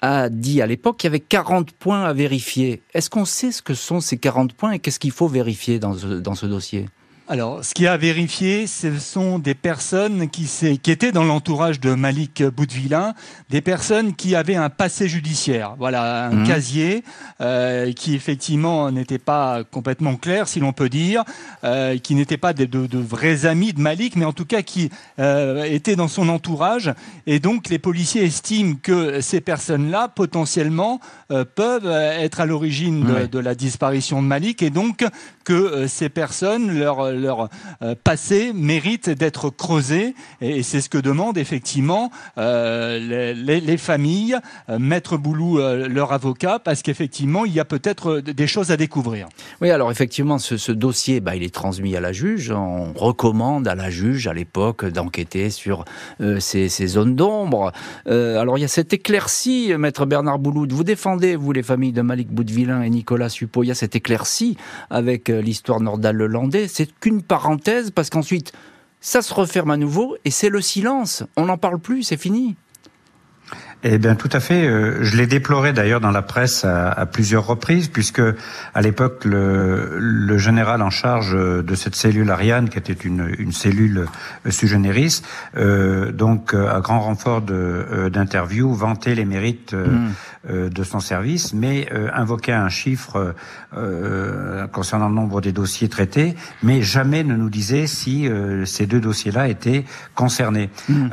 a 0.00 0.28
dit 0.28 0.60
à 0.60 0.66
l'époque 0.66 0.98
qu'il 0.98 1.08
y 1.08 1.12
avait 1.12 1.20
40 1.20 1.70
points 1.72 2.04
à 2.04 2.12
vérifier. 2.12 2.82
Est-ce 2.92 3.08
qu'on 3.08 3.24
sait 3.24 3.52
ce 3.52 3.62
que 3.62 3.74
sont 3.74 4.00
ces 4.00 4.18
40 4.18 4.52
points 4.52 4.72
et 4.72 4.78
qu'est-ce 4.80 4.98
qu'il 4.98 5.12
faut 5.12 5.28
vérifier 5.28 5.78
dans 5.78 5.94
ce, 5.94 6.46
dossier? 6.46 6.86
Alors, 7.28 7.64
ce 7.64 7.72
qui 7.72 7.86
a 7.86 7.96
vérifié, 7.96 8.66
ce 8.66 8.98
sont 8.98 9.38
des 9.38 9.54
personnes 9.54 10.28
qui, 10.28 10.50
qui 10.82 10.90
étaient 10.90 11.12
dans 11.12 11.22
l'entourage 11.22 11.78
de 11.78 11.94
Malik 11.94 12.42
Boudvillain, 12.42 13.14
des 13.48 13.60
personnes 13.60 14.14
qui 14.14 14.34
avaient 14.34 14.56
un 14.56 14.70
passé 14.70 15.08
judiciaire. 15.08 15.76
Voilà, 15.78 16.26
un 16.26 16.32
mmh. 16.32 16.46
casier 16.46 17.04
euh, 17.40 17.92
qui 17.92 18.16
effectivement 18.16 18.90
n'était 18.90 19.20
pas 19.20 19.62
complètement 19.62 20.16
clair, 20.16 20.48
si 20.48 20.58
l'on 20.58 20.72
peut 20.72 20.88
dire, 20.88 21.22
euh, 21.62 21.96
qui 21.96 22.16
n'étaient 22.16 22.36
pas 22.36 22.52
de, 22.52 22.64
de, 22.64 22.98
vrais 22.98 23.46
amis 23.46 23.72
de 23.72 23.80
Malik, 23.80 24.16
mais 24.16 24.24
en 24.24 24.32
tout 24.32 24.44
cas 24.44 24.62
qui 24.62 24.90
euh, 25.20 25.62
étaient 25.62 25.96
dans 25.96 26.08
son 26.08 26.28
entourage. 26.28 26.92
Et 27.28 27.38
donc, 27.38 27.68
les 27.68 27.78
policiers 27.78 28.24
estiment 28.24 28.74
que 28.82 29.20
ces 29.20 29.40
personnes-là, 29.40 30.08
potentiellement, 30.08 31.00
peuvent 31.54 31.86
être 31.86 32.40
à 32.40 32.46
l'origine 32.46 33.04
de, 33.04 33.26
de, 33.26 33.38
la 33.38 33.54
disparition 33.54 34.20
de 34.20 34.26
Malik, 34.26 34.62
et 34.62 34.70
donc 34.70 35.04
que 35.44 35.86
ces 35.86 36.08
personnes, 36.08 36.78
leur 36.78 37.11
leur 37.14 37.48
euh, 37.82 37.94
passé 38.02 38.52
mérite 38.54 39.10
d'être 39.10 39.50
creusé 39.50 40.14
et, 40.40 40.62
c'est 40.62 40.80
ce 40.80 40.88
que 40.88 40.98
demandent 40.98 41.38
effectivement 41.38 42.10
euh, 42.38 43.34
les, 43.34 43.76
familles, 43.76 44.36
euh, 44.68 44.78
Maître 44.78 45.16
Boulou, 45.16 45.58
leur 45.58 46.12
avocat, 46.12 46.58
parce 46.58 46.82
qu'effectivement, 46.82 47.44
il 47.44 47.52
y 47.52 47.60
a 47.60 47.64
peut-être 47.64 48.20
des 48.20 48.46
choses 48.46 48.70
à 48.70 48.76
découvrir. 48.76 49.28
Oui, 49.60 49.70
alors 49.70 49.90
effectivement, 49.90 50.38
ce, 50.38 50.72
dossier, 50.72 51.20
bah, 51.20 51.36
il 51.36 51.42
est 51.42 51.54
transmis 51.54 51.96
à 51.96 52.00
la 52.00 52.12
juge. 52.12 52.50
On 52.50 52.92
recommande 52.92 53.66
à 53.68 53.74
la 53.74 53.90
juge, 53.90 54.26
à 54.26 54.34
l'époque, 54.34 54.84
d'enquêter 54.84 55.50
sur 55.50 55.84
ces, 56.38 56.68
zones 56.68 57.16
d'ombre. 57.16 57.72
alors, 58.06 58.58
il 58.58 58.62
y 58.62 58.64
a 58.64 58.68
cette 58.68 58.92
éclaircie, 58.92 59.72
Maître 59.78 60.06
Bernard 60.06 60.38
Boulou, 60.38 60.66
vous 60.70 60.84
défendez, 60.84 61.36
vous, 61.36 61.52
les 61.52 61.62
familles 61.62 61.92
de 61.92 62.02
Malik 62.02 62.28
Boudvillain 62.28 62.82
et 62.82 62.90
Nicolas 62.90 63.28
Suppot, 63.28 63.64
il 63.64 63.68
y 63.68 63.70
a 63.70 63.74
cette 63.74 63.96
éclaircie 63.96 64.56
avec 64.90 65.28
l'histoire 65.28 65.80
nordal-lelandais. 65.80 66.68
C'est 66.68 66.90
qu'une 67.02 67.22
parenthèse 67.22 67.90
parce 67.90 68.08
qu'ensuite, 68.08 68.52
ça 69.00 69.20
se 69.20 69.34
referme 69.34 69.72
à 69.72 69.76
nouveau 69.76 70.16
et 70.24 70.30
c'est 70.30 70.48
le 70.48 70.62
silence. 70.62 71.24
On 71.36 71.46
n'en 71.46 71.58
parle 71.58 71.78
plus, 71.78 72.04
c'est 72.04 72.16
fini. 72.16 72.56
Eh 73.84 73.98
bien, 73.98 74.14
tout 74.14 74.28
à 74.32 74.38
fait. 74.38 74.64
Euh, 74.64 75.02
je 75.02 75.16
l'ai 75.16 75.26
déploré 75.26 75.72
d'ailleurs 75.72 76.00
dans 76.00 76.12
la 76.12 76.22
presse 76.22 76.64
à, 76.64 77.04
plusieurs 77.06 77.44
reprises, 77.44 77.88
puisque 77.88 78.22
à 78.74 78.80
l'époque, 78.80 79.24
le, 79.24 79.96
le, 79.98 80.38
général 80.38 80.82
en 80.82 80.90
charge 80.90 81.34
de 81.36 81.74
cette 81.74 81.96
cellule 81.96 82.30
Ariane, 82.30 82.68
qui 82.68 82.78
était 82.78 82.92
une, 82.92 83.34
une 83.38 83.50
cellule 83.50 84.06
euh, 84.46 84.50
sui 84.52 84.68
generis, 84.68 85.22
euh, 85.56 86.12
donc 86.12 86.54
à 86.54 86.80
grand 86.80 87.00
renfort 87.00 87.42
d'interviews, 87.42 88.72
vantait 88.72 89.16
les 89.16 89.24
mérites 89.24 89.74
mmh. 89.74 90.12
De 90.48 90.82
son 90.82 91.00
service, 91.00 91.54
mais 91.54 91.88
invoquait 92.12 92.52
un 92.52 92.68
chiffre 92.68 93.34
concernant 94.72 95.08
le 95.08 95.14
nombre 95.14 95.40
des 95.40 95.52
dossiers 95.52 95.88
traités, 95.88 96.34
mais 96.62 96.82
jamais 96.82 97.24
ne 97.24 97.36
nous 97.36 97.50
disait 97.50 97.86
si 97.86 98.28
ces 98.64 98.86
deux 98.86 99.00
dossiers-là 99.00 99.48
étaient 99.48 99.84
concernés. 100.14 100.70
Mmh. 100.88 101.08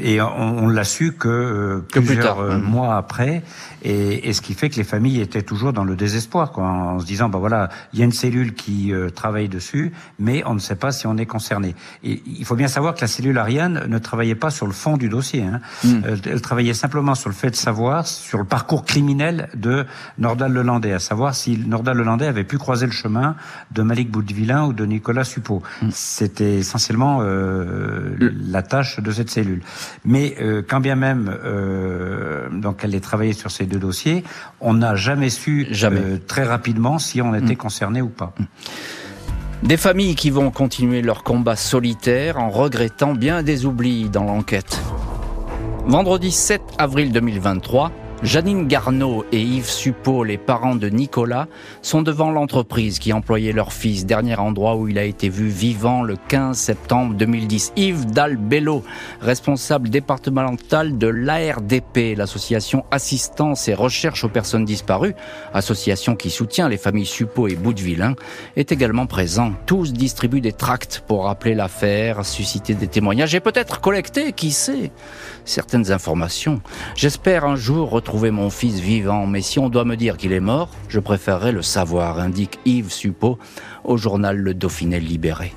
et 0.00 0.20
on, 0.20 0.58
on 0.60 0.68
l'a 0.68 0.84
su 0.84 1.12
que 1.12 1.82
plusieurs 2.00 2.38
euh, 2.38 2.58
mois 2.58 2.96
après, 2.96 3.42
et, 3.82 4.28
et, 4.28 4.32
ce 4.32 4.40
qui 4.40 4.54
fait 4.54 4.68
que 4.68 4.76
les 4.76 4.84
familles 4.84 5.20
étaient 5.20 5.42
toujours 5.42 5.72
dans 5.72 5.84
le 5.84 5.96
désespoir, 5.96 6.52
quoi, 6.52 6.64
en 6.64 7.00
se 7.00 7.06
disant, 7.06 7.28
bah 7.28 7.38
voilà, 7.38 7.70
il 7.92 7.98
y 7.98 8.02
a 8.02 8.04
une 8.04 8.12
cellule 8.12 8.54
qui 8.54 8.92
euh, 8.92 9.10
travaille 9.10 9.48
dessus, 9.48 9.92
mais 10.18 10.42
on 10.46 10.54
ne 10.54 10.58
sait 10.58 10.76
pas 10.76 10.92
si 10.92 11.06
on 11.06 11.16
est 11.16 11.26
concerné. 11.26 11.74
Et 12.02 12.22
il 12.26 12.44
faut 12.44 12.56
bien 12.56 12.68
savoir 12.68 12.94
que 12.94 13.00
la 13.00 13.06
cellule 13.06 13.38
Ariane 13.38 13.86
ne 13.88 13.98
travaillait 13.98 14.34
pas 14.34 14.50
sur 14.50 14.66
le 14.66 14.72
fond 14.72 14.96
du 14.96 15.08
dossier. 15.08 15.42
Hein. 15.42 15.60
Hmm. 15.84 16.02
Euh, 16.04 16.16
elle 16.26 16.42
travaillait 16.42 16.74
simplement 16.74 17.14
sur 17.14 17.28
le 17.28 17.34
fait 17.34 17.50
de 17.50 17.56
savoir, 17.56 18.06
sur 18.30 18.38
le 18.38 18.44
parcours 18.44 18.84
criminel 18.84 19.48
de 19.54 19.84
Nordal 20.18 20.52
Lelandais, 20.52 20.92
à 20.92 20.98
savoir 20.98 21.34
si 21.34 21.58
Nordal 21.58 21.96
Lelandais 21.96 22.26
avait 22.26 22.44
pu 22.44 22.58
croiser 22.58 22.86
le 22.86 22.92
chemin 22.92 23.34
de 23.72 23.82
Malik 23.82 24.10
Boudvillain 24.10 24.66
ou 24.66 24.72
de 24.72 24.86
Nicolas 24.86 25.24
Suppot. 25.24 25.62
Hmm. 25.82 25.88
C'était 25.90 26.54
essentiellement 26.54 27.22
la 27.22 28.62
tâche 28.62 29.00
de 29.00 29.10
cette 29.10 29.30
cellule. 29.30 29.62
Mais 30.04 30.36
quand 30.68 30.80
bien 30.80 30.96
même 30.96 31.36
euh, 31.44 32.48
donc 32.50 32.80
elle 32.82 32.94
est 32.94 33.00
travaillée 33.00 33.32
sur 33.32 33.50
ces 33.50 33.66
deux 33.66 33.78
dossiers. 33.78 34.24
On 34.60 34.74
n'a 34.74 34.94
jamais 34.94 35.30
su 35.30 35.68
euh, 35.82 36.18
très 36.26 36.44
rapidement 36.44 36.98
si 36.98 37.20
on 37.20 37.34
était 37.34 37.54
mm. 37.54 37.56
concerné 37.56 38.02
ou 38.02 38.08
pas. 38.08 38.32
Mm. 38.38 38.44
Des 39.66 39.76
familles 39.76 40.14
qui 40.14 40.30
vont 40.30 40.50
continuer 40.50 41.02
leur 41.02 41.22
combat 41.22 41.56
solitaire 41.56 42.38
en 42.38 42.48
regrettant 42.48 43.14
bien 43.14 43.42
des 43.42 43.66
oublis 43.66 44.08
dans 44.08 44.24
l'enquête. 44.24 44.80
Vendredi 45.86 46.30
7 46.30 46.62
avril 46.78 47.12
2023, 47.12 47.90
Janine 48.22 48.68
Garneau 48.68 49.24
et 49.32 49.40
Yves 49.40 49.70
Suppot, 49.70 50.24
les 50.24 50.36
parents 50.36 50.74
de 50.74 50.90
Nicolas, 50.90 51.48
sont 51.80 52.02
devant 52.02 52.30
l'entreprise 52.30 52.98
qui 52.98 53.14
employait 53.14 53.52
leur 53.52 53.72
fils, 53.72 54.04
dernier 54.04 54.36
endroit 54.36 54.76
où 54.76 54.88
il 54.88 54.98
a 54.98 55.04
été 55.04 55.30
vu 55.30 55.48
vivant 55.48 56.02
le 56.02 56.16
15 56.28 56.54
septembre 56.54 57.14
2010. 57.14 57.72
Yves 57.76 58.04
Dalbello, 58.10 58.84
responsable 59.22 59.88
départemental 59.88 60.98
de 60.98 61.06
l'ARDP, 61.06 62.14
l'association 62.14 62.84
Assistance 62.90 63.68
et 63.68 63.74
Recherche 63.74 64.22
aux 64.22 64.28
personnes 64.28 64.66
disparues, 64.66 65.14
association 65.54 66.14
qui 66.14 66.28
soutient 66.28 66.68
les 66.68 66.76
familles 66.76 67.06
Suppot 67.06 67.48
et 67.48 67.56
Boutevillain, 67.56 68.16
est 68.54 68.70
également 68.70 69.06
présent. 69.06 69.54
Tous 69.64 69.94
distribuent 69.94 70.42
des 70.42 70.52
tracts 70.52 71.02
pour 71.06 71.24
rappeler 71.24 71.54
l'affaire, 71.54 72.26
susciter 72.26 72.74
des 72.74 72.86
témoignages 72.86 73.34
et 73.34 73.40
peut-être 73.40 73.80
collecter, 73.80 74.34
qui 74.34 74.50
sait, 74.50 74.92
certaines 75.46 75.90
informations. 75.90 76.60
J'espère 76.94 77.46
un 77.46 77.56
jour 77.56 77.88
retrouver 77.88 78.09
mon 78.18 78.50
fils 78.50 78.80
vivant, 78.80 79.26
mais 79.26 79.40
si 79.40 79.58
on 79.58 79.68
doit 79.68 79.84
me 79.84 79.96
dire 79.96 80.16
qu'il 80.16 80.32
est 80.32 80.40
mort, 80.40 80.70
je 80.88 80.98
préférerais 80.98 81.52
le 81.52 81.62
savoir, 81.62 82.18
indique 82.18 82.58
Yves 82.64 82.90
Suppot 82.90 83.38
au 83.84 83.96
journal 83.96 84.36
Le 84.36 84.52
Dauphiné 84.52 84.98
Libéré. 85.00 85.54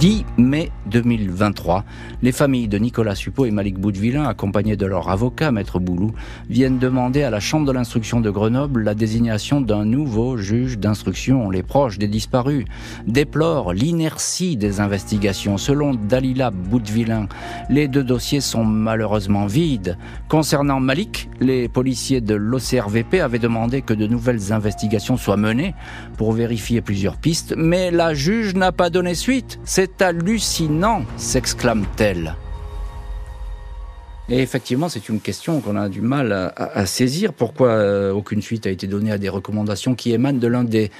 10 0.00 0.24
mai 0.38 0.72
2023, 0.94 1.84
les 2.22 2.30
familles 2.30 2.68
de 2.68 2.78
Nicolas 2.78 3.16
Suppot 3.16 3.46
et 3.46 3.50
Malik 3.50 3.80
Boudvillain, 3.80 4.24
accompagnés 4.24 4.76
de 4.76 4.86
leur 4.86 5.10
avocat, 5.10 5.50
Maître 5.50 5.80
Boulou, 5.80 6.12
viennent 6.48 6.78
demander 6.78 7.24
à 7.24 7.30
la 7.30 7.40
Chambre 7.40 7.66
de 7.66 7.72
l'instruction 7.72 8.20
de 8.20 8.30
Grenoble 8.30 8.84
la 8.84 8.94
désignation 8.94 9.60
d'un 9.60 9.84
nouveau 9.84 10.36
juge 10.36 10.78
d'instruction. 10.78 11.50
Les 11.50 11.64
proches 11.64 11.98
des 11.98 12.06
disparus 12.06 12.64
déplorent 13.08 13.72
l'inertie 13.72 14.56
des 14.56 14.80
investigations. 14.80 15.58
Selon 15.58 15.94
Dalila 15.94 16.52
Boudvillain, 16.52 17.26
les 17.68 17.88
deux 17.88 18.04
dossiers 18.04 18.40
sont 18.40 18.64
malheureusement 18.64 19.46
vides. 19.46 19.98
Concernant 20.28 20.78
Malik, 20.78 21.28
les 21.40 21.68
policiers 21.68 22.20
de 22.20 22.34
l'OCRVP 22.34 23.20
avaient 23.20 23.40
demandé 23.40 23.82
que 23.82 23.94
de 23.94 24.06
nouvelles 24.06 24.52
investigations 24.52 25.16
soient 25.16 25.36
menées 25.36 25.74
pour 26.16 26.32
vérifier 26.32 26.82
plusieurs 26.82 27.16
pistes, 27.16 27.54
mais 27.56 27.90
la 27.90 28.14
juge 28.14 28.54
n'a 28.54 28.70
pas 28.70 28.90
donné 28.90 29.14
suite. 29.14 29.58
C'est 29.64 30.02
hallucinant, 30.02 30.83
s'exclame-t-elle. 31.16 32.36
Et 34.30 34.40
effectivement, 34.40 34.88
c'est 34.88 35.10
une 35.10 35.20
question 35.20 35.60
qu'on 35.60 35.76
a 35.76 35.90
du 35.90 36.00
mal 36.00 36.32
à, 36.56 36.86
saisir. 36.86 37.34
Pourquoi 37.34 37.68
euh, 37.68 38.10
aucune 38.10 38.40
suite 38.40 38.66
a 38.66 38.70
été 38.70 38.86
donnée 38.86 39.12
à 39.12 39.18
des 39.18 39.28
recommandations 39.28 39.94
qui 39.94 40.12
émanent 40.12 40.38
de 40.38 40.46
l'un 40.46 40.64
des, 40.64 40.90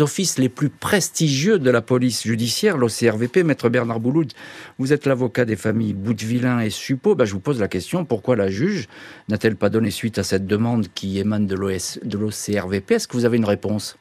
offices 0.00 0.38
les 0.38 0.48
plus 0.48 0.68
prestigieux 0.68 1.60
de 1.60 1.70
la 1.70 1.80
police 1.80 2.24
judiciaire, 2.24 2.76
l'OCRVP, 2.76 3.44
Maître 3.44 3.68
Bernard 3.68 4.00
Bouloud 4.00 4.32
Vous 4.78 4.92
êtes 4.92 5.06
l'avocat 5.06 5.44
des 5.44 5.54
familles 5.54 5.94
Boutvillain 5.94 6.58
et 6.60 6.70
Suppot. 6.70 7.14
Ben, 7.14 7.24
je 7.24 7.32
vous 7.32 7.40
pose 7.40 7.60
la 7.60 7.68
question, 7.68 8.04
pourquoi 8.04 8.34
la 8.34 8.48
juge 8.48 8.88
n'a-t-elle 9.28 9.56
pas 9.56 9.70
donné 9.70 9.92
suite 9.92 10.18
à 10.18 10.24
cette 10.24 10.46
demande 10.46 10.88
qui 10.92 11.20
émane 11.20 11.46
de 11.46 11.54
l'OCRVP 11.54 12.94
Est-ce 12.94 13.06
que 13.06 13.16
vous 13.16 13.24
avez 13.24 13.36
une 13.36 13.44
réponse? 13.44 13.96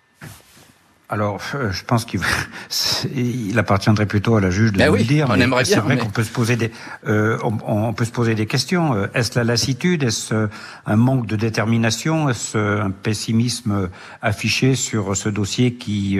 Alors, 1.12 1.42
euh, 1.56 1.74
je 1.74 1.84
pense 1.84 2.06
qu'il 2.06 2.22
il 3.16 3.60
appartiendrait 3.60 4.06
plutôt 4.06 4.38
à 4.38 4.42
la 4.42 4.50
juge 4.50 4.72
de 4.72 4.78
ben 4.78 4.90
nous 4.90 4.96
le 4.96 5.04
dire. 5.04 5.28
On 5.30 5.36
aimerait 5.36 5.66
C'est 5.66 5.82
vrai 5.82 5.98
qu'on 5.98 6.10
peut 6.10 6.24
se 6.24 6.32
poser 6.32 6.56
des, 6.56 6.72
euh, 7.06 7.38
on, 7.44 7.92
peut 7.92 8.06
se 8.06 8.12
poser 8.12 8.34
des 8.34 8.46
questions. 8.46 8.96
Euh, 8.96 9.08
est-ce 9.14 9.38
la 9.38 9.44
lassitude? 9.44 10.04
Est-ce 10.04 10.48
un 10.86 10.96
manque 10.96 11.28
de 11.28 11.36
détermination? 11.36 12.30
Est-ce 12.30 12.58
un 12.58 12.92
pessimisme 12.92 13.90
affiché 14.22 14.76
sur 14.76 15.18
ce 15.18 15.28
dossier 15.28 15.74
qui 15.74 16.18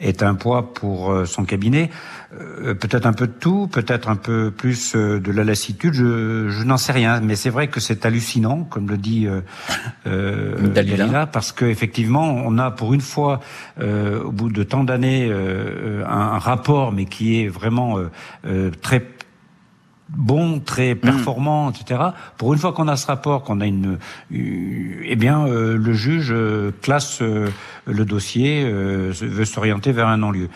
est 0.00 0.22
un 0.22 0.34
poids 0.34 0.74
pour 0.74 1.26
son 1.26 1.44
cabinet? 1.46 1.90
Peut-être 2.30 3.06
un 3.06 3.12
peu 3.12 3.26
de 3.26 3.32
tout, 3.32 3.68
peut-être 3.68 4.08
un 4.08 4.16
peu 4.16 4.50
plus 4.50 4.94
de 4.94 5.32
la 5.32 5.44
lassitude. 5.44 5.94
Je, 5.94 6.48
je 6.48 6.64
n'en 6.64 6.76
sais 6.76 6.92
rien, 6.92 7.20
mais 7.20 7.36
c'est 7.36 7.50
vrai 7.50 7.68
que 7.68 7.80
c'est 7.80 8.04
hallucinant, 8.04 8.64
comme 8.64 8.88
le 8.88 8.96
dit 8.96 9.28
euh, 10.06 10.68
Dalila, 10.68 11.26
parce 11.26 11.52
qu'effectivement, 11.52 12.24
on 12.24 12.58
a 12.58 12.70
pour 12.70 12.94
une 12.94 13.00
fois 13.00 13.40
au 13.80 14.32
bout 14.32 14.50
de 14.50 14.62
tant 14.62 14.84
d'années 14.84 15.28
euh, 15.30 16.04
un, 16.06 16.38
rapport, 16.38 16.92
mais 16.92 17.04
qui 17.06 17.40
est 17.40 17.48
vraiment 17.48 17.98
euh, 17.98 18.10
euh, 18.46 18.70
très 18.82 19.04
bon, 20.08 20.60
très 20.60 20.94
mm. 20.94 20.98
performant, 20.98 21.70
etc. 21.70 22.00
Pour 22.38 22.52
une 22.52 22.58
fois 22.58 22.72
qu'on 22.72 22.88
a 22.88 22.96
ce 22.96 23.06
rapport, 23.06 23.42
qu'on 23.42 23.60
a 23.60 23.66
une, 23.66 23.98
eh 24.30 25.16
bien, 25.16 25.46
le 25.46 25.92
juge 25.92 26.34
classe 26.82 27.20
le 27.20 28.04
dossier, 28.04 28.64
veut 28.68 29.44
s'orienter 29.44 29.92
vers 29.92 30.08
un 30.08 30.18
non-lieu. 30.18 30.48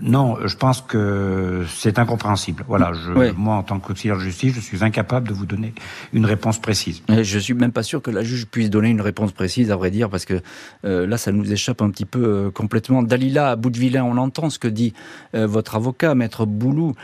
Non, 0.00 0.38
je 0.44 0.56
pense 0.56 0.80
que 0.80 1.64
c'est 1.68 1.98
incompréhensible. 1.98 2.64
Voilà, 2.68 2.92
je, 2.92 3.32
moi, 3.32 3.56
en 3.56 3.62
tant 3.62 3.78
qu'auxiliaire 3.78 4.16
de 4.16 4.22
justice, 4.22 4.54
je 4.54 4.60
suis 4.60 4.82
incapable 4.82 5.28
de 5.28 5.34
vous 5.34 5.46
donner 5.46 5.74
une 6.12 6.24
réponse 6.24 6.58
précise. 6.58 7.02
Je 7.08 7.38
suis 7.38 7.54
même 7.54 7.72
pas 7.72 7.82
sûr 7.82 8.02
que 8.02 8.10
la 8.10 8.22
juge 8.22 8.46
puisse 8.46 8.70
donner 8.70 8.88
une 8.88 9.00
réponse 9.00 9.32
précise, 9.32 9.70
à 9.70 9.76
vrai 9.76 9.90
dire, 9.90 10.08
parce 10.10 10.24
que 10.24 10.40
euh, 10.84 11.06
là, 11.06 11.18
ça 11.18 11.32
nous 11.32 11.52
échappe 11.52 11.82
un 11.82 11.90
petit 11.90 12.04
peu 12.04 12.24
euh, 12.24 12.50
complètement. 12.50 13.02
Dalila, 13.02 13.50
à 13.50 13.56
bout 13.56 13.70
de 13.70 13.78
vilain, 13.78 14.04
on 14.04 14.16
entend 14.16 14.50
ce 14.50 14.58
que 14.58 14.68
dit 14.68 14.94
euh, 15.34 15.46
votre 15.46 15.76
avocat, 15.76 16.14
maître 16.14 16.46
Boulou. 16.46 16.94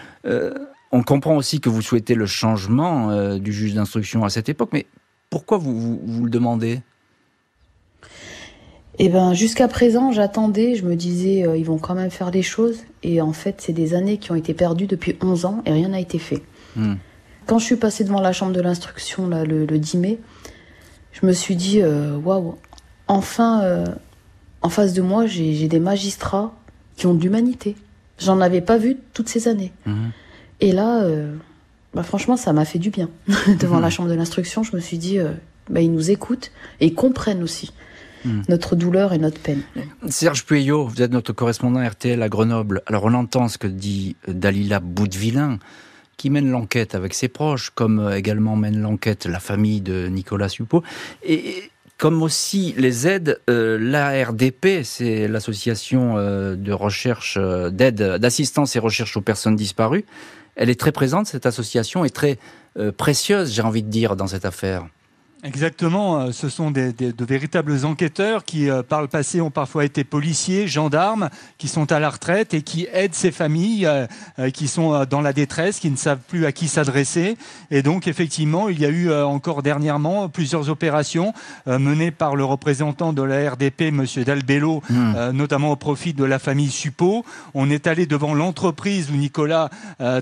On 0.92 1.02
comprend 1.02 1.36
aussi 1.36 1.60
que 1.60 1.68
vous 1.68 1.82
souhaitez 1.82 2.14
le 2.14 2.26
changement 2.26 3.38
du 3.38 3.52
juge 3.52 3.74
d'instruction 3.74 4.24
à 4.24 4.30
cette 4.30 4.48
époque, 4.48 4.70
mais 4.72 4.86
pourquoi 5.30 5.58
vous, 5.58 6.00
vous 6.02 6.24
le 6.24 6.30
demandez? 6.30 6.80
Eh 9.02 9.08
ben 9.08 9.32
jusqu'à 9.32 9.66
présent, 9.66 10.12
j'attendais, 10.12 10.74
je 10.74 10.84
me 10.84 10.94
disais 10.94 11.46
euh, 11.46 11.56
ils 11.56 11.64
vont 11.64 11.78
quand 11.78 11.94
même 11.94 12.10
faire 12.10 12.30
des 12.30 12.42
choses 12.42 12.80
et 13.02 13.22
en 13.22 13.32
fait, 13.32 13.54
c'est 13.62 13.72
des 13.72 13.94
années 13.94 14.18
qui 14.18 14.30
ont 14.30 14.34
été 14.34 14.52
perdues 14.52 14.86
depuis 14.86 15.16
11 15.22 15.46
ans 15.46 15.62
et 15.64 15.72
rien 15.72 15.88
n'a 15.88 16.00
été 16.00 16.18
fait. 16.18 16.42
Hmm. 16.76 16.96
Quand 17.46 17.58
je 17.58 17.64
suis 17.64 17.76
passée 17.76 18.04
devant 18.04 18.20
la 18.20 18.32
chambre 18.32 18.52
de 18.52 18.60
l'instruction 18.60 19.26
là 19.26 19.44
le, 19.44 19.66
10 19.66 19.96
mai, 19.96 20.18
je 21.12 21.24
me 21.24 21.32
suis 21.32 21.56
dit 21.56 21.80
euh, 21.80 22.18
waouh, 22.18 22.56
enfin 23.08 23.62
euh, 23.62 23.86
en 24.60 24.68
face 24.68 24.92
de 24.92 25.00
moi, 25.00 25.24
j'ai 25.24 25.66
des 25.66 25.80
magistrats 25.80 26.52
qui 26.96 27.06
ont 27.06 27.14
de 27.14 27.22
l'humanité. 27.22 27.76
J'en 28.18 28.42
avais 28.42 28.60
pas 28.60 28.76
vu 28.76 28.98
toutes 29.14 29.30
ces 29.30 29.48
années. 29.48 29.72
Hmm. 29.86 30.08
Et 30.60 30.72
là 30.72 31.04
bah, 31.92 32.04
franchement, 32.04 32.36
ça 32.36 32.52
m'a 32.52 32.64
fait 32.64 32.78
du 32.78 32.90
bien. 32.90 33.08
devant 33.60 33.80
la 33.80 33.90
chambre 33.90 34.08
de 34.08 34.14
l'instruction, 34.14 34.62
je 34.62 34.76
me 34.76 34.80
suis 34.80 34.98
dit 34.98 35.18
bah, 35.68 35.80
ils 35.80 35.92
nous 35.92 36.10
écoutent 36.10 36.52
et 36.80 36.86
ils 36.86 36.94
comprennent 36.94 37.42
aussi. 37.42 37.72
Hmm. 38.22 38.42
notre 38.50 38.76
douleur 38.76 39.14
et 39.14 39.18
notre 39.18 39.40
peine. 39.40 39.62
Serge 40.08 40.44
Pueyo, 40.44 40.84
vous 40.84 41.00
êtes 41.00 41.10
notre 41.10 41.32
correspondant 41.32 41.82
RTL 41.82 42.22
à 42.22 42.28
Grenoble. 42.28 42.82
Alors 42.84 43.04
on 43.04 43.14
entend 43.14 43.48
ce 43.48 43.56
que 43.56 43.66
dit 43.66 44.14
Dalila 44.28 44.78
Boudvillain, 44.78 45.58
qui 46.18 46.28
mène 46.28 46.50
l'enquête 46.50 46.94
avec 46.94 47.14
ses 47.14 47.28
proches, 47.28 47.70
comme 47.70 47.98
euh, 47.98 48.18
également 48.18 48.54
mène 48.54 48.78
l'enquête 48.78 49.24
la 49.24 49.40
famille 49.40 49.80
de 49.80 50.08
Nicolas 50.08 50.50
Suppot. 50.50 50.82
Et 51.22 51.70
comme 51.96 52.22
aussi 52.22 52.74
les 52.76 53.08
aides, 53.08 53.40
euh, 53.48 53.78
l'ARDP, 53.80 54.82
c'est 54.84 55.26
l'association 55.26 56.18
euh, 56.18 56.56
de 56.56 56.72
recherche, 56.72 57.38
d'aide, 57.38 58.02
d'assistance 58.18 58.76
et 58.76 58.80
recherche 58.80 59.16
aux 59.16 59.22
personnes 59.22 59.56
disparues. 59.56 60.04
Elle 60.60 60.68
est 60.68 60.78
très 60.78 60.92
présente, 60.92 61.26
cette 61.26 61.46
association, 61.46 62.04
est 62.04 62.14
très 62.14 62.38
précieuse, 62.98 63.50
j'ai 63.52 63.62
envie 63.62 63.82
de 63.82 63.88
dire, 63.88 64.14
dans 64.14 64.26
cette 64.26 64.44
affaire. 64.44 64.86
Exactement, 65.42 66.18
euh, 66.18 66.32
ce 66.32 66.50
sont 66.50 66.70
des, 66.70 66.92
de 66.92 67.24
véritables 67.24 67.86
enquêteurs 67.86 68.44
qui, 68.44 68.68
euh, 68.68 68.82
par 68.82 69.00
le 69.00 69.08
passé, 69.08 69.40
ont 69.40 69.50
parfois 69.50 69.86
été 69.86 70.04
policiers, 70.04 70.68
gendarmes, 70.68 71.30
qui 71.56 71.66
sont 71.66 71.90
à 71.92 71.98
la 71.98 72.10
retraite 72.10 72.52
et 72.52 72.60
qui 72.60 72.86
aident 72.92 73.14
ces 73.14 73.30
familles 73.30 73.86
euh, 73.86 74.50
qui 74.50 74.68
sont 74.68 75.04
dans 75.06 75.22
la 75.22 75.32
détresse, 75.32 75.78
qui 75.78 75.90
ne 75.90 75.96
savent 75.96 76.20
plus 76.28 76.44
à 76.44 76.52
qui 76.52 76.68
s'adresser. 76.68 77.38
Et 77.70 77.82
donc, 77.82 78.06
effectivement, 78.06 78.68
il 78.68 78.80
y 78.80 78.84
a 78.84 78.90
eu 78.90 79.12
encore 79.12 79.62
dernièrement 79.62 80.28
plusieurs 80.28 80.68
opérations 80.68 81.32
menées 81.66 82.10
par 82.10 82.36
le 82.36 82.44
représentant 82.44 83.12
de 83.12 83.22
la 83.22 83.50
RDP, 83.50 83.82
M. 83.82 84.04
Dalbello, 84.24 84.82
hmm. 84.90 85.30
notamment 85.32 85.72
au 85.72 85.76
profit 85.76 86.12
de 86.12 86.24
la 86.24 86.38
famille 86.38 86.70
Suppot. 86.70 87.24
On 87.54 87.70
est 87.70 87.86
allé 87.86 88.06
devant 88.06 88.34
l'entreprise 88.34 89.10
où 89.10 89.16
Nicolas 89.16 89.70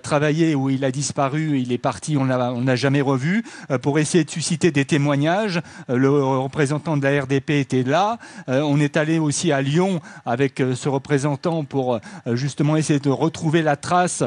travaillait, 0.02 0.54
où 0.54 0.70
il 0.70 0.84
a 0.84 0.90
disparu, 0.90 1.58
il 1.60 1.72
est 1.72 1.78
parti, 1.78 2.16
on 2.16 2.26
n'a 2.26 2.76
jamais 2.76 3.00
revu, 3.00 3.44
pour 3.82 3.98
essayer 3.98 4.24
de 4.24 4.30
susciter 4.30 4.70
des 4.70 4.84
témoignages 5.08 5.62
euh, 5.88 5.96
le 5.96 6.10
représentant 6.10 6.98
de 6.98 7.02
la 7.02 7.22
RDP 7.22 7.50
était 7.52 7.82
là. 7.82 8.18
Euh, 8.50 8.60
on 8.60 8.78
est 8.78 8.98
allé 8.98 9.18
aussi 9.18 9.52
à 9.52 9.62
Lyon 9.62 10.02
avec 10.26 10.60
euh, 10.60 10.74
ce 10.74 10.90
représentant 10.90 11.64
pour 11.64 11.98
justement 12.26 12.76
essayer 12.76 13.00
de 13.00 13.08
retrouver 13.08 13.62
la 13.62 13.76
trace 13.76 14.22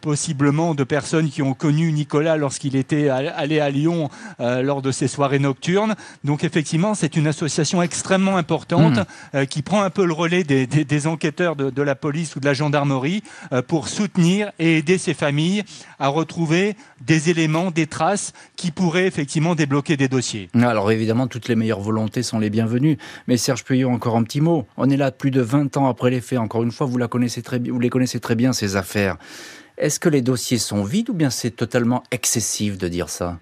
possiblement 0.00 0.74
de 0.74 0.84
personnes 0.84 1.28
qui 1.28 1.42
ont 1.42 1.54
connu 1.54 1.92
Nicolas 1.92 2.36
lorsqu'il 2.36 2.76
était 2.76 3.08
allé 3.08 3.60
à 3.60 3.70
Lyon 3.70 4.10
lors 4.38 4.82
de 4.82 4.90
ses 4.90 5.08
soirées 5.08 5.38
nocturnes. 5.38 5.94
Donc 6.24 6.44
effectivement, 6.44 6.94
c'est 6.94 7.16
une 7.16 7.26
association 7.26 7.82
extrêmement 7.82 8.36
importante 8.36 9.00
mmh. 9.32 9.46
qui 9.46 9.62
prend 9.62 9.82
un 9.82 9.90
peu 9.90 10.04
le 10.04 10.12
relais 10.12 10.44
des, 10.44 11.06
enquêteurs 11.06 11.56
de, 11.56 11.70
de, 11.70 11.82
la 11.82 11.94
police 11.94 12.36
ou 12.36 12.40
de 12.40 12.46
la 12.46 12.54
gendarmerie 12.54 13.22
pour 13.66 13.88
soutenir 13.88 14.52
et 14.58 14.78
aider 14.78 14.98
ces 14.98 15.14
familles 15.14 15.64
à 15.98 16.08
retrouver 16.08 16.76
des 17.00 17.30
éléments, 17.30 17.70
des 17.70 17.86
traces 17.86 18.32
qui 18.56 18.70
pourraient 18.70 19.06
effectivement 19.06 19.54
débloquer 19.54 19.96
des 19.96 20.08
alors 20.68 20.90
évidemment, 20.90 21.26
toutes 21.26 21.48
les 21.48 21.56
meilleures 21.56 21.80
volontés 21.80 22.22
sont 22.22 22.38
les 22.38 22.50
bienvenues. 22.50 22.98
Mais 23.26 23.36
Serge 23.36 23.64
Puyot, 23.64 23.90
encore 23.90 24.16
un 24.16 24.22
petit 24.22 24.40
mot. 24.40 24.66
On 24.76 24.90
est 24.90 24.96
là 24.96 25.10
plus 25.10 25.30
de 25.30 25.40
20 25.40 25.76
ans 25.76 25.88
après 25.88 26.10
les 26.10 26.20
faits. 26.20 26.38
Encore 26.38 26.62
une 26.62 26.72
fois, 26.72 26.86
vous, 26.86 26.98
la 26.98 27.08
connaissez 27.08 27.42
très, 27.42 27.58
vous 27.58 27.80
les 27.80 27.90
connaissez 27.90 28.20
très 28.20 28.34
bien, 28.34 28.52
ces 28.52 28.76
affaires. 28.76 29.16
Est-ce 29.78 29.98
que 29.98 30.08
les 30.08 30.22
dossiers 30.22 30.58
sont 30.58 30.84
vides 30.84 31.10
ou 31.10 31.14
bien 31.14 31.30
c'est 31.30 31.50
totalement 31.50 32.02
excessif 32.10 32.78
de 32.78 32.88
dire 32.88 33.08
ça? 33.08 33.38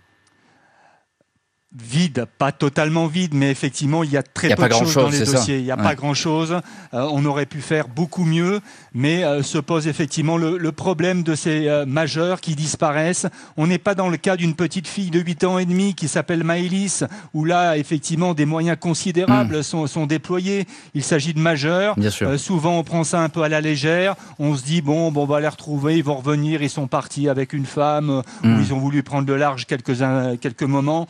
Vide, 1.73 2.27
pas 2.39 2.51
totalement 2.51 3.07
vide, 3.07 3.33
mais 3.33 3.49
effectivement, 3.49 4.03
il 4.03 4.11
y 4.11 4.17
a 4.17 4.25
très 4.25 4.57
peu 4.57 4.69
de 4.69 4.73
choses 4.73 4.95
dans 4.95 5.09
les 5.09 5.21
dossiers. 5.21 5.59
Il 5.59 5.65
n'y 5.65 5.71
a 5.71 5.77
pas 5.77 5.95
grand-chose. 5.95 6.61
Euh, 6.95 7.09
on 7.13 7.25
aurait 7.25 7.47
pu 7.47 7.61
faire 7.61 7.87
beaucoup 7.87 8.25
mieux, 8.25 8.61
mais 8.93 9.23
euh, 9.23 9.45
se 9.45 9.59
pose 9.59 9.87
effectivement 9.87 10.37
le, 10.37 10.73
problème 10.73 11.23
de 11.23 11.35
ces 11.35 11.69
euh, 11.69 11.87
majeurs 11.87 12.41
qui 12.41 12.57
disparaissent. 12.57 13.27
On 13.57 13.69
n'est 13.69 13.79
pas 13.79 13.95
dans 13.95 14.09
le 14.09 14.17
cas 14.17 14.37
d'une 14.37 14.55
petite 14.55 14.89
fille 14.89 15.11
de 15.11 15.21
8 15.21 15.45
ans 15.45 15.59
et 15.59 15.65
demi 15.65 15.95
qui 15.95 16.09
s'appelle 16.09 16.43
Maëlys, 16.43 17.05
où 17.35 17.45
là, 17.45 17.77
effectivement, 17.77 18.35
des 18.35 18.47
moyens 18.47 18.77
considérables 18.81 19.59
hmm. 19.59 19.63
sont, 19.63 19.87
sont, 19.87 20.07
déployés. 20.07 20.67
Il 20.95 21.05
s'agit 21.05 21.35
de 21.35 21.41
majeurs. 21.41 21.95
souvent, 22.37 22.79
on 22.79 22.83
prend 22.83 23.05
ça 23.05 23.21
un 23.21 23.29
peu 23.29 23.43
à 23.43 23.49
la 23.49 23.61
légère. 23.61 24.17
On 24.41 24.57
se 24.57 24.65
dit, 24.65 24.83
bon, 24.83 25.13
bon 25.13 25.23
on 25.23 25.27
va 25.27 25.41
les 25.41 25.49
retrouver, 25.49 25.97
ils 25.97 26.05
vont 26.05 26.17
revenir, 26.17 26.63
ils 26.63 26.71
sont 26.71 26.89
partis 26.89 27.29
avec 27.29 27.53
une 27.53 27.67
femme, 27.67 28.23
ou 28.43 28.47
hmm. 28.47 28.61
ils 28.61 28.75
ont 28.75 28.79
voulu 28.79 29.05
prendre 29.05 29.29
le 29.29 29.37
large 29.37 29.67
quelques, 29.67 29.97
quelques 30.41 30.63
moments 30.65 31.07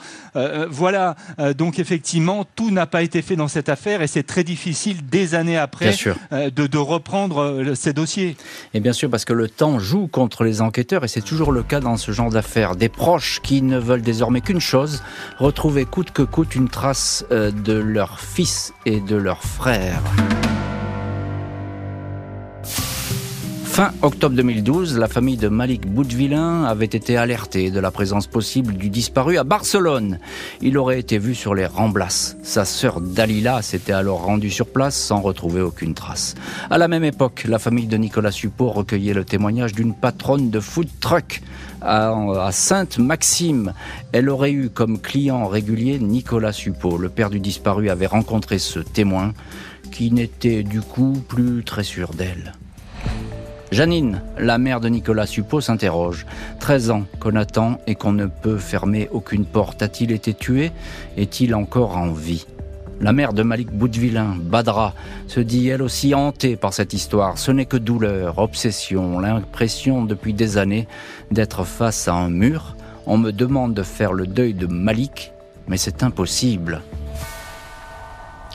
voilà, 0.71 1.17
donc 1.57 1.79
effectivement, 1.79 2.45
tout 2.57 2.71
n'a 2.71 2.87
pas 2.87 3.03
été 3.03 3.23
fait 3.23 3.37
dans 3.37 3.49
cette 3.49 3.69
affaire 3.69 4.03
et 4.03 4.07
c'est 4.07 4.23
très 4.23 4.45
difficile 4.45 5.07
des 5.07 5.35
années 5.35 5.57
après 5.57 5.95
de, 6.31 6.67
de, 6.67 6.79
reprendre 6.79 7.75
ces 7.75 7.93
dossiers. 7.93 8.37
Et 8.75 8.81
bien 8.81 8.93
sûr, 8.93 9.11
parce 9.11 9.25
que 9.25 9.33
le 9.33 9.49
temps 9.49 9.79
joue 9.79 10.07
contre 10.07 10.45
les 10.45 10.61
enquêteurs 10.61 11.05
et 11.05 11.09
c'est 11.09 11.21
toujours 11.21 11.53
le 11.53 11.63
cas 11.63 11.81
dans 11.81 11.97
ce 11.97 12.13
genre 12.13 12.31
d'affaires. 12.31 12.77
Des 12.77 12.89
proches 12.89 13.41
qui 13.43 13.63
ne 13.63 13.79
veulent 13.79 14.03
désormais 14.03 14.41
qu'une 14.41 14.61
chose, 14.61 15.03
retrouver 15.39 15.85
coûte 15.85 16.11
que 16.11 16.23
coûte 16.23 16.55
une 16.55 16.69
trace 16.69 17.25
de 17.31 17.75
leur 17.75 18.21
fils 18.21 18.73
et 18.87 19.01
de 19.01 19.17
leur 19.17 19.43
frère. 19.43 20.01
Fin 23.71 23.93
octobre 24.03 24.35
2012, 24.35 24.99
la 24.99 25.07
famille 25.07 25.37
de 25.37 25.47
Malik 25.47 25.87
Boudvillain 25.87 26.65
avait 26.65 26.87
été 26.87 27.17
alertée 27.17 27.71
de 27.71 27.79
la 27.79 27.93
présence 27.93 28.27
possible 28.27 28.75
du 28.75 28.91
disparu 28.91 29.39
à 29.39 29.45
Barcelone. 29.45 30.19
Il 30.61 30.77
aurait 30.77 30.99
été 30.99 31.19
vu 31.19 31.37
sur 31.37 31.55
les 31.55 31.67
Ramblas. 31.67 32.35
Sa 32.43 32.65
sœur 32.65 33.01
Dalila 33.01 33.63
s'était 33.63 33.93
alors 33.93 34.25
rendue 34.25 34.51
sur 34.51 34.67
place 34.67 34.97
sans 34.97 35.21
retrouver 35.21 35.63
aucune 35.63 35.95
trace. 35.95 36.35
À 36.69 36.79
la 36.79 36.89
même 36.89 37.05
époque, 37.05 37.45
la 37.49 37.61
famille 37.61 37.87
de 37.87 37.97
Nicolas 37.97 38.33
Suppot 38.33 38.71
recueillait 38.71 39.15
le 39.15 39.25
témoignage 39.25 39.73
d'une 39.73 39.95
patronne 39.95 40.51
de 40.51 40.59
food 40.59 40.89
truck 40.99 41.41
à, 41.81 42.51
Sainte-Maxime. 42.51 43.73
Elle 44.11 44.31
aurait 44.31 44.53
eu 44.53 44.69
comme 44.69 44.99
client 45.01 45.47
régulier 45.47 46.01
Nicolas 46.01 46.53
Suppot. 46.53 46.99
Le 46.99 47.09
père 47.09 47.31
du 47.31 47.39
disparu 47.39 47.89
avait 47.89 48.07
rencontré 48.07 48.59
ce 48.59 48.81
témoin 48.81 49.33
qui 49.93 50.11
n'était 50.11 50.65
du 50.65 50.81
coup 50.81 51.23
plus 51.29 51.63
très 51.63 51.85
sûr 51.85 52.11
d'elle. 52.11 52.53
Janine, 53.71 54.21
la 54.37 54.59
mère 54.59 54.81
de 54.81 54.89
Nicolas 54.89 55.27
Suppot, 55.27 55.61
s'interroge. 55.61 56.27
13 56.59 56.91
ans 56.91 57.05
qu'on 57.21 57.37
attend 57.37 57.79
et 57.87 57.95
qu'on 57.95 58.13
ne 58.13 58.27
peut 58.27 58.59
fermer 58.59 59.09
aucune 59.13 59.45
porte. 59.45 59.81
A-t-il 59.83 60.11
été 60.11 60.35
tué? 60.35 60.73
Est-il 61.17 61.55
encore 61.55 61.97
en 61.97 62.11
vie? 62.11 62.47
La 63.01 63.13
mère 63.13 63.33
de 63.33 63.45
Malik 63.45 63.71
Boudvillain, 63.71 64.37
Badra, 64.41 64.93
se 65.29 65.39
dit 65.39 65.69
elle 65.69 65.83
aussi 65.83 66.17
hantée 66.17 66.57
par 66.57 66.75
cette 66.75 66.93
histoire. 66.95 67.39
Ce 67.39 67.53
n'est 67.53 67.65
que 67.65 67.77
douleur, 67.77 68.39
obsession, 68.39 69.21
l'impression 69.21 70.05
depuis 70.05 70.35
des 70.35 70.59
années 70.59 70.89
d'être 71.31 71.63
face 71.63 72.09
à 72.09 72.15
un 72.15 72.29
mur. 72.29 72.75
On 73.07 73.19
me 73.19 73.31
demande 73.31 73.73
de 73.73 73.85
faire 73.85 74.13
le 74.13 74.27
deuil 74.27 74.53
de 74.53 74.67
Malik, 74.67 75.33
mais 75.69 75.77
c'est 75.77 76.03
impossible. 76.03 76.83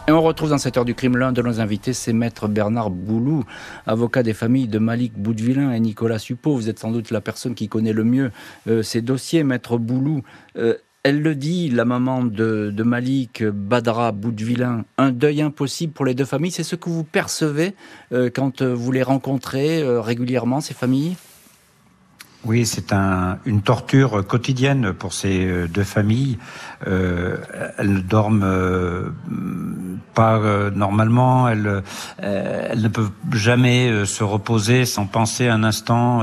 Et 0.08 0.12
on 0.12 0.22
retrouve 0.22 0.51
dans 0.51 0.60
cette 0.60 0.78
heure 0.78 0.86
du 0.86 0.93
crime 0.93 1.18
l'un 1.18 1.32
de 1.32 1.41
nos 1.41 1.60
invités, 1.60 1.91
c'est 1.91 2.14
maître 2.14 2.47
Bernard 2.47 2.91
Boulou, 2.91 3.43
avocat 3.88 4.22
des 4.22 4.36
familles 4.36 4.68
de 4.68 4.78
Malik 4.78 5.14
Boudvillain 5.18 5.72
et 5.72 5.80
Nicolas 5.80 6.20
Suppot. 6.20 6.53
Vous 6.53 6.70
êtes 6.70 6.78
sans 6.78 6.91
doute 6.91 7.10
la 7.10 7.22
personne 7.22 7.56
qui 7.56 7.68
connaît 7.68 7.91
le 7.91 8.03
mieux 8.03 8.32
euh, 8.68 8.84
ces 8.84 9.01
dossiers, 9.01 9.43
maître 9.43 9.80
Boulou. 9.80 10.22
Euh, 10.58 10.76
elle 11.01 11.24
le 11.24 11.34
dit, 11.34 11.72
la 11.72 11.86
maman 11.86 12.24
de, 12.24 12.72
Malik, 12.84 13.43
Badra, 13.43 14.12
Boudvillain, 14.12 14.86
un 14.99 15.10
deuil 15.12 15.41
impossible 15.41 15.93
pour 15.93 16.06
les 16.06 16.14
deux 16.14 16.26
familles. 16.26 16.51
C'est 16.51 16.64
ce 16.64 16.76
que 16.76 16.89
vous 16.89 17.03
percevez 17.03 17.74
euh, 18.12 18.30
quand 18.32 18.62
vous 18.62 18.91
les 18.91 19.03
rencontrez 19.03 19.84
régulièrement, 19.99 20.62
ces 20.62 20.76
familles? 20.76 21.16
Oui, 22.46 22.66
c'est 22.66 22.93
un, 22.93 23.39
une 23.46 23.62
torture 23.62 24.26
quotidienne 24.26 24.93
pour 24.93 25.14
ces 25.14 25.46
euh, 25.46 25.68
deux 25.68 25.84
familles. 25.84 26.38
Euh, 26.88 27.38
elles 27.78 28.06
dorment 28.06 28.43
euh, 28.43 29.10
pas 30.14 30.38
euh, 30.38 30.70
normalement, 30.70 31.50
elles, 31.50 31.82
elles 32.20 32.82
ne 32.82 32.88
peuvent 32.88 33.12
jamais 33.34 34.06
se 34.06 34.24
reposer 34.24 34.86
sans 34.86 35.08
penser 35.08 35.48
un 35.48 35.64
instant 35.64 36.22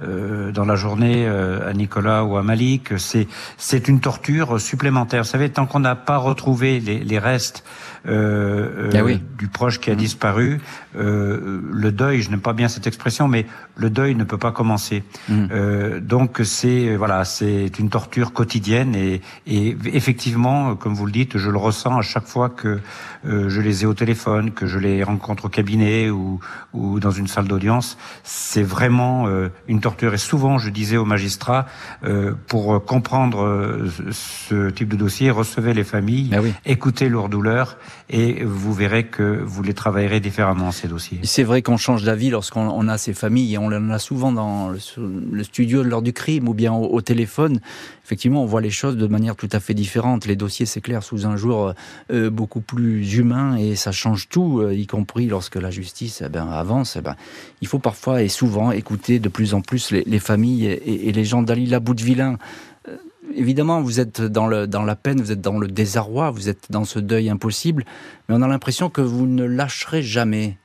dans 0.00 0.64
la 0.64 0.76
journée 0.76 1.26
à 1.26 1.72
Nicolas 1.72 2.24
ou 2.24 2.36
à 2.36 2.42
Malik. 2.42 2.98
C'est, 2.98 3.28
c'est 3.56 3.88
une 3.88 4.00
torture 4.00 4.60
supplémentaire. 4.60 5.22
Vous 5.22 5.28
savez, 5.28 5.48
tant 5.50 5.66
qu'on 5.66 5.80
n'a 5.80 5.94
pas 5.94 6.18
retrouvé 6.18 6.80
les, 6.80 6.98
les 6.98 7.18
restes 7.18 7.64
euh, 8.06 8.90
ah 8.94 9.02
du 9.38 9.48
proche 9.48 9.80
qui 9.80 9.90
a 9.90 9.94
disparu, 9.94 10.60
euh, 10.96 11.60
le 11.70 11.92
deuil, 11.92 12.22
je 12.22 12.30
n'aime 12.30 12.40
pas 12.40 12.52
bien 12.52 12.68
cette 12.68 12.86
expression, 12.86 13.28
mais 13.28 13.46
le 13.76 13.90
deuil 13.90 14.14
ne 14.14 14.24
peut 14.24 14.38
pas 14.38 14.52
commencer. 14.52 15.04
Mmh. 15.28 15.46
Euh, 15.52 16.00
donc 16.00 16.40
c'est 16.44 16.96
voilà, 16.96 17.24
c'est 17.24 17.78
une 17.78 17.90
torture 17.90 18.32
quotidienne 18.32 18.94
et, 18.94 19.20
et, 19.46 19.76
effectivement, 19.84 20.74
comme 20.74 20.94
vous 20.94 21.06
le 21.06 21.12
dites, 21.12 21.38
je 21.38 21.50
le 21.50 21.58
ressens 21.58 21.98
à 21.98 22.02
chaque 22.02 22.26
fois 22.26 22.48
que 22.48 22.80
euh, 23.24 23.48
je 23.48 23.60
les 23.60 23.84
ai 23.84 23.86
au 23.86 23.94
téléphone, 23.94 24.50
que 24.50 24.66
je 24.66 24.78
les 24.78 25.02
rencontre 25.02 25.44
au 25.44 25.48
cabinet 25.48 26.10
ou, 26.10 26.40
ou 26.72 26.98
dans 26.98 27.10
une 27.10 27.28
salle 27.28 27.46
d'audience. 27.46 27.96
C'est 28.24 28.62
vraiment 28.62 29.26
euh, 29.26 29.48
une 29.68 29.80
torture. 29.80 30.12
Et 30.14 30.18
souvent, 30.18 30.58
je 30.58 30.70
disais 30.70 30.96
aux 30.96 31.04
magistrats, 31.04 31.66
euh, 32.04 32.34
pour 32.48 32.84
comprendre 32.84 33.88
ce 34.10 34.70
type 34.70 34.88
de 34.88 34.96
dossier, 34.96 35.30
recevez 35.30 35.74
les 35.74 35.84
familles, 35.84 36.30
ah 36.34 36.40
écoutez 36.66 37.08
leurs 37.08 37.28
douleurs 37.28 37.76
et 38.10 38.44
vous 38.44 38.72
verrez 38.72 39.04
que 39.04 39.42
vous 39.42 39.62
les 39.62 39.74
travaillerez 39.74 40.20
différemment, 40.20 40.70
ces 40.70 40.88
dossiers. 40.88 41.20
C'est 41.22 41.44
vrai 41.44 41.62
qu'on 41.62 41.76
change 41.76 42.04
d'avis 42.04 42.30
lorsqu'on 42.30 42.88
a 42.88 42.98
ces 42.98 43.14
familles, 43.14 43.54
et 43.54 43.58
on 43.58 43.66
en 43.66 43.90
a 43.90 43.98
souvent 43.98 44.32
dans 44.32 44.68
le, 44.68 45.44
studio 45.44 45.82
lors 45.82 46.02
du 46.02 46.12
crime 46.12 46.48
ou 46.48 46.54
bien 46.54 46.72
au, 46.72 47.00
téléphone. 47.00 47.60
Effectivement, 48.04 48.42
on 48.42 48.46
voit 48.46 48.60
les 48.60 48.70
choses 48.70 48.96
de 48.96 49.06
manière 49.06 49.36
tout 49.36 49.48
à 49.52 49.60
fait 49.60 49.74
différente. 49.74 50.26
Les 50.26 50.36
dossiers 50.36 50.66
s'éclairent 50.66 51.02
sous 51.02 51.26
un 51.26 51.36
jour 51.36 51.72
euh, 52.10 52.30
beaucoup 52.30 52.60
plus 52.60 53.14
humain 53.14 53.56
et 53.56 53.76
ça 53.76 53.92
change 53.92 54.28
tout, 54.28 54.60
euh, 54.60 54.74
y 54.74 54.86
compris 54.86 55.26
lorsque 55.26 55.56
la 55.56 55.70
justice 55.70 56.22
eh 56.24 56.28
ben, 56.28 56.48
avance. 56.48 56.96
Eh 56.96 57.00
ben, 57.00 57.16
il 57.60 57.68
faut 57.68 57.78
parfois 57.78 58.22
et 58.22 58.28
souvent 58.28 58.72
écouter 58.72 59.18
de 59.18 59.28
plus 59.28 59.54
en 59.54 59.60
plus 59.60 59.90
les, 59.90 60.18
familles 60.18 60.66
et, 60.66 61.12
les 61.12 61.24
gens 61.24 61.42
d'Alila 61.42 61.80
Boudvillain 61.80 62.38
évidemment, 63.34 63.80
vous 63.80 64.00
êtes 64.00 64.20
dans, 64.20 64.46
le, 64.46 64.66
dans 64.66 64.82
la 64.82 64.96
peine, 64.96 65.20
vous 65.20 65.32
êtes 65.32 65.40
dans 65.40 65.58
le 65.58 65.68
désarroi, 65.68 66.30
vous 66.30 66.48
êtes 66.48 66.70
dans 66.70 66.84
ce 66.84 66.98
deuil 66.98 67.30
impossible, 67.30 67.84
mais 68.28 68.34
on 68.34 68.42
a 68.42 68.48
l'impression 68.48 68.90
que 68.90 69.00
vous 69.00 69.26
ne 69.26 69.44
lâcherez 69.44 70.02
jamais. 70.02 70.58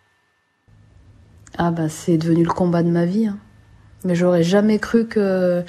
Ah 1.58 1.72
bah 1.72 1.90
c'est 1.90 2.18
devenu 2.18 2.44
le 2.44 2.52
combat 2.52 2.84
de 2.84 2.90
ma 2.90 3.06
vie. 3.06 3.28
Hein. 3.28 3.38
Mais 4.04 4.16
j'aurais 4.16 4.44
jamais 4.44 4.80
cru 4.80 5.08
que... 5.08 5.60
De 5.60 5.64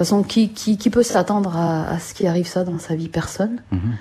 toute 0.00 0.08
façon, 0.08 0.22
qui, 0.22 0.50
qui, 0.50 0.76
qui 0.76 0.90
peut 0.90 1.02
s'attendre 1.02 1.56
à, 1.56 1.98
ce 1.98 2.12
qui 2.12 2.26
arrive 2.26 2.46
ça 2.46 2.64
dans 2.64 2.78
sa 2.78 2.94
vie? 2.94 3.08
Personne. 3.08 3.62
Mhm. 3.72 3.96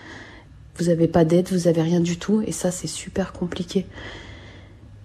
Vous 0.77 0.85
n'avez 0.87 1.07
pas 1.07 1.23
d'aide, 1.23 1.47
vous 1.53 1.69
avez 1.69 1.81
rien 1.81 2.01
du 2.01 2.17
tout, 2.17 2.41
et 2.45 2.51
ça 2.51 2.69
c'est 2.69 2.87
super 2.87 3.31
compliqué. 3.31 3.87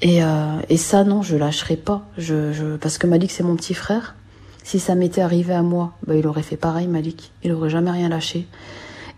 Et, 0.00 0.24
euh, 0.24 0.58
et 0.68 0.76
ça 0.76 1.04
non, 1.04 1.22
je 1.22 1.36
lâcherai 1.36 1.76
pas. 1.76 2.08
Je, 2.18 2.52
je... 2.52 2.74
Parce 2.76 2.98
que 2.98 3.06
Malik 3.06 3.30
c'est 3.30 3.44
mon 3.44 3.54
petit 3.54 3.74
frère. 3.74 4.16
Si 4.62 4.78
ça 4.78 4.94
m'était 4.94 5.20
arrivé 5.20 5.54
à 5.54 5.62
moi, 5.62 5.94
bah, 6.06 6.14
il 6.16 6.26
aurait 6.26 6.42
fait 6.42 6.56
pareil, 6.56 6.86
Malik. 6.86 7.32
Il 7.42 7.52
aurait 7.52 7.70
jamais 7.70 7.90
rien 7.90 8.08
lâché. 8.08 8.46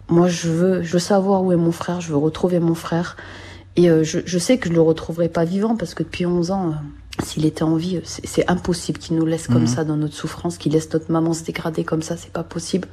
Moi, 0.09 0.29
je 0.29 0.49
veux, 0.49 0.83
je 0.83 0.93
veux 0.93 0.99
savoir 0.99 1.43
où 1.43 1.53
est 1.53 1.57
mon 1.57 1.73
frère. 1.73 2.01
Je 2.01 2.09
veux 2.09 2.17
retrouver 2.17 2.61
mon 2.61 2.75
frère. 2.75 3.17
Et 3.77 3.91
euh, 3.91 4.05
je, 4.05 4.21
je, 4.25 4.39
sais 4.39 4.59
que 4.59 4.69
je 4.69 4.75
le 4.75 4.81
retrouverai 4.81 5.29
pas 5.29 5.45
vivant 5.45 5.77
parce 5.77 5.95
que 5.95 6.03
depuis 6.03 6.27
11 6.27 6.51
ans, 6.51 6.69
euh, 6.69 7.25
s'il 7.25 7.47
était 7.47 7.63
en 7.63 7.77
vie, 7.77 8.01
c'est 8.05 8.51
impossible 8.51 8.99
qu'il 8.99 9.17
nous 9.17 9.27
laisse 9.27 9.47
comme 9.47 9.63
mhm. 9.63 9.67
ça 9.67 9.85
dans 9.85 9.97
notre 9.97 10.15
souffrance, 10.15 10.59
qu'il 10.59 10.73
laisse 10.73 10.93
notre 10.93 11.11
maman 11.11 11.33
se 11.33 11.45
dégrader 11.45 11.85
comme 11.85 12.03
ça. 12.03 12.17
C'est 12.17 12.33
pas 12.33 12.45
possible. 12.45 12.89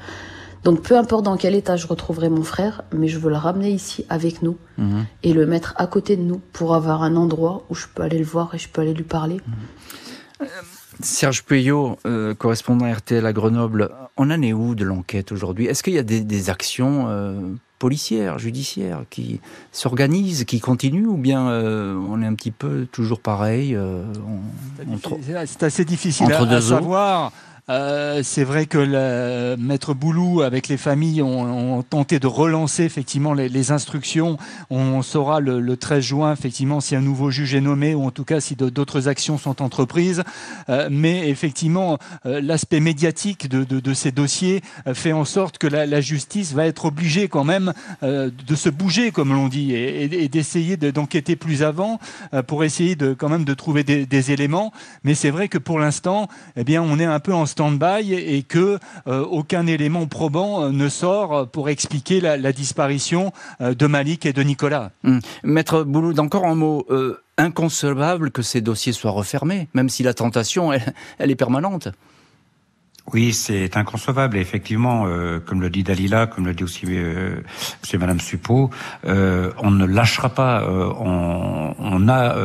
Donc 0.64 0.82
peu 0.82 0.98
importe 0.98 1.24
dans 1.24 1.38
quel 1.38 1.56
état 1.56 1.78
je 1.78 1.88
retrouverai 1.88 2.30
mon 2.30 2.44
frère, 2.44 2.84
mais 2.94 3.08
je 3.08 3.18
veux 3.18 3.30
le 3.30 3.38
ramener 3.38 3.72
ici 3.72 4.06
avec 4.10 4.42
nous 4.42 4.58
mhm. 4.78 5.06
et 5.24 5.34
le 5.34 5.46
mettre 5.46 5.74
à 5.78 5.88
côté 5.88 6.18
de 6.18 6.22
nous 6.22 6.42
pour 6.52 6.76
avoir 6.76 7.02
un 7.02 7.16
endroit 7.16 7.66
où 7.70 7.76
je 7.76 7.88
peux 7.94 8.04
aller 8.04 8.20
le 8.20 8.26
voir 8.26 8.54
et 8.56 8.58
je 8.58 8.68
peux 8.68 8.82
aller 8.82 8.94
lui 8.94 9.04
parler. 9.04 9.40
Mhm. 10.40 10.48
Serge 11.02 11.44
Puyot, 11.44 11.98
euh, 12.06 12.34
correspondant 12.34 12.92
RTL 12.92 13.26
à 13.26 13.34
Grenoble, 13.34 13.90
on 14.18 14.32
en 14.32 14.42
est 14.42 14.54
où 14.54 14.76
de 14.76 14.84
l'enquête 14.84 15.32
aujourd'hui? 15.32 15.66
Est-ce 15.66 15.84
qu'il 15.84 15.94
y 15.94 15.98
a 15.98 16.04
des, 16.04 16.50
actions 16.50 17.06
euh, 17.08 17.40
policières, 17.80 18.38
judiciaires 18.38 19.04
qui 19.10 19.40
s'organisent, 19.72 20.44
qui 20.44 20.60
continuent, 20.60 21.08
ou 21.08 21.18
bien 21.18 21.50
euh, 21.50 21.96
on 22.10 22.22
est 22.22 22.26
un 22.26 22.36
petit 22.36 22.52
peu 22.52 22.86
toujours 22.92 23.22
pareil 23.22 23.78
C'est 25.46 25.64
assez 25.64 25.86
difficile 25.86 26.32
à, 26.32 26.62
savoir. 26.62 27.32
Euh, 27.70 28.22
c'est 28.24 28.44
vrai 28.44 28.66
que 28.66 29.56
maître 29.58 29.94
Boulou, 29.94 30.42
avec 30.42 30.68
les 30.68 30.78
familles, 30.78 31.22
ont, 31.22 31.84
tenté 31.84 32.20
de 32.20 32.28
relancer 32.28 32.84
effectivement 32.84 33.34
les, 33.34 33.72
instructions. 33.72 34.38
On 34.70 35.02
saura 35.02 35.40
le, 35.40 35.78
13 35.78 36.04
juin 36.04 36.34
effectivement 36.34 36.82
si 36.82 36.96
un 36.96 37.02
nouveau 37.02 37.30
juge 37.30 37.54
est 37.54 37.62
nommé 37.62 37.94
ou 37.94 38.06
en 38.06 38.12
tout 38.12 38.24
cas 38.24 38.40
si 38.40 38.56
d'autres 38.56 39.08
actions 39.08 39.38
sont 39.38 39.62
entreprises. 39.62 40.24
Euh, 40.70 40.88
mais 40.92 41.30
effectivement, 41.30 42.00
euh, 42.26 42.42
l'aspect 42.42 42.80
médiatique 42.80 43.48
de, 43.50 43.94
ces 43.94 44.12
dossiers 44.12 44.62
fait 44.94 45.14
en 45.14 45.26
sorte 45.26 45.58
que 45.58 45.68
la, 45.68 46.02
justice 46.02 46.54
va 46.54 46.66
être 46.66 46.86
obligée 46.86 47.28
quand 47.28 47.44
même 47.44 47.74
de 48.02 48.56
se 48.56 48.70
bouger, 48.70 49.12
comme 49.12 49.34
l'on 49.34 49.48
dit, 49.48 49.74
et, 49.74 50.30
d'essayer 50.30 50.78
d'enquêter 50.78 51.36
plus 51.36 51.64
avant 51.64 52.00
pour 52.48 52.64
essayer 52.64 52.96
de 52.96 53.14
quand 53.14 53.30
même 53.30 53.44
de 53.44 53.54
trouver 53.54 53.84
des, 53.84 54.32
éléments. 54.32 54.72
Mais 55.04 55.16
c'est 55.16 55.30
vrai 55.30 55.48
que 55.48 55.58
pour 55.58 55.80
l'instant, 55.80 56.28
eh 56.56 56.64
bien, 56.64 56.82
on 56.82 57.00
est 57.00 57.06
un 57.06 57.20
peu 57.20 57.34
en 57.34 57.46
et 57.60 58.44
que 58.44 58.80
euh, 59.08 59.22
aucun 59.26 59.68
élément 59.68 60.08
probant 60.08 60.64
euh, 60.64 60.72
ne 60.72 60.88
sort 60.88 61.48
pour 61.50 61.70
expliquer 61.70 62.22
la, 62.22 62.52
disparition 62.54 63.34
euh, 63.62 63.74
de 63.74 63.86
Malik 63.86 64.26
et 64.26 64.34
de 64.34 64.42
Nicolas. 64.42 64.92
Hum. 65.04 65.20
Maître 65.44 65.84
Bouloud, 65.84 66.20
encore 66.20 66.46
un 66.46 66.56
mot. 66.56 66.86
inconcevable 67.38 68.32
que 68.32 68.42
ces 68.42 68.60
dossiers 68.60 68.92
soient 68.92 69.12
refermés, 69.12 69.70
même 69.74 69.88
si 69.88 70.04
la 70.04 70.14
tentation, 70.14 70.74
elle, 70.74 71.32
est 71.32 71.36
permanente. 71.36 71.88
Oui, 73.14 73.34
c'est 73.34 73.76
inconcevable. 73.78 74.38
Et 74.38 74.42
effectivement, 74.42 75.06
euh, 75.08 75.40
comme 75.40 75.62
le 75.62 75.70
dit 75.70 75.84
Dalila, 75.84 76.28
comme 76.28 76.46
le 76.46 76.54
dit 76.54 76.64
aussi 76.64 76.86
euh. 76.88 77.42
Madame 78.00 78.20
Suppot, 78.20 78.70
euh, 79.06 79.52
on 79.58 79.72
ne 79.72 79.86
lâchera 79.86 80.30
pas. 80.30 80.62
Euh, 80.62 80.92
on, 81.00 81.76
on, 81.80 82.08
a 82.08 82.36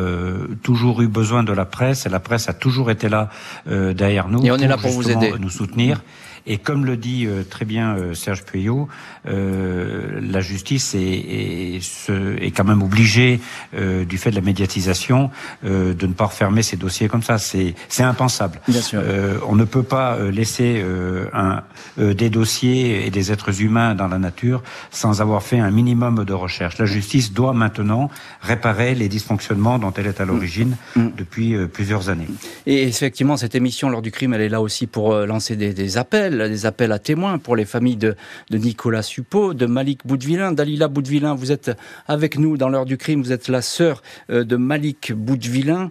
toujours 0.63 1.03
eu 1.03 1.09
besoin 1.09 1.43
de 1.43 1.53
la 1.53 1.65
presse 1.65 2.07
et 2.07 2.09
la 2.09 2.21
presse 2.21 2.49
a 2.49 2.55
toujours 2.55 2.91
été 2.91 3.09
là 3.09 3.29
derrière 3.67 4.29
nous. 4.29 4.45
Et 4.45 4.51
on 4.51 4.57
est 4.57 4.67
là 4.67 4.77
pour 4.77 4.91
vous 4.91 5.11
aider, 5.11 5.33
nous 5.39 5.51
soutenir. 5.51 6.03
Et 6.47 6.59
comme 6.59 6.85
le 6.85 6.97
dit 6.97 7.27
euh, 7.27 7.43
très 7.43 7.65
bien 7.65 7.97
euh, 7.97 8.15
Serge 8.15 8.45
Puyot, 8.45 8.89
euh, 9.27 10.21
la 10.23 10.41
justice 10.41 10.95
est, 10.95 10.99
est, 11.01 12.11
est, 12.41 12.51
quand 12.51 12.65
même 12.65 12.83
obligée, 12.83 13.41
du 13.73 14.19
fait 14.19 14.31
de 14.31 14.37
la 14.37 14.41
médiatisation, 14.43 15.31
de 15.63 16.07
ne 16.07 16.13
pas 16.13 16.27
refermer 16.27 16.63
ces 16.63 16.77
dossiers 16.77 17.09
comme 17.09 17.23
ça. 17.23 17.39
C'est 17.39 17.75
impensable. 18.01 18.61
Bien 18.69 18.81
sûr. 18.81 19.03
on 19.49 19.57
ne 19.57 19.65
peut 19.65 19.83
pas 19.83 20.19
laisser 20.31 20.85
un, 21.33 21.63
des 21.97 22.31
dossiers 22.31 23.07
et 23.07 23.11
des 23.11 23.33
êtres 23.33 23.63
humains 23.63 23.95
dans 23.95 24.09
la 24.09 24.19
nature 24.19 24.63
sans 24.91 25.21
avoir 25.21 25.43
fait 25.43 25.59
un 25.59 25.71
minimum 25.71 26.25
de 26.25 26.33
recherche. 26.33 26.79
La 26.79 26.87
justice 26.87 27.33
doit 27.33 27.53
maintenant 27.53 28.11
réparer 28.43 28.95
les 28.95 29.09
dysfonctionnements 29.09 29.79
dont 29.79 29.93
elle 29.97 30.07
est 30.07 30.21
à 30.21 30.25
l'origine 30.25 30.77
mm. 30.97 31.01
Mm. 31.01 31.13
depuis 31.17 31.57
plusieurs 31.69 32.09
années. 32.11 32.29
Et 32.67 32.83
effectivement, 32.85 33.37
cette 33.37 33.55
émission 33.55 33.89
lors 33.89 34.03
du 34.03 34.11
crime, 34.11 34.35
elle 34.35 34.43
est 34.43 34.49
là 34.49 34.61
aussi 34.61 34.87
pour 34.87 35.15
lancer 35.15 35.57
des, 35.57 35.73
des 35.73 35.99
appels 35.99 36.34
des 36.39 36.67
appels 36.67 36.93
à 36.93 36.99
témoins 36.99 37.39
pour 37.39 37.57
les 37.57 37.65
familles 37.65 37.97
de, 37.97 38.17
Nicolas 38.51 39.03
Suppot, 39.03 39.55
de 39.55 39.67
Malik 39.67 40.07
Boudvillain, 40.07 40.53
Dalila 40.53 40.89
Boudvillain. 40.89 41.35
Vous 41.35 41.53
êtes 41.53 41.71
avec 42.07 42.39
nous 42.39 42.57
dans 42.57 42.69
l'heure 42.69 42.85
du 42.85 42.97
crime. 42.97 43.23
Vous 43.23 43.33
êtes 43.33 43.49
la 43.49 43.63
sœur 43.63 44.03
euh, 44.31 44.45
de 44.45 44.57
Malik 44.57 45.13
Boudvillain. 45.13 45.91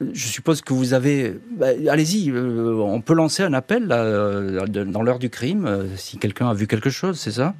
Je 0.00 0.28
suppose 0.28 0.60
que 0.60 0.72
vous 0.72 0.94
avez. 0.94 1.36
Bah, 1.56 1.68
allez-y, 1.88 2.30
euh, 2.30 2.74
on 2.76 3.00
peut 3.00 3.14
lancer 3.14 3.42
un 3.42 3.52
appel 3.52 3.88
euh, 3.90 4.66
dans 4.66 5.02
l'heure 5.02 5.18
du 5.18 5.28
crime 5.28 5.88
si 5.96 6.18
quelqu'un 6.18 6.48
a 6.48 6.54
vu 6.54 6.66
quelque 6.66 6.90
chose, 6.90 7.18
c'est 7.18 7.32
ça? 7.32 7.54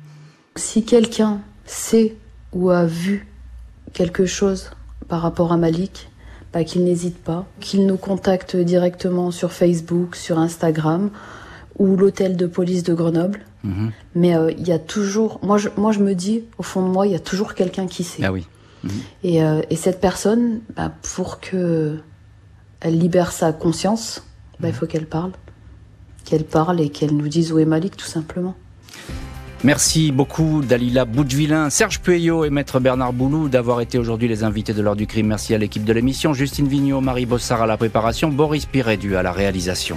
Si 0.54 0.84
quelqu'un 0.84 1.40
sait 1.64 2.14
ou 2.52 2.70
a 2.70 2.86
vu 2.86 3.26
quelque 3.92 4.26
chose 4.26 4.70
par 5.08 5.22
rapport 5.22 5.52
à 5.52 5.56
Malik, 5.56 6.08
bah, 6.52 6.64
qu'il 6.64 6.84
n'hésite 6.84 7.18
pas, 7.18 7.46
qu'il 7.60 7.86
nous 7.86 7.96
contacte 7.96 8.56
directement 8.56 9.30
sur 9.30 9.52
Facebook, 9.52 10.16
sur 10.16 10.38
Instagram 10.38 11.10
ou 11.78 11.96
l'hôtel 11.96 12.36
de 12.36 12.46
police 12.46 12.82
de 12.82 12.94
Grenoble. 12.94 13.40
Mhm. 13.64 13.92
Mais 14.14 14.36
euh, 14.36 14.52
il 14.52 14.66
y 14.66 14.72
a 14.72 14.78
toujours, 14.78 15.40
moi 15.42 15.58
je, 15.58 15.68
moi 15.76 15.92
je 15.92 16.00
me 16.00 16.14
dis, 16.14 16.44
au 16.58 16.62
fond 16.62 16.82
de 16.82 16.88
moi, 16.88 17.06
il 17.06 17.12
y 17.12 17.16
a 17.16 17.20
toujours 17.20 17.54
quelqu'un 17.54 17.86
qui 17.86 18.04
sait. 18.04 18.22
Ah 18.24 18.32
oui. 18.32 18.46
Mhm. 18.84 18.90
Et, 19.24 19.42
euh, 19.42 19.60
et, 19.70 19.76
cette 19.76 20.00
personne, 20.00 20.60
bah, 20.76 20.92
pour 21.14 21.40
que 21.40 21.98
elle 22.80 22.98
libère 22.98 23.32
sa 23.32 23.52
conscience, 23.52 24.24
bah, 24.60 24.68
il 24.68 24.74
faut 24.74 24.86
qu'elle 24.86 25.06
parle, 25.06 25.32
qu'elle 26.24 26.44
parle 26.44 26.80
et 26.80 26.88
qu'elle 26.90 27.16
nous 27.16 27.28
dise 27.28 27.52
où 27.52 27.58
est 27.58 27.64
Malik, 27.64 27.96
tout 27.96 28.06
simplement. 28.06 28.54
Merci 29.64 30.12
beaucoup 30.12 30.62
Dalila 30.62 31.04
Boudvillain, 31.04 31.68
Serge 31.68 31.98
Pueyo 32.00 32.44
et 32.44 32.50
Maître 32.50 32.78
Bernard 32.78 33.12
Boulou 33.12 33.48
d'avoir 33.48 33.80
été 33.80 33.98
aujourd'hui 33.98 34.28
les 34.28 34.44
invités 34.44 34.72
de 34.72 34.80
l'heure 34.80 34.94
du 34.94 35.08
crime. 35.08 35.26
Merci 35.26 35.52
à 35.52 35.58
l'équipe 35.58 35.84
de 35.84 35.92
l'émission, 35.92 36.32
Justine 36.32 36.68
Vignot, 36.68 37.00
Marie 37.00 37.26
Bossard 37.26 37.62
à 37.62 37.66
la 37.66 37.76
préparation, 37.76 38.28
Boris 38.28 38.66
Pirédu 38.66 39.16
à 39.16 39.24
la 39.24 39.32
réalisation. 39.32 39.96